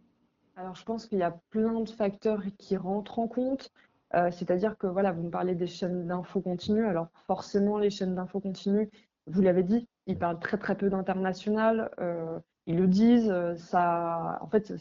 Alors, 0.58 0.76
je 0.76 0.84
pense 0.86 1.06
qu'il 1.06 1.18
y 1.18 1.24
a 1.24 1.36
plein 1.50 1.82
de 1.82 1.90
facteurs 1.90 2.42
qui 2.58 2.78
rentrent 2.78 3.20
en 3.20 3.28
compte. 3.28 3.72
Euh, 4.14 4.30
c'est-à-dire 4.32 4.78
que, 4.78 4.88
voilà, 4.88 5.12
vous 5.12 5.24
me 5.24 5.30
parlez 5.30 5.56
des 5.56 5.68
chaînes 5.68 6.08
d'infos 6.08 6.40
continues. 6.42 6.86
Alors, 6.86 7.08
forcément, 7.28 7.78
les 7.78 7.90
chaînes 7.90 8.16
d'infos 8.16 8.40
continues, 8.40 8.90
vous 9.28 9.42
l'avez 9.42 9.64
dit, 9.64 9.88
ils 10.08 10.18
parlent 10.18 10.40
très, 10.40 10.58
très 10.58 10.78
peu 10.78 10.90
d'international. 10.90 11.92
Euh, 12.00 12.40
ils 12.68 12.76
le 12.78 12.88
disent, 12.88 13.30
euh, 13.30 13.56
ça, 13.56 14.40
en 14.42 14.48
fait, 14.48 14.74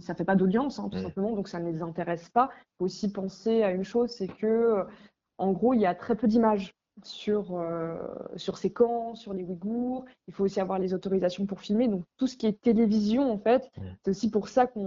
ça 0.00 0.14
fait 0.14 0.24
pas 0.24 0.36
d'audience, 0.36 0.78
hein, 0.78 0.88
tout 0.90 0.98
Mm. 0.98 1.02
simplement, 1.02 1.32
donc 1.32 1.48
ça 1.48 1.60
ne 1.60 1.70
les 1.70 1.82
intéresse 1.82 2.28
pas. 2.30 2.50
Il 2.54 2.64
faut 2.78 2.84
aussi 2.86 3.10
penser 3.10 3.62
à 3.62 3.70
une 3.72 3.84
chose, 3.84 4.10
c'est 4.10 4.28
que, 4.28 4.46
euh, 4.46 4.84
en 5.38 5.52
gros, 5.52 5.72
il 5.74 5.80
y 5.80 5.86
a 5.86 5.94
très 5.94 6.14
peu 6.14 6.26
d'images 6.26 6.74
sur, 7.04 7.56
euh, 7.58 7.96
sur 8.36 8.58
ces 8.58 8.70
camps, 8.70 9.14
sur 9.14 9.32
les 9.32 9.44
Ouïghours. 9.44 10.04
Il 10.28 10.34
faut 10.34 10.44
aussi 10.44 10.60
avoir 10.60 10.78
les 10.78 10.92
autorisations 10.92 11.46
pour 11.46 11.60
filmer. 11.60 11.88
Donc, 11.88 12.04
tout 12.18 12.26
ce 12.26 12.36
qui 12.36 12.46
est 12.46 12.60
télévision, 12.60 13.32
en 13.32 13.38
fait, 13.38 13.70
Mm. 13.78 13.82
c'est 14.04 14.10
aussi 14.10 14.30
pour 14.30 14.48
ça 14.48 14.66
qu'il 14.66 14.82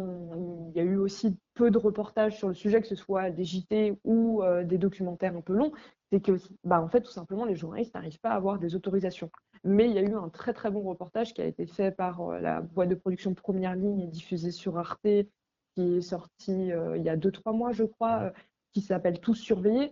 y 0.76 0.80
a 0.80 0.84
eu 0.84 0.98
aussi 0.98 1.36
peu 1.56 1.72
de 1.72 1.80
reportages 1.80 2.38
sur 2.38 2.48
le 2.48 2.54
sujet, 2.54 2.80
que 2.80 2.88
ce 2.88 2.96
soit 2.96 3.32
des 3.32 3.43
JT 3.43 3.98
ou 4.04 4.43
euh, 4.43 4.64
des 4.64 4.78
documentaires 4.78 5.36
un 5.36 5.41
peu 5.41 5.54
longs. 5.54 5.72
C'est 6.12 6.22
que, 6.22 6.34
bah, 6.64 6.80
en 6.80 6.88
fait, 6.88 7.02
tout 7.02 7.12
simplement, 7.12 7.43
les 7.43 7.56
journalistes 7.56 7.96
n'arrivent 7.96 8.20
pas 8.20 8.30
à 8.30 8.36
avoir 8.36 8.60
des 8.60 8.76
autorisations. 8.76 9.32
Mais 9.66 9.89
il 9.89 9.95
y 9.95 9.97
a 9.97 10.03
eu 10.03 10.13
un 10.13 10.30
très 10.30 10.53
très 10.53 10.70
bon 10.70 10.84
reportage 10.84 11.34
qui 11.34 11.41
a 11.41 11.45
été 11.45 11.66
fait 11.66 11.89
par 11.89 12.22
euh, 12.22 12.39
la 12.39 12.61
boîte 12.61 12.89
de 12.89 12.95
production 12.95 13.34
Première 13.34 13.76
Ligne 13.76 14.01
et 14.01 14.07
diffusé 14.07 14.51
sur 14.51 14.78
Arte, 14.78 15.01
qui 15.01 15.97
est 15.97 16.01
sorti 16.01 16.72
euh, 16.72 16.95
il 16.97 17.03
y 17.03 17.09
a 17.09 17.18
2-3 17.18 17.51
mois, 17.57 17.72
je 17.72 17.84
crois, 17.84 18.22
euh, 18.22 18.30
qui 18.74 18.82
s'appelle 18.82 19.20
Tous 19.20 19.34
surveillés 19.34 19.91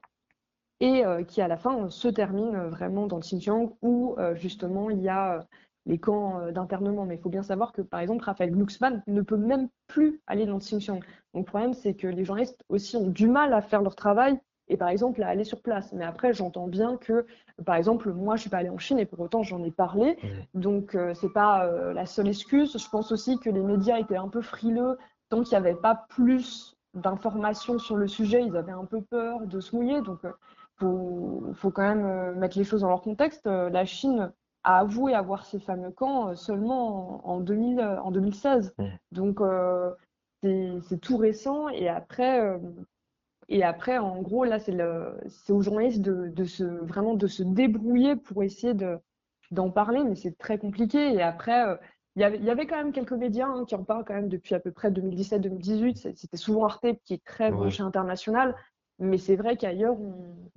et 0.80 1.04
qui 1.30 1.42
à 1.42 1.48
la 1.48 1.56
fin 1.56 1.90
se 1.90 2.10
termine 2.10 2.58
vraiment 2.68 3.08
dans 3.08 3.16
le 3.16 3.22
Xinjiang 3.22 3.78
où 3.82 4.18
justement 4.34 4.90
il 4.90 5.02
y 5.02 5.08
a 5.08 5.48
les 5.86 5.98
camps 5.98 6.52
d'internement. 6.52 7.06
Mais 7.06 7.16
il 7.16 7.22
faut 7.22 7.30
bien 7.30 7.44
savoir 7.44 7.72
que 7.72 7.82
par 7.82 8.02
exemple 8.02 8.26
Raphaël 8.26 8.52
Glucksmann 8.52 9.02
ne 9.08 9.22
peut 9.22 9.38
même 9.38 9.70
plus 9.88 10.20
aller 10.28 10.46
dans 10.46 10.56
le 10.56 10.60
Xinjiang. 10.60 11.00
Donc 11.34 11.46
le 11.46 11.50
problème 11.50 11.74
c'est 11.74 11.94
que 11.94 12.08
les 12.08 12.26
journalistes 12.26 12.62
aussi 12.68 12.98
ont 12.98 13.08
du 13.08 13.30
mal 13.30 13.54
à 13.54 13.62
faire 13.62 13.82
leur 13.82 13.96
travail 13.96 14.38
et 14.74 14.78
par 14.78 14.90
exemple 14.90 15.22
à 15.24 15.28
aller 15.28 15.44
sur 15.44 15.62
place. 15.62 15.94
Mais 15.94 16.06
après 16.06 16.34
j'entends 16.34 16.68
bien 16.68 16.98
que 16.98 17.26
par 17.66 17.76
exemple 17.76 18.12
moi 18.12 18.36
je 18.36 18.42
suis 18.42 18.50
pas 18.50 18.58
allée 18.58 18.70
en 18.70 18.78
Chine 18.78 19.00
et 19.00 19.06
pour 19.06 19.20
autant 19.20 19.44
j'en 19.44 19.64
ai 19.64 19.72
parlé. 19.72 20.18
Donc 20.54 20.96
euh, 20.96 21.14
c'est 21.14 21.32
pas 21.34 21.66
euh, 21.66 21.94
la 21.94 22.06
seule 22.06 22.28
excuse. 22.28 22.78
Je 22.78 22.90
pense 22.90 23.12
aussi 23.12 23.40
que 23.40 23.50
les 23.50 23.62
médias 23.62 24.00
étaient 24.00 24.18
un 24.18 24.30
peu 24.30 24.42
frileux 24.42 24.98
tant 25.30 25.42
qu'il 25.42 25.58
n'y 25.58 25.68
avait 25.68 25.80
pas 25.80 26.06
plus 26.10 26.78
d'informations 26.94 27.80
sur 27.80 27.96
le 27.96 28.08
sujet, 28.08 28.44
ils 28.44 28.56
avaient 28.56 28.72
un 28.72 28.86
peu 28.86 29.02
peur 29.02 29.46
de 29.48 29.60
se 29.60 29.76
mouiller. 29.76 30.02
Donc, 30.02 30.24
euh, 30.26 30.32
faut, 30.78 31.44
faut 31.56 31.72
quand 31.72 31.82
même 31.82 32.06
euh, 32.06 32.36
mettre 32.36 32.58
les 32.58 32.64
choses 32.64 32.82
dans 32.82 32.90
leur 32.90 33.02
contexte. 33.02 33.46
La 33.46 33.86
Chine 33.86 34.32
a 34.64 34.80
avoué 34.80 35.14
avoir 35.14 35.46
ces 35.46 35.60
fameux 35.60 35.92
camps 35.92 36.36
seulement 36.36 37.28
en, 37.28 37.34
en 37.34 37.40
2000, 37.40 37.80
euh, 37.80 38.02
en 38.02 38.12
2016. 38.12 38.76
Mm. 38.78 38.86
Donc, 39.12 39.40
c'est 40.42 41.02
tout 41.02 41.18
récent. 41.18 41.70
Et 41.70 41.88
après, 41.88 42.60
et 43.50 43.64
après 43.64 43.98
en 43.98 44.22
gros, 44.22 44.44
là, 44.46 44.60
c'est 44.60 45.52
aux 45.54 45.62
journalistes 45.62 46.02
de, 46.02 46.28
de 46.30 46.44
se, 46.46 46.64
vraiment 46.64 47.16
de 47.16 47.28
se 47.28 47.44
débrouiller 47.44 48.16
pour 48.16 48.44
essayer 48.44 48.74
de, 48.74 48.98
d'en 49.52 49.70
parler, 49.72 50.04
mais 50.04 50.16
c'est 50.16 50.38
très 50.38 50.58
compliqué. 50.58 51.14
Et 51.14 51.22
après, 51.22 51.68
euh, 51.68 51.76
il 52.16 52.22
y 52.22 52.26
avait, 52.26 52.38
il 52.38 52.44
y 52.46 52.50
avait 52.50 52.68
quand 52.68 52.78
même 52.78 52.92
quelques 52.92 53.14
médias 53.14 53.48
hein, 53.48 53.66
qui 53.66 53.76
en 53.76 53.84
parlent 53.84 54.06
quand 54.06 54.14
même 54.14 54.30
depuis 54.30 54.56
à 54.56 54.60
peu 54.60 54.72
près 54.72 54.92
2017-2018. 54.92 55.98
C'est- 55.98 56.18
C'était 56.18 56.38
souvent 56.38 56.66
Arte 56.66 56.86
qui 57.06 57.14
est 57.16 57.24
très 57.24 57.46
Ouais. 57.46 57.52
branché 57.52 57.84
international. 57.84 58.56
Mais 59.00 59.18
c'est 59.18 59.36
vrai 59.36 59.58
qu'ailleurs, 59.58 59.96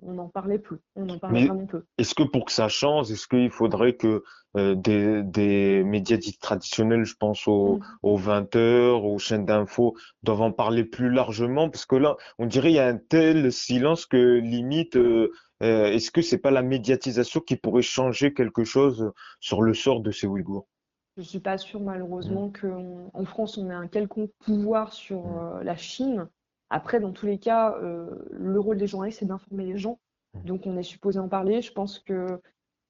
on 0.03 0.13
n'en 0.13 0.29
parlait 0.29 0.59
plus. 0.59 0.79
On 0.95 1.09
en 1.09 1.19
parlait 1.19 1.47
vraiment 1.47 1.67
peu. 1.67 1.85
Est-ce 1.99 2.15
que 2.15 2.23
pour 2.23 2.45
que 2.45 2.53
ça 2.53 2.69
change, 2.69 3.11
est-ce 3.11 3.27
qu'il 3.27 3.51
faudrait 3.51 3.95
que 3.95 4.23
euh, 4.57 4.75
des, 4.75 5.23
des 5.23 5.83
médias 5.85 6.17
dits 6.19 6.39
traditionnels, 6.39 7.05
je 7.05 7.15
pense 7.17 7.49
aux, 7.49 7.79
Mm. 7.79 7.85
aux 8.03 8.17
20 8.17 8.57
heures, 8.57 9.05
aux 9.05 9.19
chaînes 9.19 9.47
d'infos, 9.47 9.97
doivent 10.23 10.43
en 10.43 10.53
parler 10.53 10.85
plus 10.85 11.11
largement? 11.11 11.71
Parce 11.71 11.87
que 11.87 11.97
là, 11.97 12.17
on 12.39 12.47
dirait 12.47 12.71
il 12.71 12.77
y 12.77 12.79
a 12.79 12.87
un 12.87 12.99
tel 12.99 13.51
silence 13.53 14.07
que 14.07 14.39
limite, 14.39 14.97
euh, 14.97 15.31
euh, 15.63 15.87
est-ce 15.87 16.11
que 16.11 16.21
c'est 16.23 16.39
pas 16.39 16.51
la 16.51 16.63
médiatisation 16.63 17.41
qui 17.41 17.57
pourrait 17.57 17.83
changer 17.83 18.35
quelque 18.35 18.65
chose 18.65 19.11
sur 19.41 19.63
le 19.63 19.73
sort 19.75 20.01
de 20.01 20.11
ces 20.11 20.27
Ouïghours? 20.27 20.69
Je 21.17 21.23
suis 21.23 21.41
pas 21.41 21.57
sûre, 21.57 21.81
Mm. 21.81 21.85
malheureusement, 21.85 22.51
qu'en 22.53 23.25
France, 23.25 23.57
on 23.57 23.71
ait 23.71 23.75
un 23.75 23.89
quelconque 23.89 24.31
pouvoir 24.45 24.93
sur 24.93 25.25
Mm. 25.25 25.63
la 25.63 25.77
Chine. 25.77 26.29
Après, 26.71 27.01
dans 27.01 27.13
tous 27.13 27.27
les 27.27 27.39
cas, 27.39 27.77
euh, 27.83 28.11
le 28.31 28.59
rôle 28.59 28.77
des 28.79 28.87
journalistes, 28.87 29.21
c'est 29.21 29.27
d'informer 29.27 29.65
les 29.65 29.77
gens. 29.77 29.99
Mm. 30.35 30.41
Donc, 30.45 30.63
on 30.67 30.77
est 30.77 30.83
supposé 30.83 31.19
en 31.19 31.29
parler. 31.29 31.63
Je 31.63 31.73
pense 31.73 31.99
que 31.99 32.41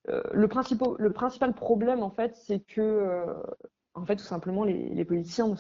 euh, 0.09 0.23
le 0.33 0.49
principal, 0.49 0.89
le 0.99 1.13
principal 1.13 1.53
problème, 1.53 2.03
en 2.03 2.11
fait, 2.11 2.37
c'est 2.37 2.61
que, 2.61 2.81
euh, 2.81 3.35
en 3.95 4.05
fait, 4.05 4.17
tout 4.17 4.25
simplement, 4.25 4.65
les, 4.65 4.89
les 4.91 5.05
politiciens 5.05 5.55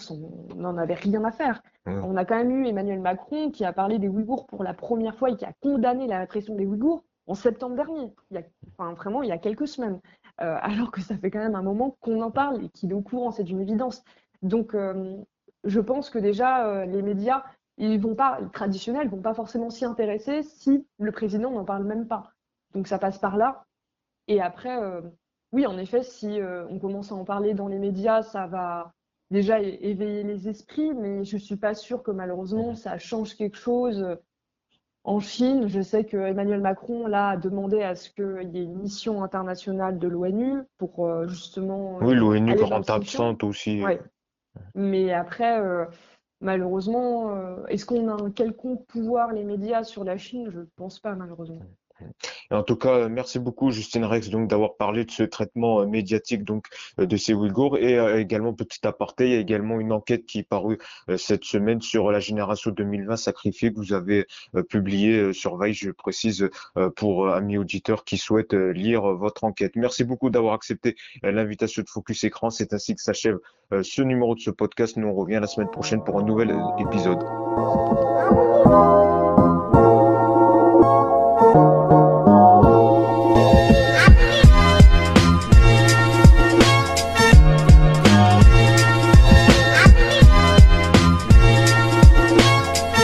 n'en 0.54 0.76
avaient 0.76 0.94
rien 0.94 1.24
à 1.24 1.32
faire. 1.32 1.62
Mm. 1.86 2.04
On 2.04 2.16
a 2.16 2.24
quand 2.24 2.36
même 2.36 2.50
eu 2.50 2.66
Emmanuel 2.66 3.00
Macron 3.00 3.50
qui 3.50 3.64
a 3.64 3.72
parlé 3.72 3.98
des 3.98 4.08
Ouïghours 4.08 4.46
pour 4.46 4.64
la 4.64 4.74
première 4.74 5.16
fois 5.16 5.30
et 5.30 5.36
qui 5.36 5.44
a 5.44 5.52
condamné 5.60 6.06
la 6.06 6.20
répression 6.20 6.54
des 6.54 6.66
Ouïghours 6.66 7.04
en 7.26 7.34
septembre 7.34 7.76
dernier. 7.76 8.12
Il 8.30 8.36
y 8.36 8.38
a, 8.38 8.42
enfin, 8.78 8.94
vraiment, 8.94 9.22
il 9.22 9.28
y 9.28 9.32
a 9.32 9.38
quelques 9.38 9.68
semaines. 9.68 10.00
Euh, 10.42 10.56
alors 10.60 10.90
que 10.90 11.00
ça 11.00 11.16
fait 11.16 11.30
quand 11.30 11.38
même 11.38 11.54
un 11.54 11.62
moment 11.62 11.96
qu'on 12.00 12.20
en 12.20 12.30
parle 12.30 12.64
et 12.64 12.68
qu'il 12.68 12.90
est 12.90 12.94
au 12.94 13.00
courant, 13.00 13.30
c'est 13.30 13.48
une 13.48 13.60
évidence. 13.60 14.04
Donc, 14.42 14.74
euh, 14.74 15.16
je 15.64 15.80
pense 15.80 16.10
que 16.10 16.18
déjà, 16.18 16.66
euh, 16.66 16.84
les 16.84 17.02
médias, 17.02 17.42
ils 17.78 18.00
vont 18.00 18.14
pas, 18.14 18.38
les 18.40 18.48
traditionnels, 18.50 19.08
vont 19.08 19.22
pas 19.22 19.34
forcément 19.34 19.70
s'y 19.70 19.84
intéresser 19.84 20.42
si 20.42 20.86
le 20.98 21.12
président 21.12 21.50
n'en 21.50 21.64
parle 21.64 21.84
même 21.84 22.06
pas. 22.06 22.32
Donc, 22.74 22.88
ça 22.88 22.98
passe 22.98 23.18
par 23.18 23.36
là. 23.36 23.64
Et 24.28 24.40
après, 24.40 24.82
euh, 24.82 25.00
oui, 25.52 25.66
en 25.66 25.78
effet, 25.78 26.02
si 26.02 26.40
euh, 26.40 26.66
on 26.68 26.78
commence 26.78 27.12
à 27.12 27.14
en 27.14 27.24
parler 27.24 27.54
dans 27.54 27.68
les 27.68 27.78
médias, 27.78 28.22
ça 28.22 28.46
va 28.46 28.92
déjà 29.30 29.60
éveiller 29.60 30.22
les 30.22 30.48
esprits, 30.48 30.94
mais 30.94 31.24
je 31.24 31.36
suis 31.36 31.56
pas 31.56 31.74
sûre 31.74 32.02
que 32.02 32.10
malheureusement, 32.10 32.74
ça 32.74 32.98
change 32.98 33.36
quelque 33.36 33.56
chose. 33.56 34.16
En 35.06 35.20
Chine, 35.20 35.68
je 35.68 35.80
sais 35.80 36.04
que 36.04 36.16
Emmanuel 36.16 36.60
Macron 36.60 37.06
là, 37.06 37.30
a 37.30 37.36
demandé 37.36 37.80
à 37.80 37.94
ce 37.94 38.10
qu'il 38.10 38.50
y 38.52 38.58
ait 38.58 38.64
une 38.64 38.78
mission 38.78 39.22
internationale 39.22 40.00
de 40.00 40.08
l'ONU 40.08 40.62
pour 40.78 41.06
euh, 41.06 41.28
justement 41.28 41.98
Oui, 41.98 42.14
euh, 42.14 42.18
l'ONU 42.18 42.60
rend 42.60 42.82
absente 42.82 43.44
aussi. 43.44 43.84
Ouais. 43.84 44.00
Mais 44.74 45.12
après, 45.12 45.60
euh, 45.60 45.84
malheureusement, 46.40 47.34
euh, 47.34 47.66
est-ce 47.66 47.86
qu'on 47.86 48.08
a 48.08 48.22
un 48.22 48.30
quelconque 48.30 48.86
pouvoir, 48.86 49.32
les 49.32 49.44
médias, 49.44 49.84
sur 49.84 50.04
la 50.04 50.18
Chine? 50.18 50.50
Je 50.50 50.60
pense 50.76 51.00
pas, 51.00 51.14
malheureusement. 51.14 51.60
En 52.50 52.62
tout 52.62 52.76
cas, 52.76 53.08
merci 53.08 53.38
beaucoup 53.38 53.70
Justine 53.70 54.04
Rex 54.04 54.28
donc 54.30 54.48
d'avoir 54.48 54.76
parlé 54.76 55.04
de 55.04 55.10
ce 55.10 55.22
traitement 55.22 55.80
euh, 55.80 55.86
médiatique 55.86 56.44
donc 56.44 56.66
euh, 56.98 57.06
de 57.06 57.16
ces 57.16 57.34
Ouïghours 57.34 57.78
et 57.78 57.98
euh, 57.98 58.18
également 58.18 58.52
petit 58.52 58.86
aparté, 58.86 59.26
il 59.26 59.32
y 59.32 59.36
a 59.36 59.40
également 59.40 59.80
une 59.80 59.92
enquête 59.92 60.26
qui 60.26 60.40
est 60.40 60.48
parue 60.48 60.78
cette 61.16 61.44
semaine 61.44 61.80
sur 61.80 62.10
la 62.10 62.20
génération 62.20 62.70
2020 62.70 63.16
sacrifiée 63.16 63.72
que 63.72 63.76
vous 63.76 63.92
avez 63.92 64.26
publié 64.68 65.32
sur 65.32 65.56
Veille, 65.56 65.74
je 65.74 65.90
précise 65.90 66.48
pour 66.96 67.28
amis 67.28 67.58
auditeurs 67.58 68.04
qui 68.04 68.18
souhaitent 68.18 68.52
lire 68.52 69.02
votre 69.14 69.44
enquête. 69.44 69.76
Merci 69.76 70.04
beaucoup 70.04 70.30
d'avoir 70.30 70.54
accepté 70.54 70.96
l'invitation 71.22 71.82
de 71.82 71.88
Focus 71.88 72.24
Écran. 72.24 72.50
C'est 72.50 72.72
ainsi 72.72 72.94
que 72.94 73.02
s'achève 73.02 73.38
ce 73.82 74.02
numéro 74.02 74.34
de 74.34 74.40
ce 74.40 74.50
podcast. 74.50 74.96
Nous 74.96 75.08
on 75.08 75.14
revient 75.14 75.38
la 75.40 75.46
semaine 75.46 75.70
prochaine 75.70 76.02
pour 76.02 76.18
un 76.18 76.22
nouvel 76.22 76.56
épisode. 76.78 77.22